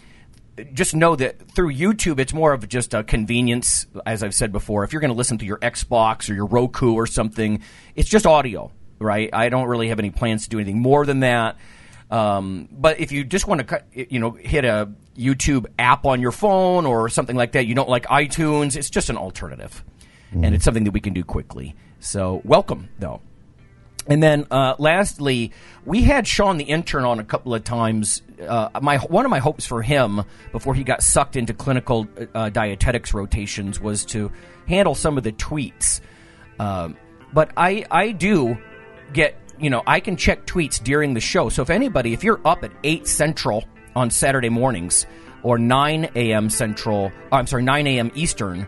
just 0.72 0.94
know 0.94 1.16
that 1.16 1.50
through 1.52 1.74
YouTube, 1.74 2.18
it's 2.18 2.32
more 2.32 2.52
of 2.52 2.68
just 2.68 2.94
a 2.94 3.02
convenience. 3.02 3.86
As 4.06 4.22
I've 4.22 4.34
said 4.34 4.52
before, 4.52 4.84
if 4.84 4.92
you're 4.92 5.00
going 5.00 5.12
to 5.12 5.16
listen 5.16 5.38
to 5.38 5.44
your 5.44 5.58
Xbox 5.58 6.30
or 6.30 6.34
your 6.34 6.46
Roku 6.46 6.94
or 6.94 7.06
something, 7.06 7.62
it's 7.96 8.08
just 8.08 8.26
audio, 8.26 8.70
right? 8.98 9.30
I 9.32 9.48
don't 9.48 9.68
really 9.68 9.88
have 9.88 9.98
any 9.98 10.10
plans 10.10 10.44
to 10.44 10.50
do 10.50 10.58
anything 10.58 10.80
more 10.80 11.06
than 11.06 11.20
that. 11.20 11.56
Um, 12.10 12.68
but 12.72 12.98
if 12.98 13.12
you 13.12 13.24
just 13.24 13.46
want 13.46 13.68
to, 13.68 13.82
you 13.94 14.18
know, 14.18 14.32
hit 14.32 14.64
a 14.64 14.92
YouTube 15.16 15.66
app 15.78 16.04
on 16.04 16.20
your 16.20 16.32
phone 16.32 16.84
or 16.84 17.08
something 17.08 17.36
like 17.36 17.52
that, 17.52 17.66
you 17.66 17.74
don't 17.74 17.88
like 17.88 18.06
iTunes, 18.06 18.76
it's 18.76 18.90
just 18.90 19.10
an 19.10 19.16
alternative. 19.16 19.84
And 20.32 20.54
it's 20.54 20.64
something 20.64 20.84
that 20.84 20.92
we 20.92 21.00
can 21.00 21.12
do 21.12 21.24
quickly. 21.24 21.74
So, 21.98 22.40
welcome, 22.44 22.88
though. 22.98 23.20
And 24.06 24.22
then, 24.22 24.46
uh, 24.50 24.74
lastly, 24.78 25.52
we 25.84 26.02
had 26.02 26.26
Sean 26.26 26.56
the 26.56 26.64
intern 26.64 27.04
on 27.04 27.20
a 27.20 27.24
couple 27.24 27.54
of 27.54 27.64
times. 27.64 28.22
Uh, 28.40 28.68
my 28.80 28.96
one 28.98 29.24
of 29.24 29.30
my 29.30 29.38
hopes 29.38 29.66
for 29.66 29.82
him 29.82 30.22
before 30.52 30.74
he 30.74 30.84
got 30.84 31.02
sucked 31.02 31.36
into 31.36 31.52
clinical 31.52 32.08
uh, 32.34 32.48
dietetics 32.48 33.12
rotations 33.12 33.80
was 33.80 34.04
to 34.06 34.32
handle 34.66 34.94
some 34.94 35.18
of 35.18 35.24
the 35.24 35.32
tweets. 35.32 36.00
Um, 36.58 36.96
but 37.32 37.52
I 37.56 37.84
I 37.90 38.12
do 38.12 38.56
get 39.12 39.36
you 39.58 39.70
know 39.70 39.82
I 39.86 40.00
can 40.00 40.16
check 40.16 40.46
tweets 40.46 40.82
during 40.82 41.14
the 41.14 41.20
show. 41.20 41.48
So 41.48 41.62
if 41.62 41.70
anybody, 41.70 42.12
if 42.12 42.24
you're 42.24 42.40
up 42.44 42.64
at 42.64 42.72
eight 42.84 43.06
central 43.06 43.64
on 43.94 44.10
Saturday 44.10 44.48
mornings 44.48 45.06
or 45.42 45.58
nine 45.58 46.10
a.m. 46.16 46.48
central, 46.48 47.12
oh, 47.30 47.36
I'm 47.36 47.46
sorry, 47.46 47.62
nine 47.62 47.86
a.m. 47.86 48.10
Eastern 48.14 48.66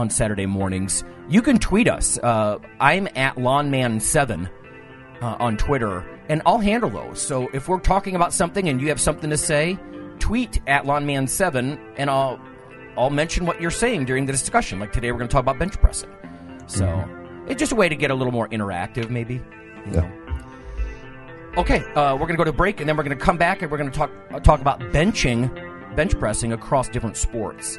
on 0.00 0.10
Saturday 0.10 0.46
mornings, 0.46 1.04
you 1.28 1.42
can 1.42 1.58
tweet 1.58 1.86
us. 1.86 2.18
Uh, 2.18 2.58
I'm 2.80 3.06
at 3.14 3.36
Lawnman7 3.36 4.50
uh, 5.20 5.36
on 5.38 5.56
Twitter, 5.58 6.04
and 6.28 6.40
I'll 6.46 6.58
handle 6.58 6.90
those. 6.90 7.20
So 7.20 7.48
if 7.52 7.68
we're 7.68 7.78
talking 7.80 8.16
about 8.16 8.32
something 8.32 8.68
and 8.68 8.80
you 8.80 8.88
have 8.88 9.00
something 9.00 9.30
to 9.30 9.36
say, 9.36 9.78
tweet 10.18 10.60
at 10.66 10.84
Lawnman7, 10.84 11.78
and 11.98 12.10
I'll 12.10 12.40
I'll 12.96 13.10
mention 13.10 13.46
what 13.46 13.60
you're 13.60 13.70
saying 13.70 14.06
during 14.06 14.26
the 14.26 14.32
discussion. 14.32 14.80
Like 14.80 14.92
today, 14.92 15.12
we're 15.12 15.18
going 15.18 15.28
to 15.28 15.32
talk 15.32 15.42
about 15.42 15.58
bench 15.58 15.78
pressing. 15.78 16.10
So 16.66 17.04
it's 17.46 17.58
just 17.58 17.72
a 17.72 17.76
way 17.76 17.88
to 17.88 17.94
get 17.94 18.10
a 18.10 18.14
little 18.14 18.32
more 18.32 18.48
interactive, 18.48 19.10
maybe. 19.10 19.40
You 19.86 19.92
know. 19.92 20.12
Okay, 21.56 21.84
uh, 21.94 22.14
we're 22.14 22.26
going 22.26 22.36
to 22.36 22.36
go 22.36 22.44
to 22.44 22.52
break, 22.52 22.80
and 22.80 22.88
then 22.88 22.96
we're 22.96 23.02
going 23.02 23.16
to 23.16 23.24
come 23.24 23.36
back, 23.36 23.62
and 23.62 23.70
we're 23.70 23.78
going 23.78 23.90
to 23.90 23.96
talk 23.96 24.10
uh, 24.30 24.40
talk 24.40 24.60
about 24.60 24.80
benching, 24.80 25.54
bench 25.94 26.18
pressing 26.18 26.52
across 26.52 26.88
different 26.88 27.16
sports. 27.16 27.78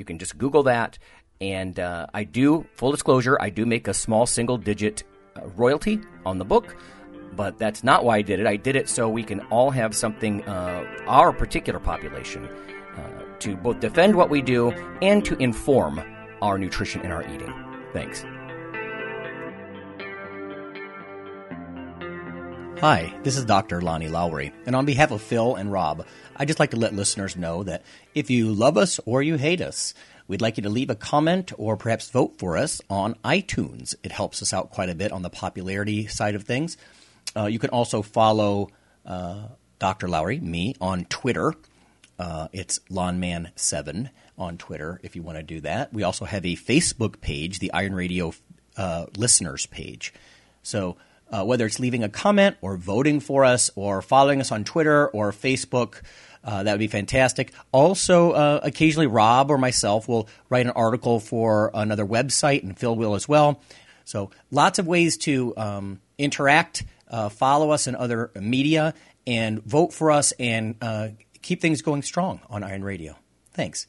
You 0.00 0.04
can 0.06 0.18
just 0.18 0.38
Google 0.38 0.62
that. 0.62 0.98
And 1.42 1.78
uh, 1.78 2.06
I 2.14 2.24
do, 2.24 2.66
full 2.72 2.90
disclosure, 2.90 3.36
I 3.38 3.50
do 3.50 3.66
make 3.66 3.86
a 3.86 3.92
small 3.92 4.24
single 4.24 4.56
digit 4.56 5.04
uh, 5.36 5.46
royalty 5.48 6.00
on 6.24 6.38
the 6.38 6.44
book, 6.44 6.74
but 7.36 7.58
that's 7.58 7.84
not 7.84 8.02
why 8.02 8.16
I 8.16 8.22
did 8.22 8.40
it. 8.40 8.46
I 8.46 8.56
did 8.56 8.76
it 8.76 8.88
so 8.88 9.10
we 9.10 9.22
can 9.22 9.40
all 9.48 9.70
have 9.70 9.94
something, 9.94 10.42
uh, 10.44 10.86
our 11.06 11.34
particular 11.34 11.78
population, 11.78 12.46
uh, 12.46 13.38
to 13.40 13.56
both 13.58 13.80
defend 13.80 14.16
what 14.16 14.30
we 14.30 14.40
do 14.40 14.70
and 15.02 15.22
to 15.26 15.36
inform 15.36 16.00
our 16.40 16.56
nutrition 16.56 17.02
and 17.02 17.12
our 17.12 17.22
eating. 17.30 17.52
Thanks. 17.92 18.24
Hi, 22.80 23.14
this 23.22 23.36
is 23.36 23.44
Dr. 23.44 23.82
Lonnie 23.82 24.08
Lowery, 24.08 24.54
and 24.64 24.74
on 24.74 24.86
behalf 24.86 25.10
of 25.10 25.20
Phil 25.20 25.56
and 25.56 25.70
Rob, 25.70 26.06
I'd 26.40 26.48
just 26.48 26.58
like 26.58 26.70
to 26.70 26.78
let 26.78 26.94
listeners 26.94 27.36
know 27.36 27.64
that 27.64 27.82
if 28.14 28.30
you 28.30 28.54
love 28.54 28.78
us 28.78 28.98
or 29.04 29.22
you 29.22 29.36
hate 29.36 29.60
us, 29.60 29.92
we'd 30.26 30.40
like 30.40 30.56
you 30.56 30.62
to 30.62 30.70
leave 30.70 30.88
a 30.88 30.94
comment 30.94 31.52
or 31.58 31.76
perhaps 31.76 32.08
vote 32.08 32.38
for 32.38 32.56
us 32.56 32.80
on 32.88 33.12
iTunes. 33.16 33.94
It 34.02 34.10
helps 34.10 34.40
us 34.40 34.54
out 34.54 34.70
quite 34.70 34.88
a 34.88 34.94
bit 34.94 35.12
on 35.12 35.20
the 35.20 35.28
popularity 35.28 36.06
side 36.06 36.34
of 36.34 36.44
things. 36.44 36.78
Uh, 37.36 37.44
you 37.44 37.58
can 37.58 37.68
also 37.68 38.00
follow 38.00 38.70
uh, 39.04 39.48
Dr. 39.78 40.08
Lowery, 40.08 40.40
me, 40.40 40.74
on 40.80 41.04
Twitter. 41.04 41.52
Uh, 42.18 42.48
it's 42.54 42.78
Lawnman7 42.90 44.08
on 44.38 44.56
Twitter 44.56 44.98
if 45.02 45.14
you 45.16 45.20
want 45.20 45.36
to 45.36 45.42
do 45.42 45.60
that. 45.60 45.92
We 45.92 46.04
also 46.04 46.24
have 46.24 46.46
a 46.46 46.56
Facebook 46.56 47.20
page, 47.20 47.58
the 47.58 47.70
Iron 47.74 47.94
Radio 47.94 48.32
uh, 48.78 49.04
listeners 49.14 49.66
page. 49.66 50.14
So 50.62 50.96
uh, 51.30 51.44
whether 51.44 51.66
it's 51.66 51.78
leaving 51.78 52.02
a 52.02 52.08
comment 52.08 52.56
or 52.60 52.76
voting 52.76 53.20
for 53.20 53.44
us 53.44 53.70
or 53.76 54.02
following 54.02 54.40
us 54.40 54.50
on 54.50 54.64
Twitter 54.64 55.08
or 55.08 55.32
Facebook, 55.32 56.02
uh, 56.42 56.62
that 56.62 56.72
would 56.72 56.78
be 56.78 56.86
fantastic. 56.86 57.52
Also, 57.72 58.32
uh, 58.32 58.60
occasionally 58.62 59.06
Rob 59.06 59.50
or 59.50 59.58
myself 59.58 60.08
will 60.08 60.28
write 60.48 60.66
an 60.66 60.72
article 60.72 61.20
for 61.20 61.70
another 61.74 62.06
website, 62.06 62.62
and 62.62 62.78
Phil 62.78 62.96
will 62.96 63.14
as 63.14 63.28
well. 63.28 63.60
So, 64.04 64.30
lots 64.50 64.78
of 64.78 64.86
ways 64.86 65.18
to 65.18 65.54
um, 65.56 66.00
interact, 66.18 66.84
uh, 67.08 67.28
follow 67.28 67.70
us 67.70 67.86
in 67.86 67.94
other 67.94 68.30
media, 68.34 68.94
and 69.26 69.62
vote 69.62 69.92
for 69.92 70.10
us 70.10 70.32
and 70.38 70.76
uh, 70.80 71.08
keep 71.42 71.60
things 71.60 71.82
going 71.82 72.02
strong 72.02 72.40
on 72.48 72.62
Iron 72.62 72.82
Radio. 72.82 73.16
Thanks. 73.52 73.86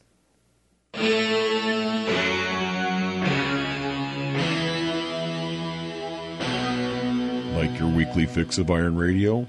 Like 7.56 7.78
your 7.78 7.88
weekly 7.88 8.26
fix 8.26 8.58
of 8.58 8.70
Iron 8.70 8.96
Radio? 8.96 9.48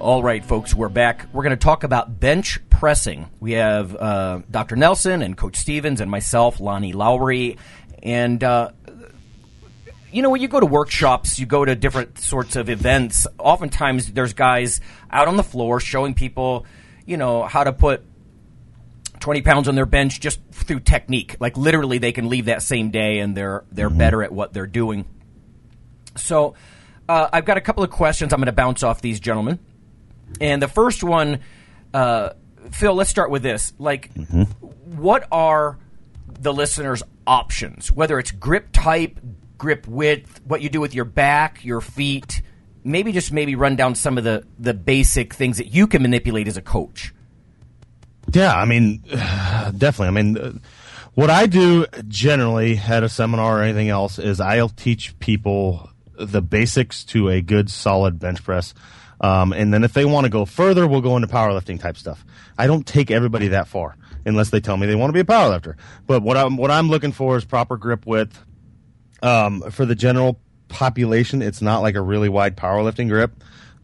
All 0.00 0.22
right, 0.22 0.42
folks, 0.42 0.74
we're 0.74 0.88
back. 0.88 1.26
We're 1.30 1.42
going 1.42 1.50
to 1.50 1.62
talk 1.62 1.84
about 1.84 2.18
bench 2.18 2.58
pressing. 2.70 3.28
We 3.38 3.52
have 3.52 3.94
uh, 3.94 4.40
Dr. 4.50 4.74
Nelson 4.74 5.20
and 5.20 5.36
Coach 5.36 5.56
Stevens 5.56 6.00
and 6.00 6.10
myself, 6.10 6.58
Lonnie 6.58 6.94
Lowery. 6.94 7.58
And, 8.02 8.42
uh, 8.42 8.70
you 10.10 10.22
know, 10.22 10.30
when 10.30 10.40
you 10.40 10.48
go 10.48 10.58
to 10.58 10.64
workshops, 10.64 11.38
you 11.38 11.44
go 11.44 11.66
to 11.66 11.76
different 11.76 12.18
sorts 12.18 12.56
of 12.56 12.70
events, 12.70 13.26
oftentimes 13.38 14.10
there's 14.12 14.32
guys 14.32 14.80
out 15.10 15.28
on 15.28 15.36
the 15.36 15.42
floor 15.42 15.80
showing 15.80 16.14
people, 16.14 16.64
you 17.04 17.18
know, 17.18 17.42
how 17.42 17.62
to 17.62 17.72
put 17.74 18.02
20 19.18 19.42
pounds 19.42 19.68
on 19.68 19.74
their 19.74 19.84
bench 19.84 20.18
just 20.18 20.40
through 20.50 20.80
technique. 20.80 21.36
Like 21.40 21.58
literally 21.58 21.98
they 21.98 22.12
can 22.12 22.30
leave 22.30 22.46
that 22.46 22.62
same 22.62 22.90
day 22.90 23.18
and 23.18 23.36
they're 23.36 23.64
they're 23.70 23.90
better 23.90 24.22
at 24.22 24.32
what 24.32 24.54
they're 24.54 24.66
doing. 24.66 25.04
So, 26.16 26.54
uh, 27.06 27.28
I've 27.30 27.44
got 27.44 27.58
a 27.58 27.60
couple 27.60 27.84
of 27.84 27.90
questions 27.90 28.32
I'm 28.32 28.38
going 28.38 28.46
to 28.46 28.52
bounce 28.52 28.82
off 28.82 29.02
these 29.02 29.20
gentlemen. 29.20 29.58
And 30.40 30.62
the 30.62 30.68
first 30.68 31.02
one, 31.02 31.40
uh, 31.92 32.30
Phil, 32.72 32.94
let's 32.94 33.10
start 33.10 33.30
with 33.30 33.42
this. 33.42 33.72
Like, 33.78 34.10
what 34.84 35.26
are 35.32 35.78
the 36.26 36.52
listeners' 36.52 37.02
options? 37.26 37.90
Whether 37.90 38.18
it's 38.18 38.30
grip 38.30 38.68
type, 38.72 39.18
grip 39.58 39.86
width, 39.86 40.40
what 40.44 40.62
you 40.62 40.68
do 40.68 40.80
with 40.80 40.94
your 40.94 41.04
back, 41.04 41.64
your 41.64 41.80
feet. 41.80 42.42
Maybe 42.82 43.12
just 43.12 43.30
maybe 43.30 43.56
run 43.56 43.76
down 43.76 43.94
some 43.94 44.16
of 44.16 44.24
the 44.24 44.46
the 44.58 44.72
basic 44.72 45.34
things 45.34 45.58
that 45.58 45.66
you 45.66 45.86
can 45.86 46.02
manipulate 46.02 46.48
as 46.48 46.56
a 46.56 46.62
coach. 46.62 47.12
Yeah, 48.32 48.54
I 48.54 48.64
mean, 48.64 48.98
definitely. 49.08 50.06
I 50.06 50.10
mean, 50.10 50.38
uh, 50.38 50.52
what 51.14 51.28
I 51.28 51.46
do 51.46 51.86
generally 52.08 52.78
at 52.78 53.02
a 53.02 53.08
seminar 53.08 53.58
or 53.58 53.62
anything 53.62 53.88
else 53.88 54.18
is 54.18 54.40
I'll 54.40 54.68
teach 54.68 55.18
people 55.18 55.90
the 56.18 56.40
basics 56.40 57.04
to 57.04 57.28
a 57.28 57.40
good, 57.40 57.70
solid 57.70 58.18
bench 58.18 58.42
press. 58.42 58.74
Um, 59.20 59.52
and 59.52 59.72
then 59.72 59.84
if 59.84 59.92
they 59.92 60.04
want 60.04 60.24
to 60.24 60.30
go 60.30 60.44
further, 60.44 60.86
we'll 60.86 61.02
go 61.02 61.16
into 61.16 61.28
powerlifting 61.28 61.78
type 61.78 61.96
stuff. 61.96 62.24
I 62.56 62.66
don't 62.66 62.86
take 62.86 63.10
everybody 63.10 63.48
that 63.48 63.68
far 63.68 63.96
unless 64.24 64.50
they 64.50 64.60
tell 64.60 64.76
me 64.76 64.86
they 64.86 64.94
want 64.94 65.10
to 65.10 65.12
be 65.12 65.20
a 65.20 65.24
powerlifter. 65.24 65.76
But 66.06 66.22
what 66.22 66.36
I'm 66.36 66.56
what 66.56 66.70
I'm 66.70 66.88
looking 66.88 67.12
for 67.12 67.36
is 67.36 67.44
proper 67.44 67.76
grip 67.76 68.06
width. 68.06 68.42
Um, 69.22 69.70
for 69.70 69.84
the 69.84 69.94
general 69.94 70.40
population, 70.68 71.42
it's 71.42 71.60
not 71.60 71.82
like 71.82 71.94
a 71.94 72.00
really 72.00 72.30
wide 72.30 72.56
powerlifting 72.56 73.08
grip. 73.08 73.32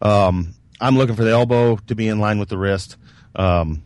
Um, 0.01 0.55
I'm 0.81 0.97
looking 0.97 1.15
for 1.15 1.23
the 1.23 1.31
elbow 1.31 1.77
to 1.87 1.95
be 1.95 2.07
in 2.07 2.19
line 2.19 2.39
with 2.39 2.49
the 2.49 2.57
wrist. 2.57 2.97
Um, 3.35 3.83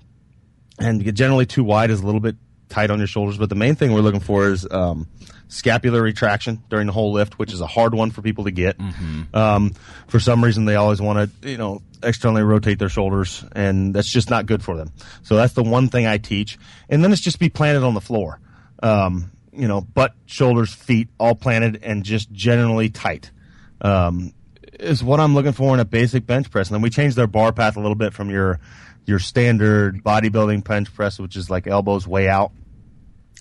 and 0.80 1.14
generally 1.16 1.46
too 1.46 1.64
wide 1.64 1.92
is 1.92 2.02
a 2.02 2.06
little 2.06 2.22
bit 2.22 2.38
tight 2.70 2.90
on 2.90 3.00
your 3.00 3.08
shoulders. 3.08 3.38
But 3.38 3.50
the 3.50 3.56
main 3.56 3.76
thing 3.76 3.92
we're 3.92 4.02
looking 4.02 4.22
for 4.22 4.50
is 4.50 4.66
um, 4.72 5.08
scapular 5.52 6.02
retraction 6.02 6.64
during 6.70 6.88
the 6.88 6.94
whole 6.94 7.12
lift, 7.12 7.38
which 7.38 7.52
is 7.52 7.60
a 7.60 7.68
hard 7.68 7.94
one 7.94 8.10
for 8.10 8.22
people 8.22 8.46
to 8.46 8.52
get. 8.52 8.80
Um, 9.36 9.74
for 10.08 10.20
some 10.20 10.44
reason, 10.44 10.66
they 10.66 10.76
always 10.76 11.02
want 11.02 11.42
to, 11.42 11.50
you 11.50 11.58
know, 11.58 11.82
externally 12.02 12.42
rotate 12.42 12.80
their 12.80 12.90
shoulders, 12.90 13.44
and 13.52 13.94
that's 13.94 14.10
just 14.10 14.30
not 14.30 14.46
good 14.46 14.64
for 14.64 14.78
them. 14.78 14.92
So 15.24 15.36
that's 15.36 15.54
the 15.54 15.64
one 15.64 15.90
thing 15.90 16.08
I 16.08 16.18
teach. 16.18 16.58
And 16.90 17.04
then 17.04 17.12
it's 17.12 17.22
just 17.22 17.38
be 17.38 17.50
planted 17.50 17.84
on 17.84 17.94
the 17.94 18.02
floor. 18.02 18.40
Um, 18.82 19.32
you 19.52 19.68
know, 19.68 19.82
butt, 19.82 20.14
shoulders, 20.26 20.74
feet, 20.74 21.10
all 21.20 21.36
planted 21.36 21.84
and 21.84 22.04
just 22.04 22.32
generally 22.32 22.90
tight. 22.90 23.32
Um, 23.82 24.34
is 24.80 25.04
what 25.04 25.20
I'm 25.20 25.36
looking 25.36 25.52
for 25.52 25.74
in 25.74 25.80
a 25.80 25.86
basic 25.86 26.26
bench 26.26 26.50
press. 26.50 26.70
And 26.70 26.76
then 26.76 26.82
we 26.82 26.90
changed 26.90 27.18
their 27.18 27.28
bar 27.28 27.52
path 27.52 27.76
a 27.76 27.82
little 27.82 27.96
bit 27.96 28.14
from 28.14 28.30
your 28.30 28.60
your 29.06 29.20
standard 29.20 30.04
bodybuilding 30.04 30.64
bench 30.64 30.94
press, 30.94 31.20
which 31.20 31.36
is 31.36 31.50
like 31.50 31.68
elbows 31.68 32.08
way 32.08 32.30
out, 32.30 32.52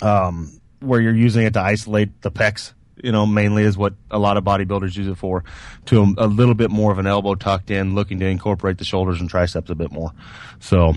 um, 0.02 0.59
where 0.80 1.00
you're 1.00 1.14
using 1.14 1.44
it 1.46 1.54
to 1.54 1.60
isolate 1.60 2.22
the 2.22 2.30
pecs. 2.30 2.72
You 3.02 3.12
know, 3.12 3.24
mainly 3.24 3.62
is 3.62 3.78
what 3.78 3.94
a 4.10 4.18
lot 4.18 4.36
of 4.36 4.44
bodybuilders 4.44 4.94
use 4.94 5.08
it 5.08 5.16
for, 5.16 5.42
to 5.86 6.02
a, 6.02 6.14
a 6.18 6.26
little 6.26 6.52
bit 6.54 6.70
more 6.70 6.92
of 6.92 6.98
an 6.98 7.06
elbow 7.06 7.34
tucked 7.34 7.70
in, 7.70 7.94
looking 7.94 8.18
to 8.20 8.26
incorporate 8.26 8.76
the 8.76 8.84
shoulders 8.84 9.20
and 9.22 9.30
triceps 9.30 9.70
a 9.70 9.74
bit 9.74 9.90
more. 9.90 10.12
So, 10.58 10.94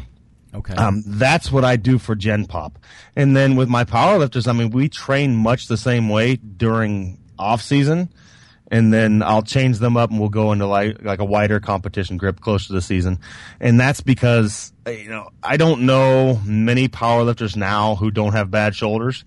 Okay. 0.53 0.73
um, 0.75 1.01
that's 1.07 1.49
what 1.49 1.63
I 1.63 1.77
do 1.77 1.97
for 1.97 2.13
Gen 2.13 2.45
Pop. 2.45 2.77
And 3.15 3.37
then 3.37 3.55
with 3.55 3.69
my 3.69 3.85
powerlifters, 3.85 4.47
I 4.49 4.51
mean, 4.51 4.69
we 4.71 4.89
train 4.89 5.33
much 5.33 5.67
the 5.67 5.77
same 5.77 6.09
way 6.09 6.35
during 6.35 7.19
off 7.39 7.61
season. 7.61 8.09
And 8.69 8.91
then 8.93 9.21
I'll 9.23 9.43
change 9.43 9.79
them 9.79 9.95
up 9.97 10.09
and 10.09 10.19
we'll 10.19 10.29
go 10.29 10.51
into 10.51 10.65
like, 10.65 11.03
like 11.03 11.19
a 11.19 11.25
wider 11.25 11.59
competition 11.59 12.17
grip 12.17 12.39
close 12.41 12.67
to 12.67 12.73
the 12.73 12.81
season. 12.81 13.19
And 13.59 13.79
that's 13.79 14.01
because, 14.01 14.73
you 14.87 15.09
know, 15.09 15.29
I 15.41 15.57
don't 15.57 15.81
know 15.85 16.39
many 16.45 16.89
powerlifters 16.89 17.55
now 17.55 17.95
who 17.95 18.11
don't 18.11 18.33
have 18.33 18.51
bad 18.51 18.75
shoulders. 18.75 19.23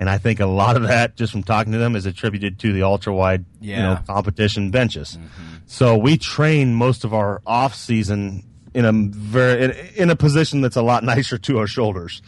And 0.00 0.08
I 0.08 0.16
think 0.16 0.40
a 0.40 0.46
lot 0.46 0.76
of 0.76 0.84
that, 0.84 1.14
just 1.14 1.30
from 1.30 1.42
talking 1.42 1.72
to 1.72 1.78
them, 1.78 1.94
is 1.94 2.06
attributed 2.06 2.58
to 2.60 2.72
the 2.72 2.82
ultra 2.82 3.14
wide, 3.14 3.44
you 3.60 3.76
know, 3.76 3.98
competition 4.06 4.70
benches. 4.70 5.18
Mm-hmm. 5.18 5.56
So 5.66 5.98
we 5.98 6.16
train 6.16 6.74
most 6.74 7.04
of 7.04 7.12
our 7.12 7.42
off 7.46 7.74
season 7.74 8.42
in 8.72 8.86
a 8.86 8.92
very 8.92 9.64
in, 9.64 9.70
in 9.96 10.10
a 10.10 10.16
position 10.16 10.62
that's 10.62 10.76
a 10.76 10.82
lot 10.82 11.04
nicer 11.14 11.36
to 11.36 11.58
our 11.58 11.66
shoulders, 11.66 12.22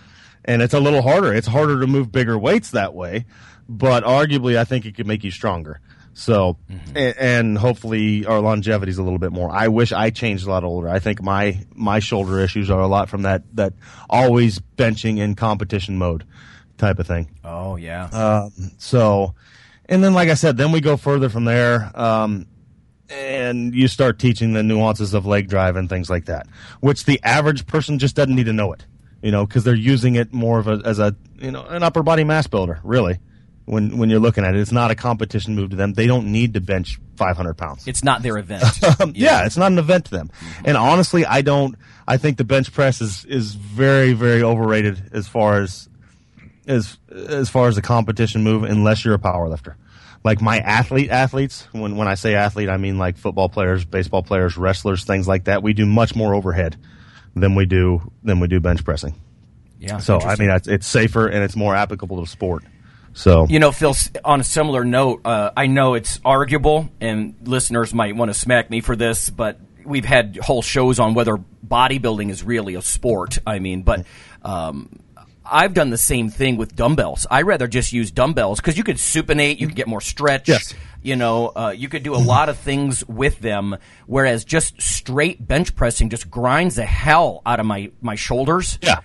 and 0.44 0.60
it's 0.60 0.74
a 0.74 0.80
little 0.80 1.00
harder. 1.00 1.32
It's 1.32 1.46
harder 1.46 1.80
to 1.80 1.86
move 1.86 2.12
bigger 2.12 2.38
weights 2.38 2.72
that 2.72 2.92
way, 2.92 3.24
but 3.70 4.04
arguably, 4.04 4.58
I 4.58 4.64
think 4.64 4.84
it 4.84 4.94
could 4.94 5.06
make 5.06 5.24
you 5.24 5.30
stronger. 5.30 5.80
So, 6.12 6.58
mm-hmm. 6.70 6.94
and, 6.94 7.16
and 7.16 7.58
hopefully, 7.58 8.26
our 8.26 8.40
longevity 8.40 8.90
is 8.90 8.98
a 8.98 9.02
little 9.02 9.18
bit 9.18 9.32
more. 9.32 9.50
I 9.50 9.68
wish 9.68 9.92
I 9.92 10.10
changed 10.10 10.46
a 10.46 10.50
lot 10.50 10.62
older. 10.62 10.90
I 10.90 10.98
think 10.98 11.22
my 11.22 11.64
my 11.74 12.00
shoulder 12.00 12.38
issues 12.40 12.68
are 12.68 12.80
a 12.80 12.86
lot 12.86 13.08
from 13.08 13.22
that 13.22 13.44
that 13.56 13.72
always 14.10 14.58
benching 14.76 15.16
in 15.16 15.36
competition 15.36 15.96
mode 15.96 16.24
type 16.78 16.98
of 16.98 17.06
thing. 17.06 17.28
oh 17.44 17.76
yeah. 17.76 18.48
So, 18.78 19.34
and 19.86 20.02
then, 20.02 20.14
like 20.14 20.28
I 20.28 20.34
said, 20.34 20.56
then 20.56 20.72
we 20.72 20.80
go 20.80 20.96
further 20.96 21.28
from 21.28 21.44
there, 21.44 21.90
um, 21.98 22.46
and 23.10 23.74
you 23.74 23.88
start 23.88 24.18
teaching 24.18 24.52
the 24.52 24.62
nuances 24.62 25.14
of 25.14 25.26
leg 25.26 25.48
drive 25.48 25.76
and 25.76 25.88
things 25.88 26.08
like 26.08 26.26
that, 26.26 26.46
which 26.80 27.04
the 27.04 27.20
average 27.22 27.66
person 27.66 27.98
just 27.98 28.16
doesn't 28.16 28.34
need 28.34 28.46
to 28.46 28.52
know 28.52 28.72
it, 28.72 28.86
you 29.22 29.30
know, 29.30 29.46
because 29.46 29.64
they're 29.64 29.74
using 29.74 30.14
it 30.14 30.32
more 30.32 30.58
of 30.58 30.66
a, 30.68 30.80
as 30.84 30.98
a, 30.98 31.14
you 31.38 31.50
know, 31.50 31.64
an 31.66 31.82
upper 31.82 32.02
body 32.02 32.24
mass 32.24 32.46
builder, 32.46 32.80
really. 32.82 33.18
When 33.64 33.96
when 33.98 34.10
you're 34.10 34.18
looking 34.18 34.44
at 34.44 34.56
it, 34.56 34.60
it's 34.60 34.72
not 34.72 34.90
a 34.90 34.96
competition 34.96 35.54
move 35.54 35.70
to 35.70 35.76
them. 35.76 35.92
They 35.92 36.08
don't 36.08 36.32
need 36.32 36.54
to 36.54 36.60
bench 36.60 36.98
500 37.16 37.54
pounds. 37.54 37.86
it's 37.86 38.02
not 38.02 38.20
their 38.22 38.36
event. 38.38 38.64
Um, 39.00 39.12
yeah. 39.14 39.46
it's 39.46 39.56
not 39.56 39.70
an 39.70 39.78
event 39.78 40.06
to 40.06 40.10
them. 40.10 40.30
And 40.64 40.76
honestly, 40.76 41.24
I 41.24 41.42
don't. 41.42 41.76
I 42.08 42.16
think 42.16 42.38
the 42.38 42.44
bench 42.44 42.72
press 42.72 43.00
is 43.00 43.24
is 43.24 43.54
very 43.54 44.14
very 44.14 44.42
overrated 44.42 45.10
as 45.12 45.28
far 45.28 45.60
as 45.60 45.88
as 46.66 46.98
as 47.10 47.48
far 47.48 47.68
as 47.68 47.76
the 47.76 47.82
competition 47.82 48.42
move, 48.42 48.64
unless 48.64 49.04
you're 49.04 49.14
a 49.14 49.18
power 49.18 49.48
lifter. 49.48 49.76
Like 50.24 50.40
my 50.40 50.58
athlete 50.58 51.10
athletes, 51.10 51.66
when 51.72 51.96
when 51.96 52.06
I 52.08 52.14
say 52.14 52.34
athlete, 52.34 52.68
I 52.68 52.76
mean 52.76 52.98
like 52.98 53.16
football 53.16 53.48
players, 53.48 53.84
baseball 53.84 54.22
players, 54.22 54.56
wrestlers, 54.56 55.04
things 55.04 55.26
like 55.26 55.44
that. 55.44 55.62
We 55.62 55.72
do 55.72 55.86
much 55.86 56.14
more 56.14 56.34
overhead 56.34 56.76
than 57.34 57.54
we 57.54 57.66
do 57.66 58.12
than 58.22 58.38
we 58.38 58.46
do 58.46 58.60
bench 58.60 58.84
pressing. 58.84 59.14
Yeah. 59.80 59.98
So 59.98 60.20
I 60.20 60.36
mean, 60.36 60.50
it's, 60.50 60.68
it's 60.68 60.86
safer 60.86 61.26
and 61.26 61.42
it's 61.42 61.56
more 61.56 61.74
applicable 61.74 62.24
to 62.24 62.30
sport. 62.30 62.62
So 63.14 63.46
You 63.48 63.58
know, 63.58 63.72
Phil, 63.72 63.94
on 64.24 64.40
a 64.40 64.44
similar 64.44 64.84
note, 64.84 65.22
uh, 65.24 65.50
I 65.56 65.66
know 65.66 65.94
it's 65.94 66.20
arguable, 66.24 66.88
and 67.00 67.34
listeners 67.42 67.92
might 67.92 68.16
want 68.16 68.30
to 68.30 68.34
smack 68.34 68.70
me 68.70 68.80
for 68.80 68.96
this, 68.96 69.28
but 69.28 69.58
we've 69.84 70.04
had 70.04 70.38
whole 70.40 70.62
shows 70.62 70.98
on 70.98 71.14
whether 71.14 71.36
bodybuilding 71.66 72.30
is 72.30 72.42
really 72.42 72.74
a 72.74 72.82
sport. 72.82 73.38
I 73.46 73.58
mean, 73.58 73.82
but 73.82 74.06
um, 74.42 74.88
I've 75.44 75.74
done 75.74 75.90
the 75.90 75.98
same 75.98 76.30
thing 76.30 76.56
with 76.56 76.76
dumbbells. 76.76 77.26
I 77.30 77.42
rather 77.42 77.66
just 77.66 77.92
use 77.92 78.10
dumbbells 78.10 78.60
because 78.60 78.78
you 78.78 78.84
could 78.84 78.96
supinate, 78.96 79.58
you 79.60 79.66
can 79.66 79.74
get 79.74 79.88
more 79.88 80.00
stretch. 80.00 80.48
Yes. 80.48 80.74
You 81.02 81.16
know, 81.16 81.48
uh, 81.48 81.74
you 81.76 81.88
could 81.88 82.04
do 82.04 82.14
a 82.14 82.18
lot 82.18 82.48
of 82.48 82.58
things 82.58 83.04
with 83.06 83.40
them, 83.40 83.76
whereas 84.06 84.44
just 84.44 84.80
straight 84.80 85.44
bench 85.44 85.74
pressing 85.74 86.10
just 86.10 86.30
grinds 86.30 86.76
the 86.76 86.84
hell 86.84 87.42
out 87.44 87.58
of 87.58 87.66
my, 87.66 87.90
my 88.00 88.14
shoulders. 88.14 88.78
Yeah. 88.82 89.00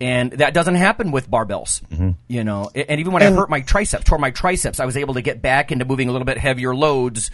And 0.00 0.32
that 0.32 0.52
doesn't 0.52 0.74
happen 0.74 1.10
with 1.10 1.30
barbells, 1.30 1.80
you 2.28 2.44
know. 2.44 2.70
And 2.74 3.00
even 3.00 3.12
when 3.12 3.22
I 3.22 3.30
hurt 3.30 3.48
my 3.48 3.62
triceps, 3.62 4.04
tore 4.04 4.18
my 4.18 4.30
triceps, 4.30 4.78
I 4.78 4.84
was 4.84 4.96
able 4.96 5.14
to 5.14 5.22
get 5.22 5.40
back 5.40 5.72
into 5.72 5.86
moving 5.86 6.08
a 6.08 6.12
little 6.12 6.26
bit 6.26 6.36
heavier 6.36 6.74
loads 6.74 7.30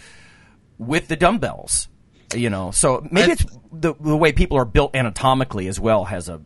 with 0.77 1.09
the 1.09 1.17
dumbbells, 1.17 1.89
you 2.33 2.49
know. 2.49 2.71
So 2.71 3.05
maybe 3.11 3.33
it's 3.33 3.45
the, 3.73 3.95
the 3.99 4.15
way 4.15 4.31
people 4.31 4.57
are 4.57 4.65
built 4.65 4.95
anatomically 4.95 5.67
as 5.67 5.77
well 5.77 6.05
has 6.05 6.29
a 6.29 6.39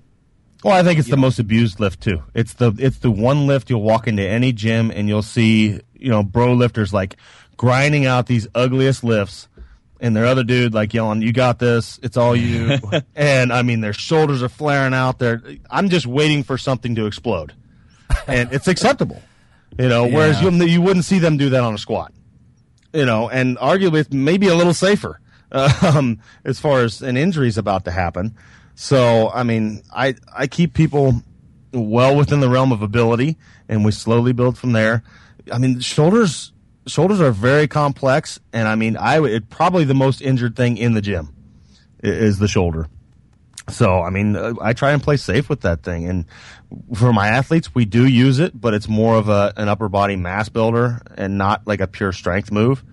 Well, 0.67 0.75
I 0.75 0.83
think 0.83 0.99
it's 0.99 1.07
the 1.07 1.15
most 1.15 1.39
abused 1.39 1.79
lift 1.79 2.01
too. 2.01 2.23
It's 2.33 2.55
the 2.55 2.73
it's 2.77 2.97
the 2.97 3.09
one 3.09 3.47
lift 3.47 3.69
you'll 3.69 3.81
walk 3.81 4.05
into 4.05 4.21
any 4.21 4.51
gym 4.51 4.91
and 4.91 5.07
you'll 5.07 5.21
see 5.21 5.79
you 5.93 6.09
know 6.09 6.23
bro 6.23 6.51
lifters 6.51 6.91
like 6.91 7.15
grinding 7.55 8.05
out 8.05 8.25
these 8.27 8.49
ugliest 8.53 9.01
lifts, 9.01 9.47
and 10.01 10.13
their 10.13 10.25
other 10.25 10.43
dude 10.43 10.73
like 10.73 10.93
yelling, 10.93 11.21
"You 11.21 11.31
got 11.31 11.59
this! 11.59 12.01
It's 12.03 12.17
all 12.17 12.35
you!" 12.35 12.79
and 13.15 13.53
I 13.53 13.61
mean, 13.61 13.79
their 13.79 13.93
shoulders 13.93 14.43
are 14.43 14.49
flaring 14.49 14.93
out. 14.93 15.19
There, 15.19 15.41
I'm 15.71 15.87
just 15.87 16.05
waiting 16.05 16.43
for 16.43 16.57
something 16.57 16.95
to 16.95 17.05
explode, 17.05 17.53
and 18.27 18.51
it's 18.51 18.67
acceptable. 18.67 19.21
You 19.79 19.87
know, 19.87 20.05
whereas 20.05 20.41
you 20.41 20.51
you 20.51 20.81
wouldn't 20.81 21.05
see 21.05 21.19
them 21.19 21.37
do 21.37 21.51
that 21.51 21.63
on 21.63 21.75
a 21.75 21.77
squat. 21.77 22.11
you 22.91 23.05
know, 23.05 23.29
and 23.29 23.55
arguably 23.59 23.99
it's 23.99 24.11
maybe 24.11 24.49
a 24.49 24.55
little 24.55 24.73
safer 24.73 25.21
um, 25.53 26.19
as 26.43 26.59
far 26.59 26.81
as 26.81 27.01
an 27.01 27.15
injury 27.15 27.47
is 27.47 27.57
about 27.57 27.85
to 27.85 27.91
happen. 27.91 28.35
So, 28.79 29.31
I 29.31 29.41
mean, 29.41 29.81
I 29.91 30.13
I 30.31 30.45
keep 30.45 30.75
people 30.75 31.23
well 31.73 32.15
within 32.15 32.41
the 32.41 32.47
realm 32.47 32.71
of 32.71 32.83
ability, 32.83 33.35
and 33.67 33.83
we 33.83 33.91
slowly 33.91 34.33
build 34.33 34.55
from 34.55 34.73
there. 34.73 35.01
I 35.51 35.57
mean, 35.57 35.79
shoulders 35.79 36.53
shoulders 36.85 37.19
are 37.19 37.31
very 37.31 37.67
complex, 37.67 38.39
and 38.53 38.67
I 38.67 38.75
mean, 38.75 38.95
I 38.95 39.19
it 39.25 39.49
probably 39.49 39.83
the 39.83 39.95
most 39.95 40.21
injured 40.21 40.55
thing 40.55 40.77
in 40.77 40.93
the 40.93 41.01
gym 41.01 41.33
is 42.03 42.37
the 42.37 42.47
shoulder. 42.47 42.87
So, 43.67 43.99
I 44.01 44.11
mean, 44.11 44.35
uh, 44.35 44.53
I 44.61 44.73
try 44.73 44.91
and 44.91 45.01
play 45.01 45.17
safe 45.17 45.49
with 45.49 45.61
that 45.61 45.81
thing. 45.81 46.07
And 46.07 46.25
for 46.93 47.11
my 47.11 47.29
athletes, 47.29 47.73
we 47.73 47.83
do 47.83 48.07
use 48.07 48.37
it, 48.37 48.61
but 48.61 48.75
it's 48.75 48.87
more 48.87 49.17
of 49.17 49.27
a, 49.27 49.53
an 49.57 49.67
upper 49.69 49.89
body 49.89 50.15
mass 50.15 50.49
builder 50.49 51.01
and 51.17 51.37
not 51.37 51.65
like 51.65 51.81
a 51.81 51.87
pure 51.87 52.13
strength 52.13 52.51
move. 52.51 52.83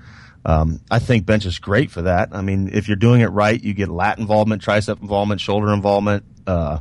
Um, 0.46 0.80
I 0.90 0.98
think 0.98 1.24
bench 1.24 1.46
is 1.46 1.58
great 1.58 1.90
for 1.90 2.02
that. 2.02 2.28
I 2.32 2.42
mean, 2.42 2.68
if 2.72 2.86
you're 2.86 2.96
doing 2.96 3.22
it 3.22 3.28
right, 3.28 3.62
you 3.62 3.72
get 3.72 3.88
lat 3.88 4.18
involvement, 4.18 4.62
tricep 4.62 5.00
involvement, 5.00 5.40
shoulder 5.40 5.72
involvement, 5.72 6.24
uh, 6.46 6.80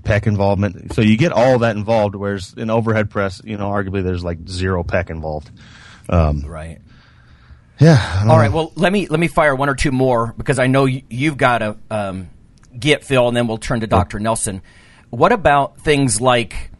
pec 0.00 0.26
involvement. 0.26 0.92
So 0.94 1.02
you 1.02 1.16
get 1.16 1.32
all 1.32 1.60
that 1.60 1.76
involved, 1.76 2.14
whereas 2.16 2.54
in 2.56 2.70
overhead 2.70 3.08
press, 3.10 3.40
you 3.44 3.56
know, 3.56 3.70
arguably 3.70 4.02
there's 4.02 4.24
like 4.24 4.38
zero 4.48 4.82
pec 4.82 5.10
involved. 5.10 5.50
Um, 6.08 6.40
Right. 6.42 6.78
yeah. 7.78 8.18
All 8.22 8.26
know. 8.26 8.36
right. 8.36 8.52
Well, 8.52 8.72
let 8.74 8.92
me 8.92 9.06
let 9.06 9.20
me 9.20 9.28
fire 9.28 9.54
one 9.54 9.68
or 9.68 9.74
two 9.74 9.92
more 9.92 10.34
because 10.36 10.58
I 10.58 10.66
know 10.66 10.86
you've 10.86 11.36
got 11.36 11.58
to 11.58 11.76
um, 11.90 12.28
get 12.76 13.04
Phil, 13.04 13.28
and 13.28 13.36
then 13.36 13.46
we'll 13.46 13.58
turn 13.58 13.80
to 13.80 13.86
Doctor 13.86 14.18
Nelson. 14.18 14.62
What 15.10 15.32
about 15.32 15.78
things 15.80 16.20
like 16.20 16.70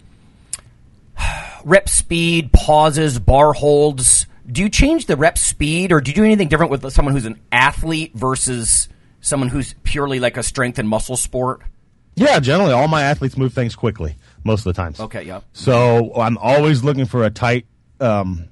rep 1.64 1.88
speed, 1.88 2.52
pauses, 2.52 3.18
bar 3.18 3.52
holds? 3.52 4.26
Do 4.50 4.62
you 4.62 4.68
change 4.68 5.06
the 5.06 5.16
rep 5.16 5.36
speed, 5.36 5.92
or 5.92 6.00
do 6.00 6.10
you 6.10 6.14
do 6.14 6.24
anything 6.24 6.48
different 6.48 6.70
with 6.70 6.90
someone 6.92 7.14
who's 7.14 7.26
an 7.26 7.38
athlete 7.52 8.12
versus 8.14 8.88
someone 9.20 9.48
who's 9.48 9.74
purely 9.82 10.20
like 10.20 10.36
a 10.36 10.42
strength 10.42 10.78
and 10.78 10.88
muscle 10.88 11.16
sport? 11.16 11.62
Yeah, 12.14 12.40
generally 12.40 12.72
all 12.72 12.88
my 12.88 13.02
athletes 13.02 13.36
move 13.36 13.52
things 13.52 13.76
quickly 13.76 14.16
most 14.42 14.60
of 14.60 14.74
the 14.74 14.82
times. 14.82 14.98
Okay. 14.98 15.22
Yep. 15.22 15.44
So 15.52 16.12
I'm 16.16 16.36
always 16.38 16.82
looking 16.82 17.06
for 17.06 17.24
a 17.24 17.30
tight. 17.30 17.66
Um, 18.00 18.48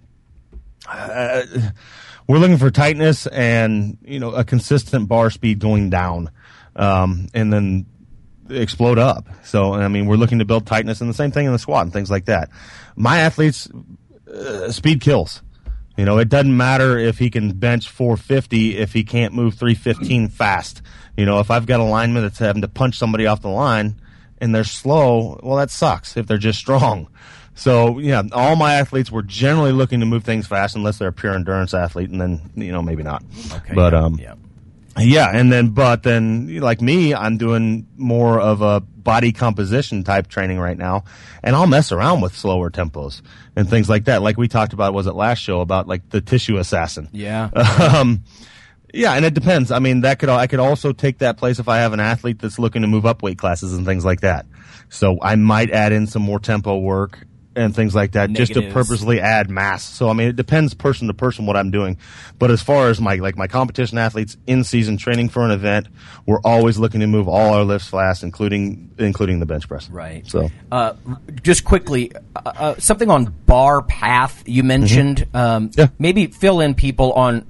uh, 0.88 1.42
we're 2.28 2.38
looking 2.38 2.58
for 2.58 2.70
tightness 2.70 3.26
and 3.26 3.98
you 4.04 4.20
know 4.20 4.32
a 4.32 4.44
consistent 4.44 5.08
bar 5.08 5.30
speed 5.30 5.58
going 5.58 5.90
down, 5.90 6.30
um, 6.76 7.28
and 7.34 7.52
then 7.52 7.86
explode 8.50 8.98
up. 8.98 9.28
So 9.44 9.74
I 9.74 9.88
mean, 9.88 10.06
we're 10.06 10.16
looking 10.16 10.38
to 10.38 10.44
build 10.44 10.66
tightness, 10.66 11.00
and 11.00 11.10
the 11.10 11.14
same 11.14 11.32
thing 11.32 11.46
in 11.46 11.52
the 11.52 11.58
squat 11.58 11.84
and 11.84 11.92
things 11.92 12.10
like 12.10 12.26
that. 12.26 12.50
My 12.94 13.18
athletes, 13.18 13.68
uh, 14.32 14.70
speed 14.70 15.00
kills. 15.00 15.42
You 15.96 16.04
know, 16.04 16.18
it 16.18 16.28
doesn't 16.28 16.56
matter 16.56 16.98
if 16.98 17.18
he 17.18 17.30
can 17.30 17.52
bench 17.52 17.88
450 17.88 18.76
if 18.76 18.92
he 18.92 19.02
can't 19.04 19.32
move 19.32 19.54
315 19.54 20.28
fast. 20.28 20.82
You 21.16 21.24
know, 21.24 21.40
if 21.40 21.50
I've 21.50 21.66
got 21.66 21.80
a 21.80 21.84
lineman 21.84 22.22
that's 22.22 22.38
having 22.38 22.62
to 22.62 22.68
punch 22.68 22.98
somebody 22.98 23.26
off 23.26 23.40
the 23.40 23.48
line 23.48 24.00
and 24.38 24.54
they're 24.54 24.64
slow, 24.64 25.40
well, 25.42 25.56
that 25.56 25.70
sucks 25.70 26.16
if 26.16 26.26
they're 26.26 26.36
just 26.38 26.58
strong. 26.66 27.08
So, 27.54 27.98
yeah, 27.98 28.22
all 28.32 28.54
my 28.54 28.74
athletes 28.74 29.10
were 29.10 29.22
generally 29.22 29.72
looking 29.72 30.00
to 30.00 30.06
move 30.06 30.24
things 30.24 30.46
fast 30.46 30.76
unless 30.76 30.98
they're 30.98 31.08
a 31.08 31.12
pure 31.12 31.34
endurance 31.34 31.72
athlete, 31.72 32.10
and 32.10 32.20
then, 32.20 32.50
you 32.54 32.70
know, 32.70 32.82
maybe 32.82 33.02
not. 33.02 33.24
Okay. 33.50 33.74
But, 33.74 33.94
yeah, 33.94 34.04
um, 34.04 34.18
yeah. 34.20 34.34
Yeah, 34.98 35.30
and 35.32 35.52
then 35.52 35.68
but 35.68 36.02
then 36.02 36.58
like 36.58 36.80
me, 36.80 37.14
I'm 37.14 37.36
doing 37.36 37.86
more 37.96 38.40
of 38.40 38.62
a 38.62 38.80
body 38.80 39.32
composition 39.32 40.04
type 40.04 40.26
training 40.28 40.58
right 40.58 40.76
now, 40.76 41.04
and 41.42 41.54
I'll 41.54 41.66
mess 41.66 41.92
around 41.92 42.22
with 42.22 42.34
slower 42.34 42.70
tempos 42.70 43.22
and 43.54 43.68
things 43.68 43.88
like 43.88 44.06
that. 44.06 44.22
Like 44.22 44.36
we 44.36 44.48
talked 44.48 44.72
about, 44.72 44.94
was 44.94 45.06
it 45.06 45.14
last 45.14 45.38
show 45.38 45.60
about 45.60 45.86
like 45.86 46.08
the 46.10 46.20
tissue 46.20 46.56
assassin? 46.56 47.08
Yeah. 47.12 47.50
um, 47.94 48.24
yeah, 48.94 49.12
and 49.12 49.24
it 49.24 49.34
depends. 49.34 49.70
I 49.70 49.78
mean, 49.78 50.00
that 50.02 50.18
could 50.18 50.28
I 50.28 50.46
could 50.46 50.60
also 50.60 50.92
take 50.92 51.18
that 51.18 51.36
place 51.36 51.58
if 51.58 51.68
I 51.68 51.78
have 51.78 51.92
an 51.92 52.00
athlete 52.00 52.38
that's 52.38 52.58
looking 52.58 52.82
to 52.82 52.88
move 52.88 53.04
up 53.04 53.22
weight 53.22 53.38
classes 53.38 53.74
and 53.74 53.84
things 53.84 54.04
like 54.04 54.20
that. 54.20 54.46
So 54.88 55.18
I 55.20 55.36
might 55.36 55.70
add 55.70 55.92
in 55.92 56.06
some 56.06 56.22
more 56.22 56.38
tempo 56.38 56.78
work 56.78 57.26
and 57.56 57.74
things 57.74 57.94
like 57.94 58.12
that 58.12 58.30
just 58.32 58.52
to 58.52 58.70
purposely 58.70 59.20
add 59.20 59.50
mass. 59.50 59.82
So 59.82 60.08
I 60.08 60.12
mean, 60.12 60.28
it 60.28 60.36
depends 60.36 60.74
person 60.74 61.08
to 61.08 61.14
person 61.14 61.46
what 61.46 61.56
I'm 61.56 61.70
doing. 61.70 61.96
But 62.38 62.50
as 62.50 62.62
far 62.62 62.88
as 62.88 63.00
my 63.00 63.16
like 63.16 63.36
my 63.36 63.46
competition 63.46 63.98
athletes 63.98 64.36
in 64.46 64.62
season 64.62 64.98
training 64.98 65.30
for 65.30 65.44
an 65.44 65.50
event, 65.50 65.88
we're 66.26 66.40
always 66.44 66.78
looking 66.78 67.00
to 67.00 67.06
move 67.06 67.28
all 67.28 67.54
our 67.54 67.64
lifts 67.64 67.88
fast, 67.88 68.22
including 68.22 68.90
including 68.98 69.40
the 69.40 69.46
bench 69.46 69.66
press. 69.66 69.88
Right. 69.88 70.26
So 70.26 70.50
Uh, 70.70 70.92
just 71.42 71.64
quickly, 71.64 72.12
uh, 72.36 72.40
uh, 72.44 72.74
something 72.78 73.10
on 73.10 73.34
bar 73.46 73.82
path 73.82 74.42
you 74.46 74.62
mentioned. 74.62 75.26
Um, 75.34 75.70
Yeah. 75.76 75.88
Maybe 75.98 76.26
fill 76.26 76.60
in 76.60 76.74
people 76.74 77.12
on 77.14 77.46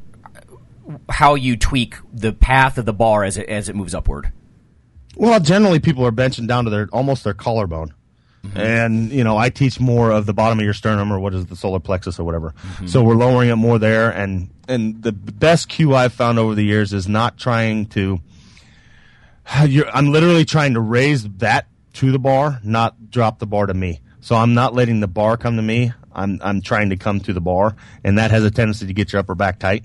how 1.09 1.35
you 1.35 1.57
tweak 1.57 1.97
the 2.13 2.33
path 2.33 2.79
of 2.79 2.87
the 2.87 2.93
bar 2.93 3.25
as 3.25 3.37
it 3.37 3.49
as 3.49 3.69
it 3.69 3.75
moves 3.75 3.95
upward. 3.95 4.33
Well, 5.17 5.41
generally 5.41 5.81
people 5.81 6.07
are 6.07 6.13
benching 6.13 6.47
down 6.47 6.65
to 6.65 6.71
their 6.71 6.89
almost 6.93 7.25
their 7.25 7.35
collarbone. 7.35 7.93
Mm-hmm. 8.49 8.59
And, 8.59 9.13
you 9.13 9.25
know, 9.25 9.37
I 9.37 9.51
teach 9.51 9.81
more 9.81 10.11
of 10.11 10.27
the 10.27 10.35
bottom 10.35 10.59
of 10.59 10.65
your 10.65 10.75
sternum 10.75 11.13
or 11.13 11.19
what 11.19 11.35
is 11.35 11.47
the 11.47 11.57
solar 11.57 11.81
plexus 11.81 12.19
or 12.19 12.25
whatever. 12.25 12.51
Mm-hmm. 12.51 12.87
So 12.87 13.03
we're 13.03 13.15
lowering 13.15 13.51
it 13.51 13.57
more 13.57 13.79
there 13.79 14.11
and 14.11 14.51
and 14.69 15.01
the 15.03 15.13
best 15.13 15.69
cue 15.69 15.95
I've 15.95 16.13
found 16.13 16.39
over 16.39 16.55
the 16.55 16.65
years 16.65 16.93
is 16.93 17.07
not 17.07 17.39
trying 17.39 17.87
to 17.87 18.21
you're, 19.67 19.89
I'm 19.91 20.13
literally 20.13 20.45
trying 20.45 20.75
to 20.75 20.81
raise 20.81 21.29
that 21.39 21.69
to 21.95 22.13
the 22.13 22.19
bar, 22.19 22.61
not 22.63 23.11
drop 23.11 23.39
the 23.39 23.47
bar 23.47 23.67
to 23.67 23.75
me. 23.75 24.01
So 24.21 24.35
I'm 24.35 24.55
not 24.55 24.75
letting 24.75 25.01
the 25.01 25.07
bar 25.07 25.37
come 25.37 25.57
to 25.57 25.63
me. 25.63 25.93
I'm 26.13 26.41
I'm 26.43 26.63
trying 26.63 26.91
to 26.91 26.97
come 26.97 27.21
to 27.21 27.33
the 27.33 27.41
bar, 27.41 27.77
and 28.03 28.19
that 28.19 28.31
has 28.31 28.43
a 28.43 28.51
tendency 28.51 28.87
to 28.87 28.95
get 28.95 29.13
your 29.13 29.21
upper 29.21 29.35
back 29.35 29.59
tight. 29.59 29.85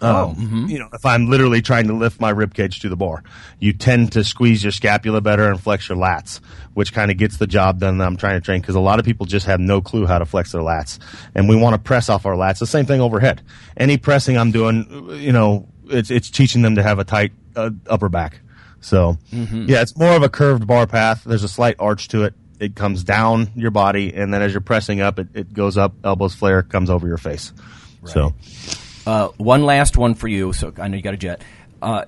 Um, 0.00 0.66
You 0.68 0.78
know, 0.78 0.88
if 0.92 1.04
I'm 1.04 1.28
literally 1.28 1.60
trying 1.60 1.88
to 1.88 1.92
lift 1.92 2.20
my 2.20 2.30
rib 2.30 2.54
cage 2.54 2.80
to 2.80 2.88
the 2.88 2.96
bar, 2.96 3.24
you 3.58 3.72
tend 3.72 4.12
to 4.12 4.22
squeeze 4.22 4.62
your 4.62 4.70
scapula 4.70 5.20
better 5.20 5.50
and 5.50 5.60
flex 5.60 5.88
your 5.88 5.98
lats, 5.98 6.38
which 6.74 6.92
kind 6.92 7.10
of 7.10 7.16
gets 7.16 7.38
the 7.38 7.48
job 7.48 7.80
done 7.80 7.98
that 7.98 8.06
I'm 8.06 8.16
trying 8.16 8.40
to 8.40 8.44
train. 8.44 8.60
Because 8.60 8.76
a 8.76 8.80
lot 8.80 9.00
of 9.00 9.04
people 9.04 9.26
just 9.26 9.46
have 9.46 9.58
no 9.58 9.80
clue 9.80 10.06
how 10.06 10.18
to 10.18 10.24
flex 10.24 10.52
their 10.52 10.62
lats, 10.62 10.98
and 11.34 11.48
we 11.48 11.56
want 11.56 11.74
to 11.74 11.78
press 11.80 12.08
off 12.08 12.26
our 12.26 12.34
lats. 12.34 12.60
The 12.60 12.66
same 12.66 12.86
thing 12.86 13.00
overhead. 13.00 13.42
Any 13.76 13.96
pressing 13.96 14.38
I'm 14.38 14.52
doing, 14.52 14.86
you 15.20 15.32
know, 15.32 15.66
it's 15.88 16.10
it's 16.10 16.30
teaching 16.30 16.62
them 16.62 16.76
to 16.76 16.82
have 16.82 17.00
a 17.00 17.04
tight 17.04 17.32
uh, 17.56 17.70
upper 17.88 18.08
back. 18.08 18.40
So 18.80 19.18
yeah, 19.32 19.82
it's 19.82 19.96
more 19.96 20.14
of 20.14 20.22
a 20.22 20.28
curved 20.28 20.64
bar 20.66 20.86
path. 20.86 21.24
There's 21.24 21.42
a 21.42 21.48
slight 21.48 21.74
arch 21.80 22.06
to 22.08 22.22
it. 22.22 22.34
It 22.60 22.76
comes 22.76 23.02
down 23.02 23.50
your 23.56 23.72
body, 23.72 24.14
and 24.14 24.32
then 24.32 24.42
as 24.42 24.52
you're 24.52 24.60
pressing 24.60 25.00
up, 25.00 25.18
it, 25.18 25.28
it 25.34 25.52
goes 25.52 25.76
up, 25.76 25.94
elbows 26.04 26.34
flare, 26.36 26.62
comes 26.62 26.88
over 26.88 27.08
your 27.08 27.18
face. 27.18 27.52
So. 28.04 28.32
Uh, 29.08 29.28
one 29.38 29.64
last 29.64 29.96
one 29.96 30.14
for 30.14 30.28
you. 30.28 30.52
So 30.52 30.70
I 30.76 30.86
know 30.88 30.98
you 30.98 31.02
got 31.02 31.14
a 31.14 31.16
jet. 31.16 31.40
Uh, 31.80 32.04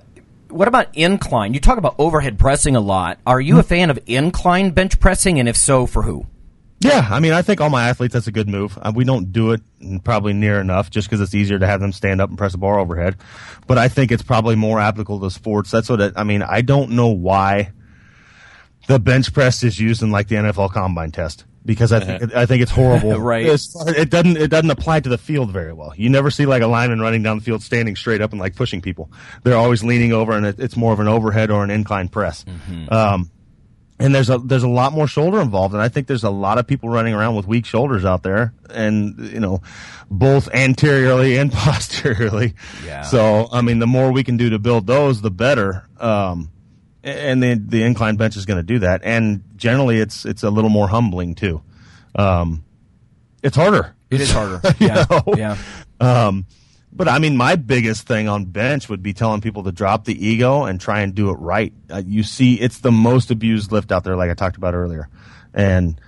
what 0.49 0.67
about 0.67 0.95
incline? 0.95 1.55
You 1.55 1.59
talk 1.59 1.79
about 1.79 1.95
overhead 1.97 2.37
pressing 2.37 2.75
a 2.75 2.79
lot. 2.79 3.17
Are 3.25 3.41
you 3.41 3.57
a 3.57 3.63
fan 3.63 3.89
of 3.89 3.97
incline 4.05 4.69
bench 4.69 4.99
pressing, 4.99 5.39
and 5.39 5.49
if 5.49 5.57
so, 5.57 5.87
for 5.87 6.03
who? 6.03 6.27
Yeah, 6.79 7.07
I 7.09 7.19
mean, 7.19 7.33
I 7.33 7.41
think 7.41 7.59
all 7.59 7.71
my 7.71 7.89
athletes 7.89 8.13
that's 8.13 8.27
a 8.27 8.31
good 8.31 8.47
move. 8.47 8.77
Uh, 8.79 8.91
we 8.93 9.03
don't 9.03 9.31
do 9.31 9.51
it 9.51 9.61
probably 10.03 10.33
near 10.33 10.61
enough, 10.61 10.91
just 10.91 11.09
because 11.09 11.21
it's 11.21 11.33
easier 11.33 11.57
to 11.57 11.65
have 11.65 11.81
them 11.81 11.91
stand 11.91 12.21
up 12.21 12.29
and 12.29 12.37
press 12.37 12.53
a 12.53 12.59
bar 12.59 12.77
overhead. 12.77 13.15
But 13.65 13.79
I 13.79 13.87
think 13.87 14.11
it's 14.11 14.21
probably 14.21 14.55
more 14.55 14.79
applicable 14.79 15.21
to 15.21 15.31
sports. 15.31 15.71
That's 15.71 15.89
what 15.89 16.01
it, 16.01 16.13
I 16.15 16.23
mean. 16.23 16.43
I 16.43 16.61
don't 16.61 16.91
know 16.91 17.07
why 17.07 17.71
the 18.87 18.99
bench 18.99 19.33
press 19.33 19.63
is 19.63 19.79
used 19.79 20.03
in 20.03 20.11
like 20.11 20.27
the 20.27 20.35
NFL 20.35 20.71
combine 20.71 21.09
test 21.09 21.45
because 21.65 21.91
I 21.91 21.99
think 21.99 22.35
I 22.35 22.45
think 22.45 22.61
it's 22.61 22.71
horrible. 22.71 23.11
Right. 23.19 23.45
It's- 23.45 23.75
it 23.87 24.09
doesn't 24.09 24.37
it 24.37 24.47
doesn't 24.49 24.71
apply 24.71 24.99
to 25.01 25.09
the 25.09 25.17
field 25.17 25.51
very 25.51 25.73
well. 25.73 25.93
You 25.95 26.09
never 26.09 26.31
see 26.31 26.45
like 26.45 26.61
a 26.63 26.67
lineman 26.67 26.99
running 27.01 27.21
down 27.23 27.37
the 27.37 27.43
field 27.43 27.61
standing 27.61 27.95
straight 27.95 28.21
up 28.21 28.31
and 28.31 28.39
like 28.41 28.55
pushing 28.55 28.81
people. 28.81 29.11
They're 29.43 29.57
always 29.57 29.83
leaning 29.83 30.11
over, 30.13 30.31
and 30.33 30.45
it, 30.45 30.59
it's 30.59 30.75
more 30.75 30.91
of 30.93 30.99
an 30.99 31.07
overhead 31.07 31.51
or 31.51 31.63
an 31.63 31.69
incline 31.69 32.07
press. 32.09 32.43
Um, 32.89 33.29
and 33.99 34.15
there's 34.15 34.31
a 34.31 34.39
there's 34.39 34.63
a 34.63 34.67
lot 34.67 34.93
more 34.93 35.05
shoulder 35.07 35.39
involved, 35.39 35.75
and 35.75 35.83
I 35.83 35.87
think 35.87 36.07
there's 36.07 36.23
a 36.23 36.31
lot 36.31 36.57
of 36.57 36.65
people 36.65 36.89
running 36.89 37.13
around 37.13 37.35
with 37.35 37.45
weak 37.45 37.67
shoulders 37.67 38.03
out 38.03 38.23
there, 38.23 38.51
and 38.71 39.19
you 39.31 39.39
know, 39.39 39.61
both 40.09 40.49
anteriorly 40.55 41.37
and 41.37 41.51
posteriorly. 41.53 42.55
Yeah. 42.83 43.01
So 43.03 43.47
I 43.51 43.61
mean, 43.61 43.77
the 43.77 43.85
more 43.85 44.11
we 44.11 44.23
can 44.23 44.37
do 44.37 44.49
to 44.49 44.57
build 44.57 44.87
those, 44.87 45.21
the 45.21 45.29
better. 45.29 45.87
Um, 45.99 46.49
and 47.03 47.41
the 47.41 47.55
the 47.55 47.83
incline 47.83 48.15
bench 48.15 48.35
is 48.35 48.45
going 48.45 48.57
to 48.57 48.63
do 48.63 48.79
that, 48.79 49.01
and 49.03 49.43
generally, 49.55 49.99
it's 49.99 50.25
it's 50.25 50.43
a 50.43 50.49
little 50.49 50.69
more 50.69 50.87
humbling 50.87 51.35
too. 51.35 51.61
Um, 52.15 52.63
it's 53.43 53.55
harder. 53.55 53.95
It 54.09 54.21
is 54.21 54.31
harder. 54.31 54.61
Yeah, 54.79 55.05
know? 55.09 55.23
yeah. 55.35 55.57
Um, 55.99 56.45
but 56.93 57.07
I 57.07 57.19
mean, 57.19 57.37
my 57.37 57.55
biggest 57.55 58.05
thing 58.05 58.27
on 58.27 58.45
bench 58.45 58.89
would 58.89 59.01
be 59.01 59.13
telling 59.13 59.41
people 59.41 59.63
to 59.63 59.71
drop 59.71 60.05
the 60.05 60.27
ego 60.27 60.63
and 60.63 60.79
try 60.79 61.01
and 61.01 61.15
do 61.15 61.29
it 61.29 61.35
right. 61.35 61.73
Uh, 61.89 62.01
you 62.05 62.23
see, 62.23 62.55
it's 62.55 62.79
the 62.79 62.91
most 62.91 63.31
abused 63.31 63.71
lift 63.71 63.91
out 63.91 64.03
there, 64.03 64.17
like 64.17 64.29
I 64.29 64.33
talked 64.33 64.57
about 64.57 64.73
earlier. 64.73 65.07
And, 65.53 65.99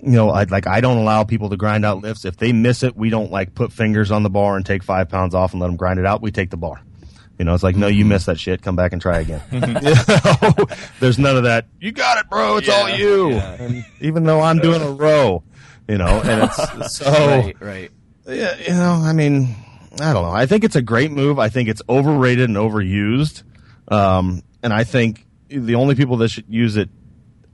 you 0.00 0.12
know, 0.12 0.30
I 0.30 0.44
like, 0.44 0.66
I 0.66 0.80
don't 0.80 0.98
allow 0.98 1.24
people 1.24 1.50
to 1.50 1.56
grind 1.56 1.84
out 1.84 2.02
lifts. 2.02 2.24
If 2.24 2.36
they 2.36 2.52
miss 2.52 2.82
it, 2.84 2.96
we 2.96 3.10
don't 3.10 3.32
like 3.32 3.54
put 3.54 3.72
fingers 3.72 4.12
on 4.12 4.22
the 4.22 4.30
bar 4.30 4.56
and 4.56 4.64
take 4.64 4.84
five 4.84 5.08
pounds 5.08 5.34
off 5.34 5.52
and 5.52 5.60
let 5.60 5.66
them 5.66 5.76
grind 5.76 5.98
it 5.98 6.06
out. 6.06 6.22
We 6.22 6.30
take 6.30 6.50
the 6.50 6.56
bar. 6.56 6.82
You 7.38 7.44
know, 7.44 7.54
it's 7.54 7.62
like, 7.62 7.76
no, 7.76 7.86
you 7.86 8.04
missed 8.04 8.26
that 8.26 8.38
shit. 8.40 8.62
Come 8.62 8.74
back 8.76 8.92
and 8.92 9.00
try 9.00 9.20
again. 9.20 9.40
You 9.52 9.60
know? 9.60 10.66
There's 11.00 11.18
none 11.18 11.36
of 11.36 11.44
that. 11.44 11.66
You 11.80 11.92
got 11.92 12.18
it, 12.18 12.28
bro. 12.28 12.56
It's 12.56 12.68
all 12.68 12.88
you. 12.90 13.32
And 13.34 13.84
even 14.00 14.24
though 14.24 14.40
I'm 14.40 14.58
doing 14.58 14.82
a 14.82 14.90
row, 14.90 15.42
you 15.88 15.98
know, 15.98 16.20
and 16.24 16.42
it's 16.44 16.96
so 16.96 17.10
Right, 17.10 17.56
right. 17.60 17.90
yeah, 18.26 18.56
you 18.58 18.70
know, 18.70 19.00
I 19.04 19.12
mean, 19.12 19.54
I 20.00 20.12
don't 20.12 20.22
know. 20.24 20.30
I 20.32 20.46
think 20.46 20.64
it's 20.64 20.76
a 20.76 20.82
great 20.82 21.12
move. 21.12 21.38
I 21.38 21.48
think 21.48 21.68
it's 21.68 21.82
overrated 21.88 22.48
and 22.48 22.56
overused. 22.58 23.44
Um, 23.88 24.42
and 24.62 24.72
I 24.72 24.84
think 24.84 25.24
the 25.48 25.76
only 25.76 25.94
people 25.94 26.16
that 26.18 26.28
should 26.30 26.46
use 26.48 26.76
it 26.76 26.90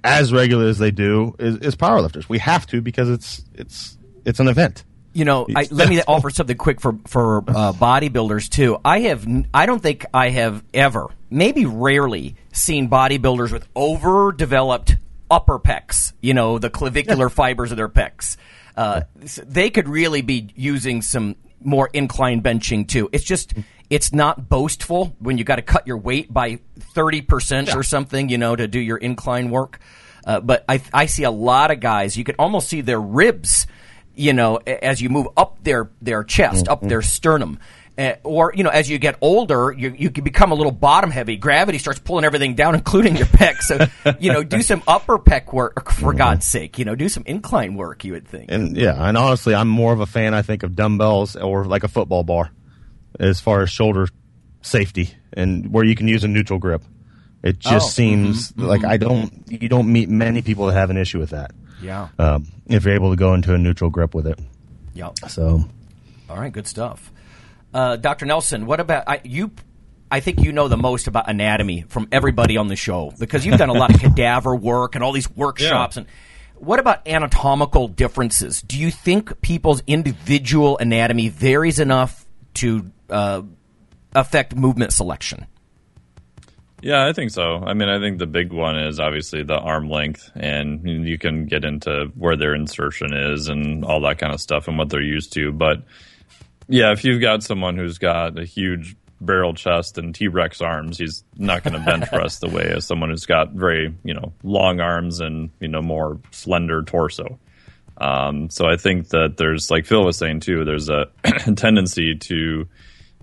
as 0.03 0.33
regularly 0.33 0.71
as 0.71 0.79
they 0.79 0.91
do 0.91 1.35
is, 1.39 1.59
is 1.59 1.77
powerlifters. 1.77 2.29
We 2.29 2.39
have 2.39 2.67
to 2.69 2.81
because 2.81 3.09
it's 3.11 3.45
it's 3.55 3.97
it's 4.25 4.41
an 4.41 4.49
event. 4.49 4.85
You 5.15 5.25
know, 5.25 5.47
I, 5.55 5.69
let 5.71 5.89
me 5.89 6.03
offer 6.07 6.29
something 6.29 6.57
quick 6.57 6.81
for 6.81 6.99
for 7.07 7.39
uh, 7.39 7.73
bodybuilders 7.77 8.49
too. 8.51 8.79
I 8.85 9.01
have, 9.01 9.27
I 9.55 9.67
don't 9.67 9.81
think 9.81 10.05
I 10.13 10.31
have 10.31 10.63
ever, 10.75 11.09
maybe 11.31 11.67
rarely, 11.67 12.37
seen 12.53 12.91
bodybuilders 12.91 13.53
with 13.53 13.67
overdeveloped 13.77 14.97
upper 15.31 15.59
pecs. 15.59 16.13
You 16.21 16.35
know, 16.35 16.59
the 16.59 16.69
clavicular 16.69 17.29
fibers 17.31 17.71
of 17.71 17.77
their 17.77 17.89
pecs. 17.89 18.37
Uh, 18.77 19.03
they 19.47 19.71
could 19.71 19.89
really 19.89 20.21
be 20.21 20.51
using 20.57 21.01
some 21.01 21.37
more 21.61 21.89
incline 21.93 22.43
benching 22.43 22.87
too. 22.87 23.09
It's 23.13 23.25
just 23.25 23.55
it's 23.91 24.13
not 24.13 24.49
boastful 24.49 25.15
when 25.19 25.39
you 25.39 25.45
got 25.45 25.57
to 25.57 25.63
cut 25.63 25.87
your 25.87 25.99
weight 25.99 26.33
by 26.33 26.59
thirty 26.79 27.21
percent 27.21 27.75
or 27.75 27.83
something, 27.83 28.29
you 28.29 28.39
know, 28.39 28.57
to 28.57 28.67
do 28.67 28.81
your 28.81 28.97
incline 28.97 29.51
work. 29.51 29.79
Uh, 30.27 30.41
but 30.41 30.65
I 30.69 30.83
I 30.93 31.07
see 31.07 31.25
a 31.25 31.31
lot 31.31 31.71
of 31.71 31.81
guys. 31.81 32.17
You 32.17 32.25
could 32.25 32.37
almost 32.39 32.69
see 32.69 32.81
their 32.81 33.01
ribs, 33.01 33.67
you 34.15 34.33
know, 34.33 34.57
as 34.57 35.01
you 35.01 35.09
move 35.09 35.29
up 35.37 35.63
their 35.63 35.91
their 36.01 36.25
chest, 36.25 36.67
mm, 36.67 36.71
up 36.71 36.83
mm. 36.83 36.89
their 36.89 37.03
sternum. 37.03 37.59
Uh, 37.97 38.15
or 38.25 38.53
you 38.57 38.65
know, 38.65 38.71
as 38.71 38.91
you 38.91 38.99
get 38.99 39.17
older, 39.21 39.71
you 39.71 39.95
you 39.97 40.11
can 40.11 40.25
become 40.25 40.51
a 40.51 40.55
little 40.55 40.73
bottom 40.73 41.13
heavy. 41.13 41.37
Gravity 41.37 41.79
starts 41.79 42.01
pulling 42.01 42.25
everything 42.25 42.57
down, 42.57 42.75
including 42.75 43.17
your 43.17 43.27
pec. 43.27 43.59
So 43.59 43.87
you 44.19 44.33
know, 44.33 44.43
do 44.43 44.63
some 44.63 44.83
upper 44.89 45.17
pec 45.17 45.53
work 45.53 45.91
for 45.93 46.11
mm-hmm. 46.11 46.19
God's 46.19 46.45
sake. 46.45 46.79
You 46.79 46.85
know, 46.85 46.97
do 46.97 47.09
some 47.09 47.23
incline 47.25 47.77
work. 47.77 48.05
You 48.05 48.13
would 48.13 48.27
think. 48.27 48.51
And 48.51 48.77
yeah, 48.77 48.97
and 48.99 49.17
honestly, 49.17 49.55
I'm 49.55 49.69
more 49.69 49.93
of 49.93 50.01
a 50.01 50.07
fan. 50.07 50.35
I 50.35 50.43
think 50.43 50.65
of 50.65 50.75
dumbbells 50.75 51.37
or 51.37 51.67
like 51.67 51.85
a 51.85 51.89
football 51.89 52.25
bar, 52.25 52.51
as 53.21 53.41
far 53.41 53.63
as 53.63 53.71
shoulder 53.71 54.09
safety 54.63 55.15
and 55.33 55.73
where 55.73 55.85
you 55.85 55.95
can 55.95 56.09
use 56.09 56.25
a 56.25 56.29
neutral 56.29 56.59
grip. 56.59 56.83
It 57.43 57.59
just 57.59 57.73
Oh, 57.73 57.79
mm-hmm, 57.79 57.89
seems 57.89 58.57
like 58.57 58.81
mm-hmm, 58.81 58.91
I 58.91 58.97
don't. 58.97 59.45
You 59.49 59.69
don't 59.69 59.93
meet 59.93 60.09
many 60.09 60.43
people 60.43 60.67
that 60.67 60.73
have 60.73 60.91
an 60.91 60.97
issue 60.97 61.19
with 61.19 61.31
that. 61.31 61.53
Yeah. 61.81 62.09
Um, 62.19 62.47
if 62.67 62.85
you're 62.85 62.95
able 62.95 63.11
to 63.11 63.17
go 63.17 63.35
into 63.35 63.55
a 63.55 63.59
neutral 63.59 63.91
grip 63.91 64.15
with 64.15 64.27
it. 64.27 64.39
Yeah. 64.95 65.11
So 65.29 65.65
All 66.29 66.37
right, 66.37 66.53
good 66.53 66.67
stuff. 66.67 67.13
Uh, 67.73 67.97
Dr. 67.97 68.27
Nelson, 68.27 68.67
what 68.67 68.81
about 68.81 69.05
I, 69.09 69.21
you? 69.25 69.51
I 70.11 70.21
think 70.21 70.41
you 70.41 70.53
know 70.53 70.69
the 70.69 70.77
most 70.77 71.09
about 71.09 71.29
anatomy 71.29 71.83
from 71.89 72.09
everybody 72.13 72.57
on 72.57 72.69
the 72.69 72.77
show 72.77 73.13
because 73.19 73.45
you've 73.45 73.59
done 73.59 73.71
a 73.71 73.75
lot 73.75 73.93
of 73.93 74.01
cadaver 74.01 74.55
work 74.55 74.95
and 74.95 75.03
all 75.03 75.11
these 75.11 75.29
workshops. 75.31 75.97
And 75.97 76.07
what 76.55 76.79
about 76.79 77.09
anatomical 77.09 77.89
differences? 77.89 78.63
Do 78.63 78.79
you 78.79 78.93
think 78.93 79.41
people's 79.41 79.83
individual 79.89 80.79
anatomy 80.79 81.31
varies 81.31 81.81
enough 81.81 82.25
to 82.55 82.91
uh, 83.11 83.43
affect 84.15 84.55
movement 84.55 84.93
selection? 84.93 85.47
Yeah, 86.85 87.07
I 87.07 87.15
think 87.15 87.31
so. 87.31 87.65
I 87.65 87.73
mean, 87.73 87.89
I 87.89 87.99
think 87.99 88.19
the 88.19 88.27
big 88.27 88.53
one 88.53 88.79
is 88.79 89.01
obviously 89.01 89.43
the 89.43 89.59
arm 89.59 89.89
length, 89.89 90.31
and 90.35 90.87
you 90.87 91.17
can 91.17 91.47
get 91.47 91.65
into 91.65 92.13
where 92.15 92.37
their 92.37 92.55
insertion 92.55 93.15
is 93.15 93.49
and 93.49 93.87
all 93.87 94.03
that 94.03 94.19
kind 94.19 94.35
of 94.35 94.41
stuff 94.43 94.69
and 94.69 94.77
what 94.77 94.91
they're 94.91 95.01
used 95.01 95.33
to. 95.33 95.51
But 95.51 95.83
yeah, 96.69 96.93
if 96.93 97.03
you've 97.03 97.23
got 97.23 97.43
someone 97.43 97.79
who's 97.79 97.97
got 97.97 98.39
a 98.39 98.45
huge 98.45 98.97
barrel 99.19 99.55
chest 99.55 99.97
and 99.97 100.15
T 100.15 100.29
Rex 100.29 100.61
arms, 100.61 100.99
he's 100.99 101.25
not 101.39 101.65
going 101.65 101.73
to 101.79 101.81
bench 101.81 102.07
press 102.11 102.41
the 102.41 102.51
way 102.51 102.71
as 102.77 102.85
someone 102.85 103.09
who's 103.09 103.25
got 103.25 103.53
very, 103.53 103.95
you 104.05 104.13
know, 104.13 104.35
long 104.43 104.81
arms 104.81 105.21
and, 105.21 105.49
you 105.61 105.69
know, 105.69 105.81
more 105.81 106.21
slender 106.33 106.83
torso. 106.83 107.39
Um, 107.97 108.51
so 108.51 108.67
I 108.67 108.77
think 108.77 109.09
that 109.09 109.39
there's, 109.39 109.71
like 109.71 109.87
Phil 109.87 110.05
was 110.05 110.19
saying 110.19 110.41
too, 110.41 110.67
there's 110.67 110.91
a 110.91 111.07
tendency 111.57 112.15
to 112.15 112.69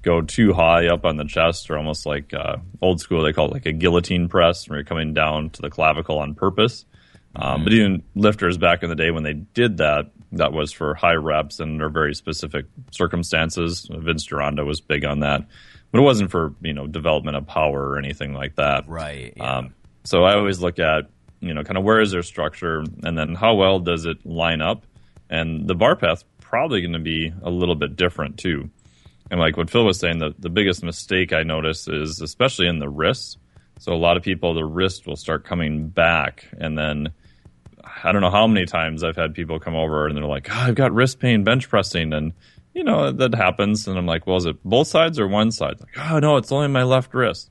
go 0.02 0.22
too 0.22 0.54
high 0.54 0.88
up 0.88 1.06
on 1.06 1.18
the 1.18 1.26
chest 1.26 1.70
or 1.70 1.78
almost 1.78 2.06
like 2.06 2.34
uh, 2.34 2.58
old 2.82 2.99
school, 2.99 3.24
they 3.24 3.34
call 3.34 3.47
it 3.47 3.54
like 3.54 3.66
a 3.66 3.72
guillotine 3.72 4.28
press 4.28 4.68
where 4.68 4.80
you're 4.80 4.86
coming 4.86 5.14
down 5.14 5.49
to 5.52 5.62
the 5.62 5.70
clavicle 5.70 6.20
on 6.20 6.34
purpose. 6.34 6.86
Um, 7.36 7.64
But 7.64 7.74
even 7.74 8.04
lifters 8.16 8.58
back 8.58 8.84
in 8.84 8.89
the 8.89 8.95
day 8.95 9.12
when 9.12 9.24
they 9.24 9.34
did 9.34 9.78
that, 9.78 10.12
that 10.34 10.54
was 10.54 10.72
for 10.72 10.95
high 10.95 11.14
reps 11.14 11.60
and 11.60 11.74
under 11.74 11.89
very 11.89 12.14
specific 12.16 12.66
circumstances. 12.91 13.88
Vince 13.91 14.28
Gironda 14.28 14.66
was 14.66 14.82
big 14.82 15.06
on 15.06 15.20
that, 15.20 15.45
but 15.91 15.99
it 15.99 16.04
wasn't 16.04 16.32
for 16.32 16.54
you 16.62 16.74
know 16.74 16.88
development 16.88 17.38
of 17.38 17.47
power 17.47 17.89
or 17.89 17.97
anything 17.97 18.34
like 18.34 18.56
that. 18.56 18.88
Right. 18.88 19.39
Um, 19.39 19.74
so 20.04 20.24
I 20.24 20.36
always 20.36 20.60
look 20.60 20.80
at 20.80 21.10
you 21.41 21.54
know 21.54 21.64
kind 21.64 21.78
of 21.78 21.84
where 21.84 22.02
is 22.02 22.12
their 22.12 22.24
structure 22.24 22.84
and 23.04 23.18
then 23.18 23.36
how 23.36 23.56
well 23.56 23.80
does 23.80 24.06
it 24.06 24.26
line 24.26 24.62
up, 24.62 24.86
and 25.30 25.68
the 25.68 25.76
bar 25.76 25.95
path 25.95 26.24
probably 26.39 26.82
going 26.82 26.93
to 26.93 26.99
be 26.99 27.34
a 27.43 27.49
little 27.49 27.76
bit 27.76 27.95
different 27.95 28.38
too. 28.38 28.70
And 29.32 29.39
like 29.39 29.55
what 29.57 29.69
Phil 29.69 29.86
was 29.86 29.97
saying, 29.97 30.19
the, 30.19 30.36
the 30.38 30.49
biggest 30.49 30.84
mistake 30.84 31.32
I 31.34 31.43
notice 31.43 31.88
is 31.88 32.21
especially 32.21 32.67
in 32.67 32.79
the 32.79 32.89
wrists. 32.89 33.38
So 33.79 33.93
a 33.93 33.95
lot 33.95 34.17
of 34.17 34.21
people, 34.21 34.53
the 34.53 34.65
wrist 34.65 35.07
will 35.07 35.15
start 35.15 35.45
coming 35.45 35.88
back, 35.88 36.45
and 36.59 36.77
then 36.77 37.09
I 38.03 38.11
don't 38.11 38.21
know 38.21 38.29
how 38.29 38.45
many 38.45 38.65
times 38.67 39.03
I've 39.03 39.15
had 39.15 39.34
people 39.34 39.59
come 39.59 39.75
over 39.75 40.05
and 40.05 40.15
they're 40.15 40.25
like, 40.25 40.49
oh, 40.51 40.53
"I've 40.55 40.75
got 40.75 40.93
wrist 40.93 41.19
pain 41.19 41.43
bench 41.43 41.67
pressing," 41.67 42.13
and 42.13 42.34
you 42.75 42.84
know 42.84 43.11
that 43.11 43.34
happens. 43.34 43.88
And 43.88 43.97
I'm 43.97 44.05
like, 44.05 44.27
"Well, 44.27 44.38
is 44.38 44.45
it 44.45 44.61
both 44.63 44.88
sides 44.88 45.17
or 45.17 45.27
one 45.27 45.49
side?" 45.49 45.79
Like, 45.79 45.97
"Oh 45.97 46.19
no, 46.19 46.38
it's 46.38 46.51
only 46.51 46.67
my 46.67 46.84
left 46.84 47.13
wrist." 47.13 47.49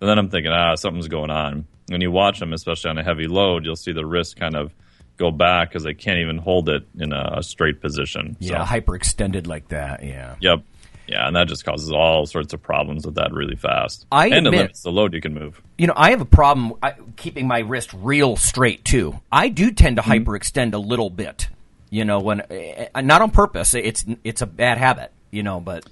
And 0.00 0.08
then 0.08 0.18
I'm 0.18 0.28
thinking, 0.28 0.52
"Ah, 0.52 0.76
something's 0.76 1.08
going 1.08 1.30
on." 1.30 1.66
When 1.88 2.00
you 2.00 2.12
watch 2.12 2.38
them, 2.38 2.52
especially 2.52 2.90
on 2.90 2.98
a 2.98 3.02
heavy 3.02 3.26
load, 3.26 3.64
you'll 3.64 3.74
see 3.74 3.92
the 3.92 4.06
wrist 4.06 4.36
kind 4.36 4.54
of 4.54 4.72
go 5.16 5.30
back 5.30 5.70
because 5.70 5.82
they 5.82 5.94
can't 5.94 6.18
even 6.18 6.38
hold 6.38 6.68
it 6.68 6.86
in 6.98 7.12
a 7.12 7.42
straight 7.42 7.80
position. 7.80 8.36
yeah, 8.40 8.64
So, 8.64 8.72
hyperextended 8.72 9.46
like 9.46 9.68
that. 9.68 10.04
Yeah. 10.04 10.36
yep. 10.40 10.62
Yeah, 11.08 11.26
and 11.26 11.34
that 11.36 11.48
just 11.48 11.64
causes 11.64 11.90
all 11.90 12.26
sorts 12.26 12.52
of 12.54 12.62
problems 12.62 13.04
with 13.04 13.16
that 13.16 13.32
really 13.32 13.56
fast. 13.56 14.06
I 14.12 14.26
and 14.28 14.46
admit- 14.46 14.54
it 14.54 14.56
limits 14.58 14.82
the 14.82 14.92
load 14.92 15.12
you 15.14 15.20
can 15.20 15.34
move. 15.34 15.60
You 15.76 15.88
know, 15.88 15.94
I 15.96 16.10
have 16.10 16.20
a 16.20 16.24
problem 16.26 16.74
keeping 17.16 17.46
my 17.48 17.58
wrist 17.58 17.90
real 17.92 18.36
straight 18.36 18.84
too. 18.84 19.20
I 19.30 19.48
do 19.48 19.70
tend 19.72 19.96
to 19.96 20.02
Mm-hmm. 20.02 20.28
hyperextend 20.30 20.74
a 20.74 20.78
little 20.78 21.10
bit. 21.10 21.48
You 21.90 22.04
know, 22.04 22.20
when 22.20 22.40
uh, 22.40 23.00
not 23.02 23.20
on 23.20 23.30
purpose. 23.30 23.74
It's 23.74 24.04
it's 24.24 24.40
a 24.42 24.46
bad 24.46 24.78
habit. 24.78 25.12
You 25.30 25.42
know, 25.42 25.60
but 25.60 25.84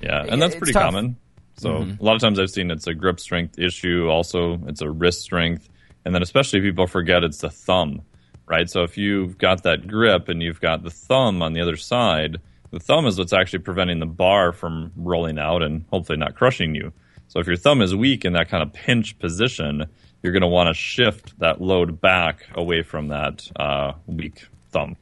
Yeah, 0.00 0.24
and 0.28 0.40
that's 0.40 0.54
pretty 0.54 0.72
tough. 0.72 0.82
common. 0.84 1.16
So 1.58 1.76
a 1.78 2.04
lot 2.04 2.14
of 2.14 2.20
times 2.20 2.38
I've 2.38 2.50
seen 2.50 2.70
it's 2.70 2.86
a 2.86 2.94
grip 2.94 3.18
strength 3.18 3.58
issue. 3.58 4.08
Also, 4.08 4.60
it's 4.66 4.80
a 4.82 4.90
wrist 4.90 5.22
strength, 5.22 5.68
and 6.04 6.14
then 6.14 6.22
especially 6.22 6.60
people 6.60 6.86
forget 6.86 7.24
it's 7.24 7.38
the 7.38 7.48
thumb, 7.50 8.02
right? 8.46 8.68
So 8.70 8.82
if 8.82 8.96
you've 8.98 9.38
got 9.38 9.62
that 9.64 9.86
grip 9.88 10.28
and 10.28 10.42
you've 10.42 10.60
got 10.60 10.82
the 10.82 10.90
thumb 10.90 11.42
on 11.42 11.54
the 11.54 11.60
other 11.62 11.76
side, 11.76 12.36
the 12.70 12.80
thumb 12.80 13.06
is 13.06 13.18
what's 13.18 13.32
actually 13.32 13.60
preventing 13.60 14.00
the 14.00 14.06
bar 14.06 14.52
from 14.52 14.92
rolling 14.96 15.38
out 15.38 15.62
and 15.62 15.84
hopefully 15.90 16.18
not 16.18 16.34
crushing 16.34 16.74
you. 16.74 16.92
So 17.28 17.40
if 17.40 17.46
your 17.46 17.56
thumb 17.56 17.82
is 17.82 17.94
weak 17.94 18.24
in 18.24 18.34
that 18.34 18.48
kind 18.48 18.62
of 18.62 18.72
pinch 18.72 19.18
position, 19.18 19.86
you're 20.22 20.32
going 20.32 20.42
to 20.42 20.48
want 20.48 20.68
to 20.68 20.74
shift 20.74 21.38
that 21.40 21.60
load 21.60 22.00
back 22.00 22.46
away 22.54 22.82
from 22.82 23.08
that 23.08 23.48
uh, 23.56 23.92
weak 24.06 24.46
thumb. 24.70 24.96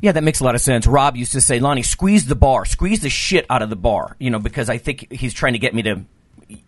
yeah, 0.00 0.12
that 0.12 0.22
makes 0.24 0.40
a 0.40 0.44
lot 0.44 0.54
of 0.54 0.60
sense. 0.60 0.86
Rob 0.86 1.16
used 1.16 1.32
to 1.32 1.40
say, 1.40 1.60
"Lonnie, 1.60 1.82
squeeze 1.82 2.26
the 2.26 2.34
bar, 2.34 2.64
squeeze 2.64 3.00
the 3.00 3.10
shit 3.10 3.46
out 3.50 3.62
of 3.62 3.70
the 3.70 3.76
bar." 3.76 4.16
You 4.18 4.30
know, 4.30 4.38
because 4.38 4.70
I 4.70 4.78
think 4.78 5.12
he's 5.12 5.34
trying 5.34 5.52
to 5.54 5.58
get 5.58 5.74
me 5.74 5.82
to 5.82 6.04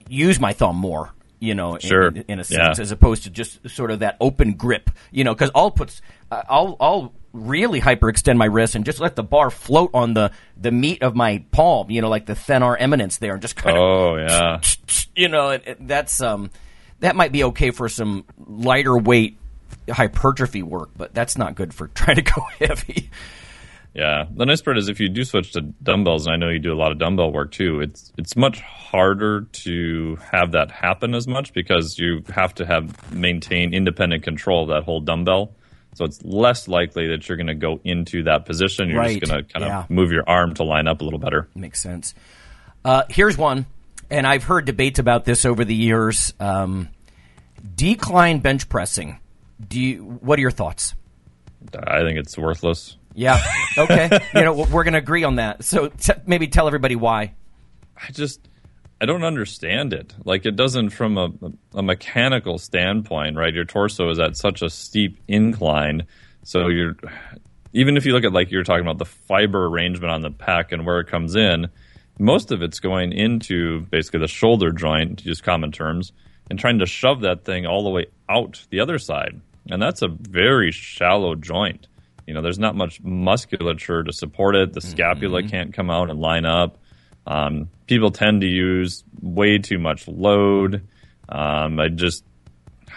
use 0.09 0.39
my 0.39 0.53
thumb 0.53 0.77
more. 0.77 1.13
You 1.43 1.55
know, 1.57 1.75
in- 1.75 1.81
Sure. 1.81 2.07
in, 2.09 2.17
in 2.29 2.39
a 2.39 2.45
Yeah. 2.49 2.67
sense, 2.67 2.79
as 2.79 2.91
opposed 2.93 3.25
to 3.25 3.31
just 3.31 3.69
sort 3.69 3.91
of 3.91 3.99
that 3.99 4.17
open 4.21 4.53
grip. 4.55 4.91
You 5.11 5.25
know, 5.25 5.35
because 5.35 5.51
I'll 5.57 5.73
put, 5.73 6.01
uh, 6.31 6.43
I'll, 6.49 6.77
I'll 6.81 7.13
really 7.33 7.81
hyperextend 7.81 8.37
my 8.37 8.45
wrist 8.45 8.75
and 8.77 8.85
just 8.85 9.01
let 9.01 9.17
the 9.17 9.23
bar 9.25 9.51
float 9.51 9.91
on 9.93 10.15
the 10.15 10.31
the 10.57 10.71
meat 10.71 11.03
of 11.03 11.17
my 11.17 11.43
palm. 11.51 11.91
You 11.91 12.01
know, 12.01 12.09
like 12.09 12.27
the 12.27 12.35
thenar 12.35 12.77
eminence 12.79 13.17
there, 13.19 13.33
and 13.33 13.43
just 13.43 13.57
kind 13.57 13.77
of 13.77 13.83
Oh 13.83 14.17
yeah, 14.17 14.61
you 15.17 15.29
know, 15.29 15.51
it, 15.51 15.63
it- 15.67 15.89
that's 15.89 16.21
um, 16.23 16.51
that 17.01 17.17
might 17.17 17.33
be 17.33 17.43
okay 17.45 17.73
for 17.73 17.89
some 17.89 18.25
lighter 18.47 18.97
weight 18.97 19.37
hypertrophy 19.91 20.63
work, 20.63 20.91
but 20.97 21.13
that's 21.13 21.37
not 21.37 21.55
good 21.57 21.75
for 21.75 21.89
trying 21.95 22.17
to 22.17 22.23
go 22.23 22.43
heavy. 22.61 23.11
Yeah, 23.95 24.25
the 24.35 24.47
nice 24.47 24.63
part 24.63 24.79
is 24.79 24.89
if 24.89 25.01
you 25.01 25.11
do 25.11 25.23
switch 25.23 25.53
to 25.53 25.61
dumbbells, 25.61 26.27
and 26.27 26.33
I 26.33 26.37
know 26.39 26.49
you 26.49 26.59
do 26.59 26.73
a 26.73 26.77
lot 26.81 26.93
of 26.93 26.99
dumbbell 26.99 27.31
work 27.31 27.53
too. 27.53 27.83
It's 27.83 28.11
it's 28.17 28.37
much 28.37 28.61
harder 28.61 29.43
to 29.43 30.17
have 30.31 30.53
that 30.53 30.71
happen 30.71 31.15
as 31.15 31.29
much 31.29 31.53
because 31.53 31.99
you 31.99 32.23
have 32.35 32.55
to 32.55 32.65
have 32.65 33.13
maintain 33.13 33.75
independent 33.75 34.23
control 34.23 34.63
of 34.63 34.69
that 34.71 34.85
whole 34.85 35.01
dumbbell. 35.01 35.53
So 35.95 36.07
it's 36.07 36.23
less 36.25 36.69
likely 36.69 37.09
that 37.09 37.29
you're 37.29 37.37
going 37.37 37.49
to 37.49 37.55
go 37.55 37.81
into 37.85 38.23
that 38.23 38.47
position. 38.47 38.89
You're 38.89 39.01
Right, 39.01 39.21
just 39.21 39.31
going 39.31 39.45
to 39.45 39.53
kind 39.53 39.63
of 39.65 39.69
yeah. 39.69 39.85
move 39.95 40.11
your 40.11 40.27
arm 40.27 40.55
to 40.55 40.65
line 40.65 40.89
up 40.89 41.03
a 41.03 41.05
little 41.05 41.19
better. 41.19 41.49
Makes 41.55 41.81
sense. 41.81 42.15
Uh, 42.83 43.03
here's 43.11 43.37
one, 43.37 43.67
and 44.11 44.27
I've 44.27 44.45
heard 44.45 44.65
debates 44.65 45.01
about 45.01 45.27
this 45.27 45.45
over 45.45 45.67
the 45.67 45.75
years. 45.75 46.33
Um, 46.41 46.89
decline 47.77 48.39
bench 48.39 48.71
pressing. 48.71 49.19
Do 49.69 49.79
you? 49.79 50.03
What 50.03 50.39
are 50.39 50.43
your 50.43 50.51
thoughts? 50.51 50.95
I 51.77 52.01
think 52.01 52.19
it's 52.19 52.37
worthless. 52.39 52.97
Yeah. 53.15 53.43
Okay. 53.77 54.11
you 54.35 54.43
know, 54.43 54.53
we're 54.53 54.85
going 54.85 54.93
to 54.93 54.99
agree 54.99 55.25
on 55.25 55.37
that. 55.37 55.65
So 55.65 55.89
t- 55.89 56.13
maybe 56.27 56.49
tell 56.49 56.67
everybody 56.67 56.97
why. 56.97 57.35
I 57.97 58.11
just 58.13 58.49
I 59.01 59.05
don't 59.05 59.25
understand 59.25 59.93
it. 59.93 60.15
Like 60.25 60.47
it 60.47 60.57
doesn't 60.57 60.91
from 60.91 61.19
a, 61.19 61.31
a 61.75 61.83
mechanical 61.83 62.59
standpoint, 62.59 63.37
right? 63.37 63.53
Your 63.53 63.65
torso 63.65 64.11
is 64.11 64.21
at 64.21 64.37
such 64.37 64.63
a 64.63 64.71
steep 64.71 65.19
incline, 65.27 66.07
so 66.45 66.69
you're 66.69 66.97
even 67.73 67.97
if 67.97 68.07
you 68.07 68.13
look 68.13 68.25
at 68.25 68.33
like 68.33 68.51
you're 68.51 68.63
talking 68.63 68.85
about 68.85 68.99
the 68.99 69.05
fiber 69.05 69.67
arrangement 69.67 70.13
on 70.13 70.21
the 70.21 70.31
pack 70.31 70.71
and 70.71 70.87
where 70.87 71.01
it 71.01 71.09
comes 71.09 71.35
in, 71.35 71.69
most 72.19 72.53
of 72.53 72.63
it's 72.63 72.79
going 72.79 73.13
into 73.13 73.81
basically 73.91 74.21
the 74.21 74.29
shoulder 74.29 74.71
joint, 74.71 75.19
to 75.19 75.25
use 75.25 75.41
common 75.41 75.73
terms, 75.73 76.13
and 76.49 76.59
trying 76.59 76.79
to 76.79 76.87
shove 76.87 77.23
that 77.23 77.45
thing 77.45 77.67
all 77.67 77.83
the 77.83 77.91
way 77.91 78.07
out 78.29 78.65
the 78.71 78.81
other 78.81 78.99
side. 78.99 79.41
And 79.69 79.83
that's 79.83 80.03
a 80.03 80.09
very 80.09 80.71
shallow 80.71 81.35
joint. 81.35 81.89
You 82.27 82.35
know, 82.35 82.43
there's 82.43 82.59
not 82.59 82.77
much 82.77 83.01
musculature 83.03 84.03
to 84.05 84.13
support 84.13 84.55
it. 84.57 84.73
The 84.73 84.81
scapula 84.81 85.41
Mm-hmm. 85.41 85.51
can't 85.51 85.75
come 85.75 85.91
out 85.91 86.11
and 86.11 86.21
line 86.21 86.45
up. 86.45 86.79
Um, 87.27 87.69
people 87.87 88.11
tend 88.11 88.41
to 88.43 88.47
use 88.47 89.05
way 89.21 89.59
too 89.59 89.79
much 89.79 90.07
load. 90.09 90.87
Um, 91.29 91.79
I 91.81 91.89
just, 91.89 92.25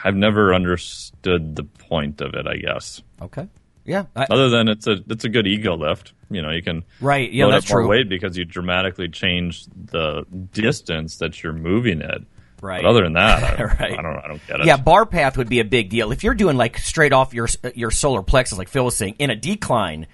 I've 0.04 0.16
never 0.16 0.54
understood 0.54 1.56
the 1.56 1.64
point 1.64 2.22
of 2.22 2.34
it. 2.34 2.48
I 2.48 2.58
guess, 2.58 3.02
Okay. 3.22 3.48
Yeah. 3.86 4.06
I, 4.16 4.26
other 4.32 4.50
than 4.50 4.68
it's 4.68 4.88
a 4.88 4.98
it's 5.10 5.26
a 5.26 5.30
good 5.30 5.46
ego 5.46 5.76
lift. 5.78 6.14
You 6.32 6.42
know, 6.42 6.50
you 6.50 6.64
can 6.64 6.84
Right, 7.00 7.32
yeah, 7.32 7.46
load 7.46 7.52
that's 7.52 7.66
up 7.68 7.70
more 7.76 7.82
true. 7.82 7.90
weight 7.90 8.10
because 8.10 8.36
you 8.36 8.44
dramatically 8.44 9.10
change 9.10 9.66
the 9.68 10.26
distance 10.54 11.18
that 11.18 11.44
you're 11.44 11.54
moving 11.54 12.02
it. 12.02 12.24
Right. 12.66 12.82
But 12.82 12.89
other 12.89 13.03
than 13.03 13.13
that, 13.13 13.59
I, 13.59 13.63
Right. 13.80 13.99
I 13.99 14.01
don't 14.01 14.18
I 14.18 14.28
don't 14.28 14.47
get 14.47 14.59
it. 14.61 14.66
Yeah, 14.66 14.78
bar 14.78 15.05
path 15.05 15.38
would 15.38 15.49
be 15.49 15.59
a 15.59 15.66
big 15.66 15.89
deal. 15.89 16.11
If 16.11 16.24
you're 16.24 16.34
doing 16.34 16.57
like 16.57 16.78
straight 16.80 17.13
off 17.13 17.34
your 17.34 17.47
your 17.76 17.91
solar 17.91 18.24
plexus, 18.24 18.57
like 18.57 18.70
Phil 18.70 18.86
was 18.86 18.97
saying, 18.97 19.16
in 19.20 19.30
a 19.30 19.36
decline, 19.36 20.07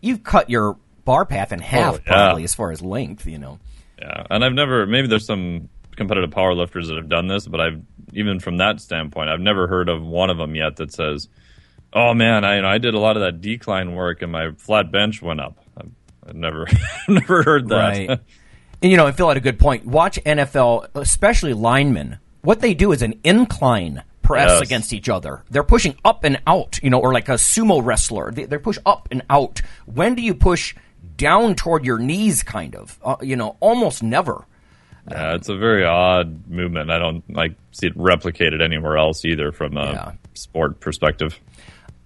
you've 0.00 0.22
cut 0.22 0.48
your 0.48 0.76
bar 1.04 1.24
path 1.26 1.52
in 1.52 1.58
half 1.58 1.94
Oh, 1.94 1.98
yeah. 2.06 2.12
probably 2.12 2.44
as 2.44 2.54
far 2.54 2.70
as 2.70 2.80
length. 2.80 3.26
You 3.26 3.38
know. 3.38 3.58
Yeah, 3.98 4.26
and 4.30 4.44
I've 4.44 4.52
never. 4.52 4.86
Maybe 4.86 5.08
there's 5.08 5.26
some 5.26 5.68
competitive 5.96 6.30
power 6.30 6.54
lifters 6.54 6.86
that 6.86 6.96
have 6.96 7.08
done 7.08 7.26
this, 7.26 7.48
but 7.48 7.60
I've 7.60 7.82
even 8.12 8.38
from 8.38 8.58
that 8.58 8.80
standpoint, 8.80 9.28
I've 9.28 9.40
never 9.40 9.66
heard 9.66 9.88
of 9.88 10.00
one 10.06 10.30
of 10.30 10.38
them 10.38 10.54
yet 10.54 10.76
that 10.76 10.92
says, 10.92 11.28
"Oh 11.92 12.14
man, 12.14 12.44
I 12.44 12.56
you 12.56 12.62
know, 12.62 12.68
I 12.68 12.78
did 12.78 12.94
a 12.94 13.00
lot 13.00 13.16
of 13.16 13.22
that 13.22 13.40
decline 13.40 13.94
work 13.96 14.22
and 14.22 14.30
my 14.30 14.52
flat 14.52 14.92
bench 14.92 15.20
went 15.20 15.40
up." 15.40 15.58
I've, 15.76 15.90
I've 16.28 16.36
never 16.36 16.66
never 17.08 17.42
heard 17.42 17.68
that. 17.70 18.08
Right. 18.08 18.20
And 18.82 18.90
you 18.90 18.96
know, 18.96 19.06
and 19.06 19.16
Phil 19.16 19.28
had 19.28 19.36
a 19.36 19.40
good 19.40 19.58
point. 19.58 19.84
Watch 19.86 20.18
NFL, 20.24 20.88
especially 20.94 21.52
linemen. 21.54 22.18
What 22.42 22.60
they 22.60 22.74
do 22.74 22.92
is 22.92 23.02
an 23.02 23.14
incline 23.24 24.02
press 24.22 24.50
Yes. 24.50 24.60
against 24.62 24.92
each 24.92 25.08
other. 25.08 25.42
They're 25.50 25.62
pushing 25.64 25.96
up 26.04 26.24
and 26.24 26.40
out. 26.46 26.78
You 26.82 26.90
know, 26.90 27.00
or 27.00 27.12
like 27.12 27.28
a 27.28 27.32
sumo 27.34 27.84
wrestler, 27.84 28.30
they, 28.30 28.44
they 28.44 28.58
push 28.58 28.78
up 28.86 29.08
and 29.10 29.22
out. 29.30 29.60
When 29.86 30.14
do 30.14 30.22
you 30.22 30.34
push 30.34 30.74
down 31.16 31.54
toward 31.54 31.84
your 31.84 31.98
knees? 31.98 32.42
Kind 32.42 32.76
of. 32.76 32.98
Uh, 33.02 33.16
you 33.22 33.36
know, 33.36 33.56
almost 33.60 34.02
never. 34.02 34.44
yeah, 35.10 35.34
it's 35.34 35.48
a 35.48 35.56
very 35.56 35.84
odd 35.84 36.48
movement. 36.48 36.90
I 36.90 36.98
don't 36.98 37.24
like 37.34 37.54
see 37.72 37.86
it 37.86 37.96
replicated 37.96 38.62
anywhere 38.62 38.98
else 38.98 39.24
either 39.24 39.50
from 39.52 39.76
a 39.76 39.84
Yeah. 39.92 40.12
sport 40.34 40.80
perspective. 40.80 41.38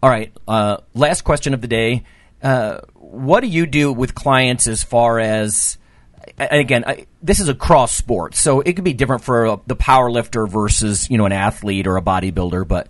All 0.02 0.08
right. 0.10 0.32
Uh, 0.48 0.78
last 0.94 1.22
question 1.22 1.52
of 1.54 1.60
the 1.60 1.68
day. 1.68 2.04
Uh, 2.42 2.78
what 2.94 3.40
do 3.40 3.46
you 3.48 3.66
do 3.66 3.92
with 3.92 4.14
clients 4.14 4.66
as 4.66 4.82
far 4.82 5.18
as, 5.20 5.78
and 6.38 6.60
again, 6.60 6.84
I, 6.86 7.06
this 7.22 7.40
is 7.40 7.48
a 7.48 7.54
cross 7.54 7.94
sport, 7.94 8.34
so 8.34 8.60
it 8.60 8.74
could 8.74 8.84
be 8.84 8.94
different 8.94 9.22
for 9.22 9.46
uh, 9.46 9.56
the 9.66 9.76
power 9.76 10.10
lifter 10.10 10.46
versus, 10.46 11.10
you 11.10 11.18
know, 11.18 11.26
an 11.26 11.32
athlete 11.32 11.86
or 11.86 11.96
a 11.96 12.02
bodybuilder, 12.02 12.66
but 12.66 12.88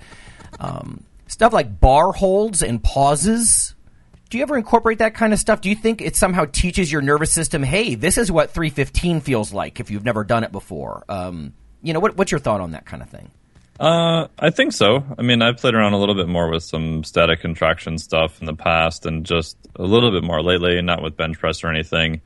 um, 0.61 1.05
stuff 1.27 1.53
like 1.53 1.81
bar 1.81 2.13
holds 2.13 2.63
and 2.63 2.83
pauses. 2.83 3.75
Do 4.31 4.39
you 4.39 4.43
ever 4.43 4.57
incorporate 4.57 4.99
that 4.99 5.15
kind 5.15 5.33
of 5.33 5.39
stuff? 5.39 5.61
Do 5.61 5.69
you 5.69 5.77
think 5.77 6.01
it 6.01 6.17
somehow 6.17 6.47
teaches 6.47 6.91
your 6.91 7.03
nervous 7.03 7.33
system, 7.33 7.63
hey, 7.63 7.95
this 7.95 8.17
is 8.17 8.33
what 8.33 8.51
315 8.51 9.21
feels 9.21 9.53
like 9.53 9.79
if 9.79 9.91
you've 9.91 10.05
never 10.05 10.25
done 10.25 10.45
it 10.45 10.53
before? 10.53 11.05
Um, 11.09 11.53
you 11.83 11.93
know, 11.93 12.01
what, 12.01 12.17
what's 12.17 12.31
your 12.31 12.41
thought 12.41 12.61
on 12.61 12.71
that 12.71 12.87
kind 12.87 13.03
of 13.03 13.11
thing? 13.11 13.31
Uh, 13.81 14.29
I 14.39 14.51
think 14.51 14.73
so. 14.73 15.05
I 15.19 15.23
mean, 15.23 15.43
I've 15.43 15.57
played 15.57 15.75
around 15.75 15.93
a 15.93 15.99
little 15.99 16.15
bit 16.15 16.29
more 16.29 16.49
with 16.49 16.63
some 16.63 17.03
static 17.05 17.41
contraction 17.41 17.99
stuff 17.99 18.41
in 18.41 18.47
the 18.47 18.55
past, 18.55 19.07
and 19.07 19.27
just 19.27 19.57
a 19.77 19.83
little 19.83 20.13
bit 20.13 20.23
more 20.23 20.43
lately. 20.43 20.81
Not 20.83 21.03
with 21.03 21.17
bench 21.17 21.39
press 21.39 21.65
or 21.65 21.69
anything. 21.69 22.21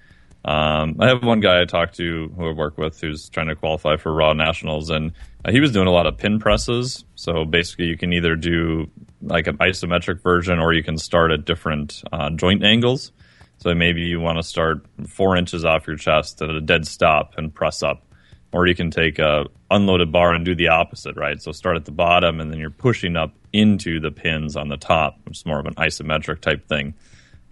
Um, 0.46 0.96
I 1.00 1.08
have 1.08 1.24
one 1.24 1.40
guy 1.40 1.60
I 1.60 1.64
talked 1.64 1.96
to 1.96 2.32
who 2.36 2.48
I 2.48 2.52
work 2.52 2.78
with 2.78 3.00
who's 3.00 3.28
trying 3.28 3.48
to 3.48 3.56
qualify 3.56 3.96
for 3.96 4.14
Raw 4.14 4.32
Nationals, 4.32 4.90
and 4.90 5.12
uh, 5.44 5.50
he 5.50 5.58
was 5.58 5.72
doing 5.72 5.88
a 5.88 5.90
lot 5.90 6.06
of 6.06 6.16
pin 6.16 6.38
presses. 6.38 7.04
So 7.16 7.44
basically, 7.44 7.86
you 7.86 7.98
can 7.98 8.12
either 8.12 8.36
do 8.36 8.88
like 9.22 9.48
an 9.48 9.58
isometric 9.58 10.22
version, 10.22 10.60
or 10.60 10.72
you 10.72 10.84
can 10.84 10.98
start 10.98 11.32
at 11.32 11.44
different 11.44 12.02
uh, 12.12 12.30
joint 12.30 12.64
angles. 12.64 13.10
So 13.58 13.74
maybe 13.74 14.02
you 14.02 14.20
want 14.20 14.38
to 14.38 14.42
start 14.44 14.86
four 15.08 15.36
inches 15.36 15.64
off 15.64 15.86
your 15.86 15.96
chest 15.96 16.40
at 16.42 16.50
a 16.50 16.60
dead 16.60 16.86
stop 16.86 17.34
and 17.36 17.52
press 17.52 17.82
up 17.82 18.06
or 18.52 18.66
you 18.66 18.74
can 18.74 18.90
take 18.90 19.18
a 19.18 19.44
unloaded 19.70 20.10
bar 20.10 20.32
and 20.32 20.44
do 20.44 20.54
the 20.54 20.68
opposite, 20.68 21.16
right? 21.16 21.42
So 21.42 21.52
start 21.52 21.76
at 21.76 21.84
the 21.84 21.92
bottom 21.92 22.40
and 22.40 22.50
then 22.50 22.58
you're 22.58 22.70
pushing 22.70 23.16
up 23.16 23.34
into 23.52 24.00
the 24.00 24.10
pins 24.10 24.56
on 24.56 24.68
the 24.68 24.76
top, 24.76 25.18
is 25.30 25.44
more 25.44 25.58
of 25.58 25.66
an 25.66 25.74
isometric 25.74 26.40
type 26.40 26.66
thing. 26.66 26.94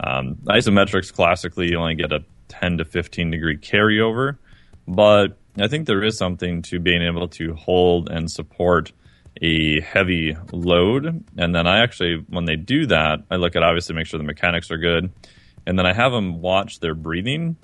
Um, 0.01 0.36
isometrics 0.47 1.12
classically 1.12 1.70
you 1.70 1.76
only 1.78 1.95
get 1.95 2.12
a 2.12 2.24
10 2.61 2.78
to 2.78 2.84
15 2.84 3.30
degree 3.30 3.57
carryover, 3.57 4.38
but 4.86 5.38
I 5.59 5.68
think 5.68 5.86
there 5.86 6.02
is 6.02 6.18
something 6.18 6.62
to 6.62 6.80
being 6.80 7.02
able 7.02 7.28
to 7.28 7.55
hold 7.55 8.11
and 8.11 8.30
support 8.30 8.92
a 9.40 9.80
heavy 9.80 10.36
load. 10.52 11.24
And 11.36 11.55
then 11.55 11.66
I 11.66 11.82
actually, 11.82 12.24
when 12.28 12.44
they 12.44 12.57
do 12.57 12.86
that, 12.86 13.20
I 13.30 13.36
look 13.36 13.57
at 13.57 13.62
obviously 13.62 13.94
make 13.94 14.07
sure 14.07 14.18
the 14.18 14.24
mechanics 14.24 14.70
are 14.70 14.78
good, 14.78 15.12
and 15.66 15.78
then 15.78 15.86
I 15.86 15.92
have 15.92 16.12
them 16.12 16.40
watch 16.40 16.80
their 16.80 16.94
breathing 16.94 17.57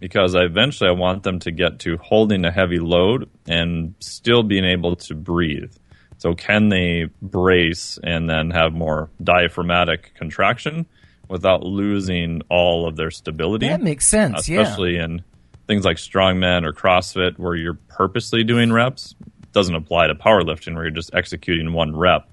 because 0.00 0.34
I 0.34 0.42
eventually 0.42 0.88
I 0.88 0.92
want 0.92 1.24
them 1.24 1.40
to 1.40 1.50
get 1.50 1.80
to 1.80 1.96
holding 1.98 2.44
a 2.44 2.52
heavy 2.52 2.78
load 2.78 3.28
and 3.46 3.94
still 3.98 4.42
being 4.42 4.64
able 4.64 4.96
to 4.96 5.14
breathe. 5.14 5.72
So 6.18 6.34
can 6.34 6.68
they 6.68 7.06
brace 7.22 7.98
and 8.02 8.28
then 8.28 8.50
have 8.50 8.72
more 8.72 9.10
diaphragmatic 9.22 10.14
contraction 10.14 10.86
without 11.28 11.62
losing 11.62 12.42
all 12.48 12.86
of 12.86 12.96
their 12.96 13.10
stability? 13.10 13.68
That 13.68 13.82
makes 13.82 14.06
sense, 14.06 14.48
yeah. 14.48 14.60
especially 14.60 14.96
in 14.98 15.22
things 15.66 15.84
like 15.84 15.96
strongman 15.98 16.64
or 16.64 16.72
CrossFit 16.72 17.38
where 17.38 17.54
you're 17.54 17.78
purposely 17.88 18.44
doing 18.44 18.72
reps. 18.72 19.14
It 19.42 19.52
doesn't 19.52 19.74
apply 19.74 20.06
to 20.08 20.14
powerlifting 20.14 20.74
where 20.74 20.84
you're 20.84 20.90
just 20.90 21.14
executing 21.14 21.72
one 21.72 21.94
rep. 21.96 22.28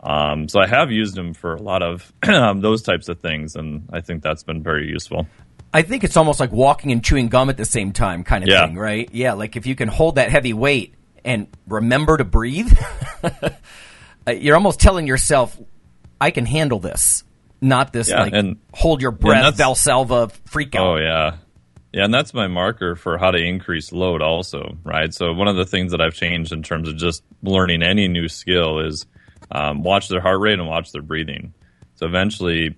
Um, 0.00 0.48
so 0.48 0.60
I 0.60 0.66
have 0.66 0.90
used 0.90 1.14
them 1.14 1.32
for 1.32 1.54
a 1.54 1.62
lot 1.62 1.82
of 1.82 2.12
those 2.22 2.82
types 2.82 3.08
of 3.08 3.20
things, 3.20 3.54
and 3.54 3.88
I 3.92 4.00
think 4.00 4.22
that's 4.22 4.42
been 4.42 4.62
very 4.62 4.88
useful. 4.88 5.28
I 5.72 5.82
think 5.82 6.02
it's 6.04 6.16
almost 6.16 6.40
like 6.40 6.50
walking 6.52 6.90
and 6.92 7.02
chewing 7.04 7.28
gum 7.28 7.48
at 7.48 7.56
the 7.56 7.64
same 7.64 7.92
time, 7.92 8.24
kind 8.24 8.42
of 8.44 8.48
Yeah. 8.50 8.66
thing, 8.66 8.76
right? 8.76 9.08
Yeah, 9.12 9.34
like 9.34 9.56
if 9.56 9.64
you 9.66 9.74
can 9.76 9.88
hold 9.88 10.16
that 10.16 10.30
heavy 10.30 10.52
weight 10.52 10.94
and 11.24 11.46
remember 11.68 12.16
to 12.16 12.24
breathe, 12.24 12.76
uh, 14.26 14.32
you're 14.32 14.56
almost 14.56 14.80
telling 14.80 15.06
yourself, 15.06 15.56
"I 16.20 16.30
can 16.32 16.46
handle 16.46 16.78
this." 16.80 17.24
Not 17.62 17.92
this 17.92 18.10
Yeah, 18.10 18.22
like 18.24 18.34
and- 18.34 18.56
hold 18.74 19.00
your 19.00 19.12
breath, 19.12 19.56
Valsalva 19.56 20.30
freak 20.46 20.74
out. 20.74 20.86
Oh 20.86 20.96
yeah, 20.96 21.36
yeah, 21.92 22.04
and 22.04 22.12
that's 22.12 22.34
my 22.34 22.48
marker 22.48 22.96
for 22.96 23.16
how 23.18 23.30
to 23.30 23.38
increase 23.38 23.92
load, 23.92 24.20
also, 24.20 24.76
right? 24.84 25.14
So 25.14 25.32
one 25.32 25.46
of 25.48 25.56
the 25.56 25.64
things 25.64 25.92
that 25.92 26.00
I've 26.00 26.14
changed 26.14 26.52
in 26.52 26.62
terms 26.62 26.88
of 26.88 26.96
just 26.96 27.22
learning 27.42 27.82
any 27.82 28.08
new 28.08 28.28
skill 28.28 28.80
is 28.80 29.06
um, 29.50 29.82
watch 29.82 30.08
their 30.08 30.20
heart 30.20 30.40
rate 30.40 30.58
and 30.58 30.66
watch 30.68 30.92
their 30.92 31.02
breathing. 31.02 31.54
So 31.94 32.06
eventually, 32.06 32.74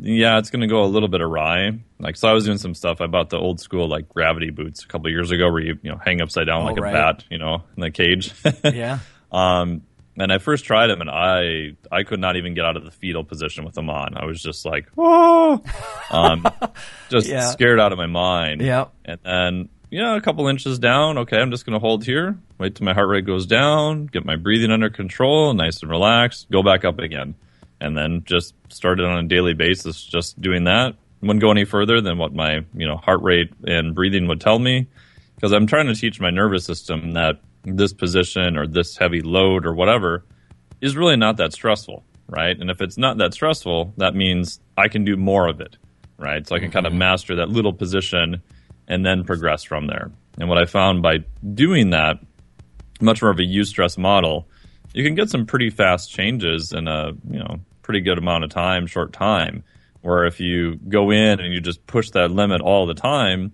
yeah, 0.00 0.38
it's 0.38 0.50
going 0.50 0.62
to 0.62 0.66
go 0.66 0.82
a 0.82 0.86
little 0.90 1.08
bit 1.08 1.20
awry. 1.20 1.78
Like 2.00 2.16
so, 2.16 2.28
I 2.28 2.32
was 2.32 2.44
doing 2.44 2.58
some 2.58 2.74
stuff. 2.74 3.00
I 3.00 3.06
bought 3.06 3.30
the 3.30 3.38
old 3.38 3.60
school 3.60 3.86
like 3.86 4.08
gravity 4.08 4.50
boots 4.50 4.82
a 4.82 4.88
couple 4.88 5.08
years 5.10 5.30
ago, 5.30 5.48
where 5.52 5.62
you 5.62 5.78
you 5.82 5.90
know 5.92 6.00
hang 6.04 6.20
upside 6.20 6.48
down 6.48 6.62
Oh, 6.62 6.64
like 6.66 6.80
right. 6.80 6.90
a 6.90 6.92
bat, 6.92 7.24
you 7.30 7.38
know, 7.38 7.62
in 7.76 7.80
the 7.82 7.90
cage. 7.92 8.32
Yeah. 8.64 8.98
Um, 9.30 9.82
and 10.16 10.32
I 10.32 10.38
first 10.38 10.64
tried 10.64 10.88
them, 10.88 11.00
and 11.00 11.10
I 11.10 11.72
I 11.90 12.02
could 12.04 12.20
not 12.20 12.36
even 12.36 12.54
get 12.54 12.64
out 12.64 12.76
of 12.76 12.84
the 12.84 12.90
fetal 12.90 13.24
position 13.24 13.64
with 13.64 13.74
them 13.74 13.90
on. 13.90 14.16
I 14.16 14.24
was 14.24 14.42
just 14.42 14.64
like, 14.64 14.86
oh, 14.98 15.62
um, 16.10 16.46
just 17.10 17.28
Yeah. 17.28 17.50
scared 17.50 17.80
out 17.80 17.92
of 17.92 17.98
my 17.98 18.06
mind. 18.06 18.60
Yeah. 18.60 18.86
And 19.04 19.18
then 19.24 19.68
you 19.90 20.00
know, 20.00 20.16
a 20.16 20.20
couple 20.20 20.48
inches 20.48 20.78
down. 20.80 21.18
Okay, 21.18 21.38
I'm 21.38 21.52
just 21.52 21.64
going 21.66 21.74
to 21.74 21.78
hold 21.78 22.04
here. 22.04 22.36
Wait 22.58 22.74
till 22.74 22.84
my 22.84 22.94
heart 22.94 23.08
rate 23.08 23.26
goes 23.26 23.46
down. 23.46 24.06
Get 24.06 24.24
my 24.24 24.34
breathing 24.34 24.72
under 24.72 24.90
control, 24.90 25.54
nice 25.54 25.82
and 25.82 25.90
relaxed. 25.90 26.50
Go 26.50 26.64
back 26.64 26.84
up 26.84 26.98
again, 26.98 27.36
and 27.80 27.96
then 27.96 28.24
just 28.24 28.54
started 28.70 29.04
on 29.06 29.24
a 29.24 29.28
daily 29.28 29.54
basis, 29.54 30.02
just 30.04 30.40
doing 30.40 30.64
that. 30.64 30.96
Wouldn't 31.20 31.40
go 31.40 31.50
any 31.52 31.64
further 31.64 32.00
than 32.00 32.18
what 32.18 32.34
my 32.34 32.64
you 32.74 32.88
know 32.88 32.96
heart 32.96 33.22
rate 33.22 33.50
and 33.66 33.94
breathing 33.94 34.26
would 34.28 34.40
tell 34.40 34.58
me, 34.58 34.88
because 35.36 35.52
I'm 35.52 35.66
trying 35.66 35.86
to 35.86 35.94
teach 35.94 36.20
my 36.20 36.30
nervous 36.30 36.64
system 36.64 37.12
that 37.12 37.38
this 37.64 37.92
position 37.92 38.56
or 38.56 38.66
this 38.66 38.96
heavy 38.96 39.20
load 39.20 39.66
or 39.66 39.74
whatever 39.74 40.24
is 40.80 40.96
really 40.96 41.16
not 41.16 41.38
that 41.38 41.52
stressful, 41.52 42.04
right? 42.28 42.58
And 42.58 42.70
if 42.70 42.80
it's 42.80 42.98
not 42.98 43.18
that 43.18 43.34
stressful, 43.34 43.94
that 43.96 44.14
means 44.14 44.60
I 44.76 44.88
can 44.88 45.04
do 45.04 45.16
more 45.16 45.48
of 45.48 45.60
it, 45.60 45.76
right? 46.18 46.46
So 46.46 46.54
I 46.54 46.58
can 46.58 46.70
kind 46.70 46.86
of 46.86 46.92
mm-hmm. 46.92 46.98
master 46.98 47.36
that 47.36 47.48
little 47.48 47.72
position 47.72 48.42
and 48.86 49.04
then 49.04 49.24
progress 49.24 49.62
from 49.62 49.86
there. 49.86 50.10
And 50.38 50.48
what 50.48 50.58
I 50.58 50.66
found 50.66 51.02
by 51.02 51.18
doing 51.54 51.90
that, 51.90 52.18
much 53.00 53.22
more 53.22 53.30
of 53.30 53.38
a 53.38 53.42
eustress 53.42 53.96
model, 53.96 54.48
you 54.92 55.04
can 55.04 55.14
get 55.14 55.30
some 55.30 55.46
pretty 55.46 55.70
fast 55.70 56.10
changes 56.10 56.72
in 56.72 56.86
a 56.88 57.12
you 57.30 57.38
know 57.38 57.60
pretty 57.82 58.00
good 58.00 58.18
amount 58.18 58.44
of 58.44 58.50
time, 58.50 58.86
short 58.86 59.12
time. 59.12 59.62
Where 60.02 60.26
if 60.26 60.38
you 60.38 60.76
go 60.76 61.10
in 61.10 61.40
and 61.40 61.52
you 61.52 61.60
just 61.60 61.86
push 61.86 62.10
that 62.10 62.30
limit 62.30 62.60
all 62.60 62.86
the 62.86 62.94
time, 62.94 63.52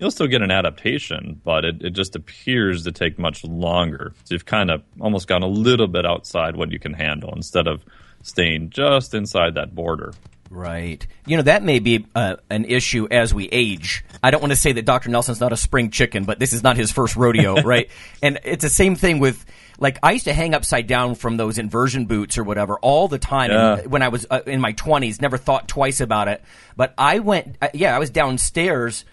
you'll 0.00 0.10
still 0.10 0.26
get 0.26 0.42
an 0.42 0.50
adaptation, 0.50 1.40
but 1.44 1.64
it, 1.64 1.82
it 1.82 1.90
just 1.90 2.16
appears 2.16 2.84
to 2.84 2.92
take 2.92 3.18
much 3.18 3.44
longer. 3.44 4.12
So 4.24 4.34
you've 4.34 4.46
kind 4.46 4.70
of 4.70 4.82
almost 5.00 5.28
gone 5.28 5.42
a 5.42 5.46
little 5.48 5.86
bit 5.86 6.04
outside 6.06 6.56
what 6.56 6.72
you 6.72 6.78
can 6.78 6.94
handle 6.94 7.32
instead 7.34 7.66
of 7.68 7.84
staying 8.22 8.70
just 8.70 9.14
inside 9.14 9.54
that 9.54 9.74
border. 9.74 10.12
Right. 10.52 11.06
You 11.26 11.36
know, 11.36 11.44
that 11.44 11.62
may 11.62 11.78
be 11.78 12.06
uh, 12.16 12.36
an 12.50 12.64
issue 12.64 13.06
as 13.08 13.32
we 13.32 13.48
age. 13.50 14.04
I 14.20 14.32
don't 14.32 14.40
want 14.40 14.50
to 14.50 14.56
say 14.56 14.72
that 14.72 14.84
Dr. 14.84 15.08
Nelson's 15.08 15.38
not 15.38 15.52
a 15.52 15.56
spring 15.56 15.90
chicken, 15.90 16.24
but 16.24 16.40
this 16.40 16.52
is 16.52 16.64
not 16.64 16.76
his 16.76 16.90
first 16.90 17.14
rodeo, 17.14 17.54
right? 17.62 17.88
And 18.20 18.40
it's 18.44 18.64
the 18.64 18.68
same 18.68 18.96
thing 18.96 19.20
with, 19.20 19.46
like, 19.78 19.98
I 20.02 20.10
used 20.10 20.24
to 20.24 20.32
hang 20.34 20.54
upside 20.54 20.88
down 20.88 21.14
from 21.14 21.36
those 21.36 21.56
inversion 21.58 22.06
boots 22.06 22.36
or 22.36 22.42
whatever 22.42 22.78
all 22.80 23.06
the 23.06 23.18
time 23.18 23.50
Yeah. 23.52 23.82
when 23.82 24.02
I 24.02 24.08
was 24.08 24.26
uh, 24.28 24.40
in 24.44 24.60
my 24.60 24.72
20s, 24.72 25.20
never 25.20 25.38
thought 25.38 25.68
twice 25.68 26.00
about 26.00 26.26
it. 26.26 26.42
But 26.76 26.94
I 26.98 27.20
went, 27.20 27.56
uh, 27.62 27.68
yeah, 27.72 27.94
I 27.94 28.00
was 28.00 28.10
downstairs 28.10 29.04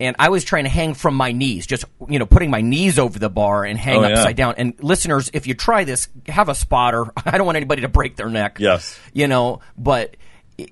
and 0.00 0.16
I 0.18 0.28
was 0.28 0.44
trying 0.44 0.64
to 0.64 0.70
hang 0.70 0.94
from 0.94 1.14
my 1.14 1.32
knees, 1.32 1.66
just, 1.66 1.84
you 2.08 2.18
know, 2.18 2.26
putting 2.26 2.50
my 2.50 2.60
knees 2.60 2.98
over 2.98 3.18
the 3.18 3.30
bar 3.30 3.64
and 3.64 3.78
hang 3.78 3.96
Oh, 3.98 4.02
yeah. 4.06 4.14
upside 4.16 4.36
down. 4.36 4.54
And 4.58 4.74
listeners, 4.82 5.30
if 5.32 5.46
you 5.46 5.54
try 5.54 5.84
this, 5.84 6.08
have 6.28 6.48
a 6.48 6.54
spotter. 6.54 7.06
I 7.24 7.36
don't 7.38 7.46
want 7.46 7.56
anybody 7.56 7.82
to 7.82 7.88
break 7.88 8.16
their 8.16 8.28
neck 8.28 8.58
Yes. 8.60 8.98
you 9.12 9.26
know 9.28 9.60
but 9.78 10.16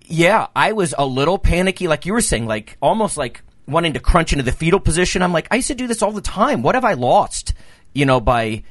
yeah 0.06 0.46
i 0.56 0.72
was 0.72 0.94
a 0.96 1.04
little 1.04 1.36
panicky 1.38 1.88
like 1.88 2.06
you 2.06 2.14
were 2.14 2.22
saying 2.22 2.46
like 2.46 2.78
almost 2.80 3.18
like 3.18 3.42
wanting 3.68 3.92
to 3.92 4.00
crunch 4.00 4.32
into 4.32 4.42
the 4.42 4.50
fetal 4.50 4.80
position 4.80 5.20
i'm 5.20 5.30
like 5.34 5.46
i 5.50 5.56
used 5.56 5.68
to 5.68 5.74
do 5.74 5.86
this 5.86 6.00
all 6.00 6.10
the 6.10 6.22
time 6.22 6.62
what 6.62 6.74
have 6.74 6.86
i 6.86 6.94
lost 6.94 7.52
you 7.92 8.06
know 8.06 8.18
by 8.18 8.62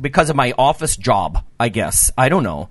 because 0.00 0.30
of 0.30 0.36
my 0.36 0.54
office 0.56 0.96
job 0.96 1.44
i 1.58 1.68
guess 1.68 2.12
i 2.16 2.28
don't 2.28 2.44
know 2.44 2.68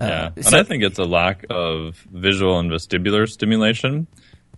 Yeah, 0.00 0.06
Uh, 0.26 0.30
and 0.34 0.54
I 0.56 0.62
think 0.64 0.82
it's 0.82 0.98
a 0.98 1.04
lack 1.04 1.46
of 1.48 2.04
visual 2.12 2.58
and 2.58 2.70
vestibular 2.72 3.28
stimulation. 3.28 4.08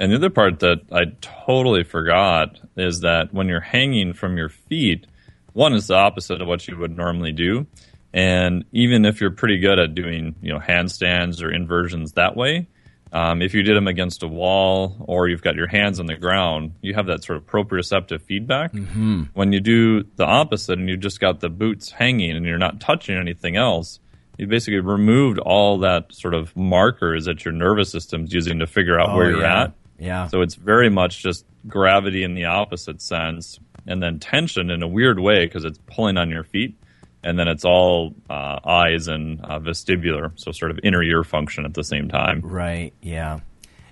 And 0.00 0.12
the 0.12 0.16
other 0.16 0.30
part 0.30 0.60
that 0.60 0.82
I 0.92 1.06
totally 1.20 1.82
forgot 1.84 2.60
is 2.76 3.00
that 3.00 3.32
when 3.34 3.48
you're 3.48 3.60
hanging 3.60 4.12
from 4.12 4.36
your 4.36 4.48
feet, 4.48 5.06
one 5.52 5.74
is 5.74 5.88
the 5.88 5.94
opposite 5.96 6.40
of 6.40 6.46
what 6.48 6.68
you 6.68 6.76
would 6.78 6.96
normally 6.96 7.32
do. 7.32 7.66
And 8.12 8.64
even 8.72 9.04
if 9.04 9.20
you're 9.20 9.32
pretty 9.32 9.58
good 9.58 9.78
at 9.78 9.94
doing, 9.94 10.36
you 10.40 10.52
know, 10.52 10.60
handstands 10.60 11.42
or 11.42 11.52
inversions 11.52 12.12
that 12.12 12.36
way, 12.36 12.68
um, 13.12 13.42
if 13.42 13.54
you 13.54 13.62
did 13.62 13.74
them 13.76 13.88
against 13.88 14.22
a 14.22 14.28
wall 14.28 14.96
or 15.00 15.28
you've 15.28 15.42
got 15.42 15.56
your 15.56 15.66
hands 15.66 15.98
on 15.98 16.06
the 16.06 16.16
ground, 16.16 16.74
you 16.82 16.94
have 16.94 17.06
that 17.06 17.24
sort 17.24 17.38
of 17.38 17.46
proprioceptive 17.46 18.22
feedback. 18.22 18.72
Mm-hmm. 18.72 19.22
When 19.34 19.52
you 19.52 19.60
do 19.60 20.04
the 20.16 20.24
opposite 20.26 20.78
and 20.78 20.88
you 20.88 20.96
just 20.96 21.18
got 21.18 21.40
the 21.40 21.48
boots 21.48 21.90
hanging 21.90 22.36
and 22.36 22.44
you're 22.46 22.58
not 22.58 22.80
touching 22.80 23.16
anything 23.16 23.56
else, 23.56 23.98
you 24.36 24.46
basically 24.46 24.80
removed 24.80 25.38
all 25.38 25.78
that 25.78 26.12
sort 26.14 26.34
of 26.34 26.54
markers 26.56 27.24
that 27.24 27.44
your 27.44 27.52
nervous 27.52 27.90
system's 27.90 28.32
using 28.32 28.60
to 28.60 28.66
figure 28.66 29.00
out 29.00 29.10
Oh, 29.10 29.16
where 29.16 29.30
you're 29.30 29.40
yeah. 29.40 29.64
at. 29.64 29.72
Yeah 29.98 30.26
So 30.28 30.42
it's 30.42 30.54
very 30.54 30.90
much 30.90 31.22
just 31.22 31.44
gravity 31.66 32.22
in 32.22 32.34
the 32.34 32.44
opposite 32.44 33.02
sense, 33.02 33.58
and 33.86 34.02
then 34.02 34.18
tension 34.18 34.70
in 34.70 34.82
a 34.82 34.88
weird 34.88 35.18
way 35.18 35.44
because 35.46 35.64
it's 35.64 35.78
pulling 35.86 36.16
on 36.16 36.30
your 36.30 36.44
feet, 36.44 36.74
and 37.22 37.38
then 37.38 37.48
it's 37.48 37.64
all 37.64 38.14
uh, 38.30 38.60
eyes 38.64 39.08
and 39.08 39.40
uh, 39.44 39.58
vestibular, 39.58 40.32
so 40.36 40.52
sort 40.52 40.70
of 40.70 40.78
inner 40.82 41.02
ear 41.02 41.24
function 41.24 41.64
at 41.64 41.74
the 41.74 41.84
same 41.84 42.08
time. 42.08 42.40
Right. 42.42 42.92
Yeah. 43.02 43.40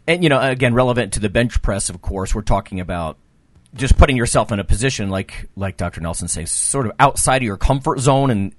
And 0.07 0.23
you 0.23 0.29
know, 0.29 0.41
again, 0.41 0.75
relevant 0.75 1.15
to 1.15 1.21
the 1.21 1.29
bench 1.29 1.61
press, 1.63 1.91
of 1.91 2.01
course, 2.01 2.35
we're 2.35 2.43
talking 2.43 2.81
about 2.81 3.19
just 3.75 3.99
putting 3.99 4.17
yourself 4.17 4.53
in 4.53 4.61
a 4.61 4.65
position 4.65 5.11
like 5.11 5.49
like 5.57 5.77
Dr. 5.77 6.01
Nelson 6.01 6.29
says, 6.29 6.51
sort 6.51 6.87
of 6.87 6.93
outside 6.99 7.39
of 7.39 7.43
your 7.43 7.57
comfort 7.57 7.99
zone, 7.99 8.31
and 8.31 8.55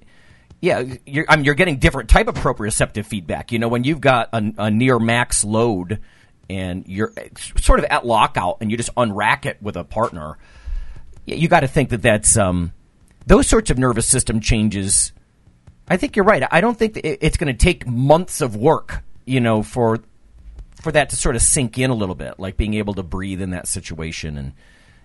yeah, 0.60 0.84
you're 1.06 1.24
I 1.28 1.36
mean, 1.36 1.44
you're 1.44 1.54
getting 1.54 1.78
different 1.78 2.10
type 2.10 2.28
of 2.28 2.34
proprioceptive 2.34 3.06
feedback. 3.06 3.52
You 3.52 3.58
know, 3.58 3.68
when 3.68 3.84
you've 3.84 4.00
got 4.00 4.28
a, 4.32 4.52
a 4.58 4.70
near 4.70 4.98
max 4.98 5.44
load 5.44 6.00
and 6.50 6.86
you're 6.86 7.12
sort 7.58 7.78
of 7.78 7.84
at 7.86 8.06
lockout 8.06 8.58
and 8.60 8.70
you 8.70 8.76
just 8.76 8.94
unrack 8.94 9.46
it 9.46 9.62
with 9.62 9.76
a 9.76 9.84
partner, 9.84 10.38
you 11.26 11.48
got 11.48 11.60
to 11.60 11.68
think 11.68 11.90
that 11.90 12.02
that's 12.02 12.36
um, 12.36 12.72
those 13.26 13.46
sorts 13.46 13.70
of 13.70 13.78
nervous 13.78 14.06
system 14.06 14.40
changes. 14.40 15.12
I 15.88 15.96
think 15.96 16.16
you're 16.16 16.24
right. 16.24 16.42
I 16.50 16.60
don't 16.60 16.78
think 16.78 16.98
it's 17.02 17.36
going 17.36 17.54
to 17.54 17.64
take 17.64 17.86
months 17.86 18.40
of 18.40 18.56
work, 18.56 19.02
you 19.24 19.40
know, 19.40 19.62
for 19.62 19.98
for 20.82 20.92
that 20.92 21.10
to 21.10 21.16
sort 21.16 21.34
of 21.34 21.42
sink 21.42 21.76
in 21.78 21.90
a 21.90 21.94
little 21.94 22.14
bit, 22.14 22.38
like 22.38 22.56
being 22.56 22.74
able 22.74 22.94
to 22.94 23.02
breathe 23.02 23.42
in 23.42 23.50
that 23.50 23.66
situation 23.66 24.36
and 24.36 24.52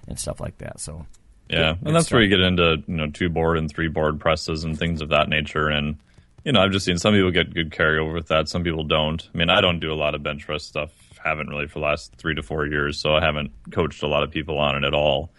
and 0.07 0.19
stuff 0.19 0.39
like 0.39 0.57
that. 0.59 0.79
So, 0.79 1.05
Yeah, 1.49 1.75
and 1.83 1.95
that's 1.95 2.11
where 2.11 2.21
you 2.21 2.29
get 2.29 2.41
into 2.41 2.83
you 2.87 2.95
know 2.95 3.09
two 3.09 3.29
board 3.29 3.57
and 3.57 3.69
three 3.69 3.87
board 3.87 4.19
presses 4.19 4.63
and 4.63 4.77
things 4.77 5.01
of 5.01 5.09
that 5.09 5.29
nature. 5.29 5.67
And 5.67 5.97
you 6.43 6.51
know, 6.51 6.61
I've 6.61 6.71
just 6.71 6.85
seen 6.85 6.97
some 6.97 7.13
people 7.13 7.31
get 7.31 7.53
good 7.53 7.71
carryover 7.71 8.13
with 8.13 8.27
that, 8.27 8.49
some 8.49 8.63
people 8.63 8.83
don't. 8.83 9.27
I 9.33 9.37
mean, 9.37 9.49
I 9.49 9.61
don't 9.61 9.79
do 9.79 9.91
a 9.91 9.95
lot 9.95 10.15
of 10.15 10.23
bench 10.23 10.45
press 10.45 10.63
stuff. 10.63 10.91
Haven't 11.23 11.47
really 11.47 11.67
for 11.67 11.79
the 11.79 11.85
last 11.85 12.15
three 12.17 12.35
to 12.35 12.43
four 12.43 12.65
years, 12.65 12.99
so 12.99 13.15
I 13.15 13.21
haven't 13.23 13.51
coached 13.71 14.03
a 14.03 14.07
lot 14.07 14.23
of 14.23 14.31
people 14.31 14.57
on 14.57 14.75
it 14.75 14.85
at 14.85 14.93
all. 14.93 15.31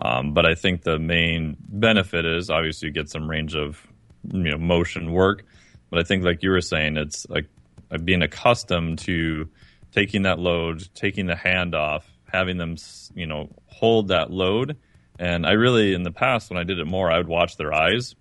Um, 0.00 0.32
but 0.32 0.46
I 0.46 0.54
think 0.54 0.82
the 0.82 0.98
main 0.98 1.56
benefit 1.60 2.24
is 2.24 2.48
obviously 2.48 2.88
you 2.88 2.92
get 2.92 3.10
some 3.10 3.28
range 3.28 3.54
of 3.54 3.86
you 4.32 4.50
know 4.50 4.58
motion 4.58 5.12
work. 5.12 5.44
But 5.90 6.00
I 6.00 6.04
think, 6.04 6.24
like 6.24 6.42
you 6.42 6.50
were 6.50 6.60
saying, 6.60 6.96
it's 6.96 7.26
like 7.28 7.46
being 8.04 8.22
accustomed 8.22 9.00
to 9.00 9.48
taking 9.92 10.22
that 10.22 10.38
load, 10.38 10.88
taking 10.94 11.26
the 11.26 11.36
hand 11.36 11.74
off, 11.74 12.10
having 12.30 12.56
them 12.56 12.76
you 13.14 13.26
know 13.26 13.50
hold 13.66 14.08
that 14.08 14.30
load. 14.30 14.76
And 15.18 15.46
I 15.46 15.52
really, 15.52 15.92
in 15.92 16.02
the 16.02 16.10
past, 16.10 16.50
when 16.50 16.58
I 16.58 16.64
did 16.64 16.78
it 16.78 16.86
more, 16.86 17.10
I 17.10 17.18
would 17.18 17.28
watch 17.28 17.56
their 17.56 17.72
eyes. 17.72 18.14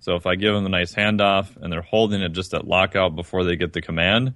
So 0.00 0.16
if 0.16 0.26
I 0.26 0.34
give 0.34 0.52
them 0.52 0.66
a 0.66 0.68
nice 0.68 0.92
handoff 0.92 1.56
and 1.56 1.72
they're 1.72 1.80
holding 1.80 2.22
it 2.22 2.30
just 2.30 2.54
at 2.54 2.66
lockout 2.66 3.14
before 3.14 3.44
they 3.44 3.54
get 3.54 3.72
the 3.72 3.80
command, 3.80 4.34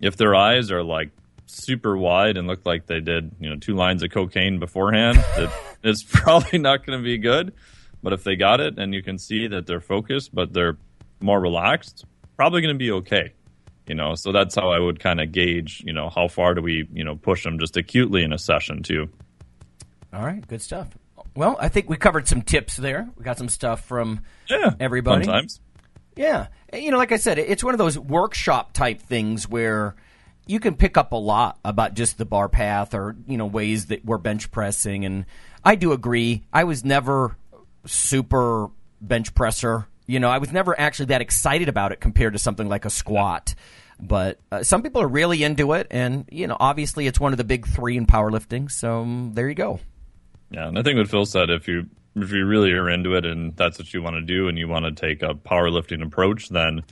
if 0.00 0.16
their 0.16 0.34
eyes 0.34 0.70
are 0.72 0.82
like 0.82 1.10
super 1.54 1.96
wide 1.96 2.36
and 2.36 2.46
look 2.46 2.64
like 2.64 2.86
they 2.86 3.00
did, 3.00 3.30
you 3.40 3.50
know, 3.50 3.56
two 3.56 3.74
lines 3.74 4.02
of 4.02 4.10
cocaine 4.10 4.58
beforehand, 4.58 5.22
it, 5.36 5.50
it's 5.82 6.02
probably 6.02 6.58
not 6.58 6.86
going 6.86 6.98
to 6.98 7.04
be 7.04 7.18
good. 7.18 7.52
But 8.02 8.12
if 8.12 8.24
they 8.24 8.36
got 8.36 8.60
it 8.60 8.78
and 8.78 8.92
you 8.92 9.02
can 9.02 9.18
see 9.18 9.46
that 9.46 9.66
they're 9.66 9.80
focused, 9.80 10.34
but 10.34 10.52
they're 10.52 10.76
more 11.20 11.40
relaxed, 11.40 12.04
probably 12.36 12.60
going 12.60 12.74
to 12.74 12.78
be 12.78 12.90
okay. 12.90 13.32
You 13.86 13.94
know, 13.94 14.14
so 14.14 14.32
that's 14.32 14.54
how 14.54 14.70
I 14.70 14.78
would 14.78 15.00
kind 15.00 15.20
of 15.20 15.32
gauge, 15.32 15.82
you 15.84 15.92
know, 15.92 16.08
how 16.08 16.28
far 16.28 16.54
do 16.54 16.62
we, 16.62 16.88
you 16.92 17.04
know, 17.04 17.16
push 17.16 17.42
them 17.44 17.58
just 17.58 17.76
acutely 17.76 18.22
in 18.22 18.32
a 18.32 18.38
session 18.38 18.82
too. 18.82 19.08
all 20.12 20.24
right, 20.24 20.46
good 20.46 20.62
stuff. 20.62 20.88
Well, 21.34 21.56
I 21.60 21.68
think 21.68 21.88
we 21.88 21.96
covered 21.96 22.28
some 22.28 22.42
tips 22.42 22.76
there. 22.76 23.08
We 23.16 23.24
got 23.24 23.38
some 23.38 23.48
stuff 23.48 23.84
from 23.84 24.20
Yeah, 24.48 24.74
Everybody? 24.78 25.24
Sometimes. 25.24 25.60
Yeah. 26.16 26.48
You 26.72 26.90
know, 26.90 26.98
like 26.98 27.12
I 27.12 27.16
said, 27.16 27.38
it's 27.38 27.64
one 27.64 27.74
of 27.74 27.78
those 27.78 27.98
workshop 27.98 28.72
type 28.72 29.00
things 29.00 29.48
where 29.48 29.94
you 30.46 30.60
can 30.60 30.74
pick 30.74 30.96
up 30.96 31.12
a 31.12 31.16
lot 31.16 31.58
about 31.64 31.94
just 31.94 32.18
the 32.18 32.24
bar 32.24 32.48
path 32.48 32.94
or, 32.94 33.16
you 33.26 33.36
know, 33.38 33.46
ways 33.46 33.86
that 33.86 34.04
we're 34.04 34.18
bench 34.18 34.50
pressing. 34.50 35.04
And 35.04 35.24
I 35.64 35.76
do 35.76 35.92
agree. 35.92 36.44
I 36.52 36.64
was 36.64 36.84
never 36.84 37.36
super 37.86 38.68
bench 39.00 39.34
presser. 39.34 39.86
You 40.06 40.20
know, 40.20 40.28
I 40.28 40.38
was 40.38 40.52
never 40.52 40.78
actually 40.78 41.06
that 41.06 41.20
excited 41.20 41.68
about 41.68 41.92
it 41.92 42.00
compared 42.00 42.32
to 42.32 42.38
something 42.38 42.68
like 42.68 42.84
a 42.84 42.90
squat. 42.90 43.54
But 44.00 44.40
uh, 44.50 44.64
some 44.64 44.82
people 44.82 45.00
are 45.00 45.08
really 45.08 45.44
into 45.44 45.74
it. 45.74 45.86
And, 45.90 46.28
you 46.30 46.48
know, 46.48 46.56
obviously 46.58 47.06
it's 47.06 47.20
one 47.20 47.32
of 47.32 47.38
the 47.38 47.44
big 47.44 47.66
three 47.66 47.96
in 47.96 48.06
powerlifting. 48.06 48.70
So 48.70 49.02
um, 49.02 49.32
there 49.34 49.48
you 49.48 49.54
go. 49.54 49.78
Yeah, 50.50 50.68
and 50.68 50.78
I 50.78 50.82
think 50.82 50.98
what 50.98 51.08
Phil 51.08 51.24
said, 51.24 51.50
if 51.50 51.66
you 51.66 51.88
if 52.14 52.30
you 52.30 52.44
really 52.44 52.72
are 52.72 52.90
into 52.90 53.14
it 53.14 53.24
and 53.24 53.56
that's 53.56 53.78
what 53.78 53.94
you 53.94 54.02
want 54.02 54.16
to 54.16 54.20
do 54.20 54.48
and 54.48 54.58
you 54.58 54.68
want 54.68 54.84
to 54.84 54.92
take 54.92 55.22
a 55.22 55.34
powerlifting 55.34 56.04
approach, 56.04 56.50
then 56.50 56.82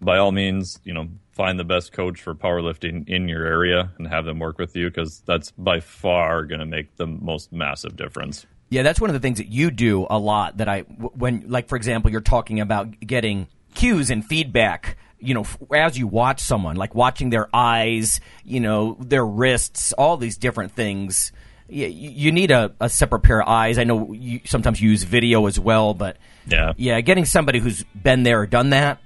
by 0.00 0.18
all 0.18 0.32
means, 0.32 0.80
you 0.84 0.92
know, 0.94 1.08
find 1.32 1.58
the 1.58 1.64
best 1.64 1.92
coach 1.92 2.20
for 2.20 2.34
powerlifting 2.34 3.08
in 3.08 3.28
your 3.28 3.44
area 3.46 3.92
and 3.98 4.08
have 4.08 4.24
them 4.24 4.38
work 4.38 4.58
with 4.58 4.74
you 4.74 4.88
because 4.88 5.20
that's 5.26 5.50
by 5.52 5.80
far 5.80 6.44
going 6.44 6.60
to 6.60 6.66
make 6.66 6.96
the 6.96 7.06
most 7.06 7.52
massive 7.52 7.96
difference. 7.96 8.46
Yeah, 8.70 8.82
that's 8.82 9.00
one 9.00 9.10
of 9.10 9.14
the 9.14 9.20
things 9.20 9.38
that 9.38 9.48
you 9.48 9.70
do 9.70 10.06
a 10.10 10.18
lot. 10.18 10.56
That 10.56 10.68
I, 10.68 10.80
when, 10.80 11.44
like, 11.48 11.68
for 11.68 11.76
example, 11.76 12.10
you're 12.10 12.20
talking 12.20 12.60
about 12.60 12.98
getting 13.00 13.46
cues 13.74 14.10
and 14.10 14.24
feedback. 14.24 14.96
You 15.18 15.34
know, 15.34 15.44
as 15.74 15.96
you 15.98 16.06
watch 16.06 16.40
someone, 16.40 16.76
like 16.76 16.94
watching 16.94 17.30
their 17.30 17.48
eyes, 17.54 18.20
you 18.44 18.60
know, 18.60 18.96
their 19.00 19.24
wrists, 19.24 19.92
all 19.92 20.16
these 20.16 20.36
different 20.36 20.72
things. 20.72 21.32
Yeah, 21.68 21.86
you, 21.86 22.10
you 22.10 22.32
need 22.32 22.50
a, 22.50 22.74
a 22.80 22.88
separate 22.88 23.20
pair 23.20 23.40
of 23.40 23.48
eyes. 23.48 23.78
I 23.78 23.84
know 23.84 24.12
you 24.12 24.40
sometimes 24.44 24.80
use 24.80 25.02
video 25.04 25.46
as 25.46 25.58
well, 25.58 25.94
but 25.94 26.16
Yeah. 26.46 26.74
yeah, 26.76 27.00
getting 27.00 27.24
somebody 27.24 27.58
who's 27.60 27.82
been 27.94 28.22
there 28.24 28.40
or 28.42 28.46
done 28.46 28.70
that, 28.70 28.98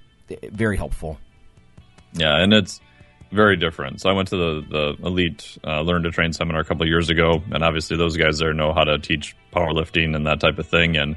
very 0.51 0.77
helpful. 0.77 1.19
Yeah, 2.13 2.37
and 2.43 2.53
it's 2.53 2.81
very 3.33 3.57
different. 3.57 4.01
So 4.01 4.11
I 4.11 4.13
went 4.13 4.29
to 4.29 4.37
the 4.37 4.97
the 4.99 5.07
elite 5.07 5.59
uh, 5.65 5.81
learn 5.83 6.03
to 6.03 6.11
train 6.11 6.33
seminar 6.33 6.61
a 6.61 6.65
couple 6.65 6.83
of 6.83 6.89
years 6.89 7.11
ago, 7.11 7.43
and 7.53 7.63
obviously 7.63 7.97
those 7.97 8.17
guys 8.17 8.39
there 8.39 8.53
know 8.53 8.73
how 8.73 8.85
to 8.85 8.99
teach 8.99 9.37
powerlifting 9.55 10.15
and 10.17 10.27
that 10.27 10.41
type 10.41 10.59
of 10.59 10.67
thing. 10.67 10.97
And 10.97 11.17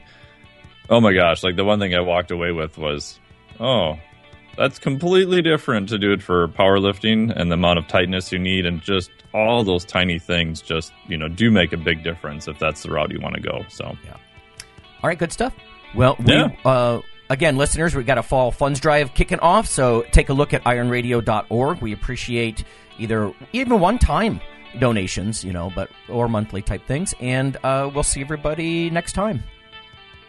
oh 0.89 1.01
my 1.01 1.13
gosh, 1.13 1.43
like 1.43 1.55
the 1.55 1.63
one 1.65 1.79
thing 1.79 1.95
I 1.95 2.01
walked 2.01 2.29
away 2.31 2.51
with 2.51 2.77
was, 2.77 3.19
oh, 3.59 3.95
that's 4.55 4.77
completely 4.77 5.41
different 5.41 5.89
to 5.89 5.97
do 5.97 6.11
it 6.11 6.21
for 6.21 6.47
powerlifting 6.49 7.35
and 7.35 7.49
the 7.49 7.55
amount 7.55 7.79
of 7.79 7.87
tightness 7.87 8.31
you 8.31 8.37
need, 8.37 8.67
and 8.67 8.81
just 8.81 9.09
all 9.33 9.63
those 9.63 9.83
tiny 9.83 10.19
things 10.19 10.61
just 10.61 10.93
you 11.07 11.17
know 11.17 11.27
do 11.27 11.49
make 11.49 11.73
a 11.73 11.77
big 11.77 12.03
difference 12.03 12.47
if 12.47 12.59
that's 12.59 12.83
the 12.83 12.89
route 12.91 13.09
you 13.11 13.19
want 13.19 13.33
to 13.33 13.41
go. 13.41 13.65
So 13.69 13.97
yeah, 14.05 14.13
All 15.01 15.07
right, 15.09 15.17
good 15.17 15.31
stuff. 15.33 15.55
Well, 15.95 16.15
we, 16.19 16.33
Yeah. 16.33 16.49
uh, 16.65 17.01
again, 17.29 17.57
listeners, 17.57 17.95
we've 17.95 18.05
got 18.05 18.17
a 18.17 18.23
fall 18.23 18.51
funds 18.51 18.79
drive 18.79 19.13
kicking 19.13 19.39
off, 19.39 19.67
so 19.67 20.03
take 20.11 20.29
a 20.29 20.33
look 20.33 20.53
at 20.53 20.63
ironradio.org. 20.63 21.81
We 21.81 21.93
appreciate 21.93 22.63
either 22.99 23.33
even 23.53 23.79
one 23.79 23.97
time 23.97 24.39
donations, 24.79 25.43
you 25.43 25.53
know, 25.53 25.71
but 25.75 25.89
or 26.09 26.27
monthly 26.27 26.61
type 26.61 26.85
things, 26.85 27.13
and 27.19 27.57
uh, 27.63 27.89
we'll 27.93 28.03
see 28.03 28.21
everybody 28.21 28.89
next 28.89 29.13
time. 29.13 29.43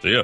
see 0.01 0.13
ya. 0.13 0.23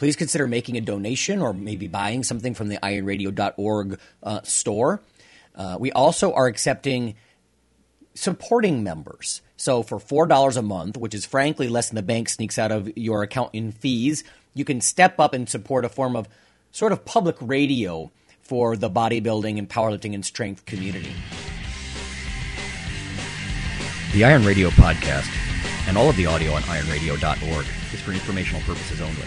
please 0.00 0.16
consider 0.16 0.46
making 0.46 0.78
a 0.78 0.80
donation 0.80 1.42
or 1.42 1.52
maybe 1.52 1.86
buying 1.86 2.24
something 2.24 2.54
from 2.54 2.68
the 2.68 2.78
ironradio.org 2.78 4.00
uh, 4.22 4.40
store. 4.44 5.02
Uh, 5.54 5.76
we 5.78 5.92
also 5.92 6.32
are 6.32 6.46
accepting 6.46 7.14
supporting 8.14 8.82
members. 8.82 9.42
So 9.58 9.82
for 9.82 9.98
$4 9.98 10.56
a 10.56 10.62
month, 10.62 10.96
which 10.96 11.14
is 11.14 11.26
frankly 11.26 11.68
less 11.68 11.90
than 11.90 11.96
the 11.96 12.02
bank 12.02 12.30
sneaks 12.30 12.58
out 12.58 12.72
of 12.72 12.90
your 12.96 13.22
account 13.22 13.50
in 13.52 13.72
fees, 13.72 14.24
you 14.54 14.64
can 14.64 14.80
step 14.80 15.20
up 15.20 15.34
and 15.34 15.46
support 15.46 15.84
a 15.84 15.90
form 15.90 16.16
of 16.16 16.30
sort 16.72 16.92
of 16.92 17.04
public 17.04 17.36
radio 17.38 18.10
for 18.40 18.76
the 18.76 18.88
bodybuilding 18.88 19.58
and 19.58 19.68
powerlifting 19.68 20.14
and 20.14 20.24
strength 20.24 20.64
community. 20.64 21.12
The 24.14 24.24
Iron 24.24 24.46
Radio 24.46 24.70
podcast 24.70 25.28
and 25.86 25.98
all 25.98 26.08
of 26.08 26.16
the 26.16 26.24
audio 26.24 26.52
on 26.52 26.62
ironradio.org 26.62 27.66
is 27.92 28.00
for 28.00 28.12
informational 28.12 28.62
purposes 28.62 29.02
only. 29.02 29.26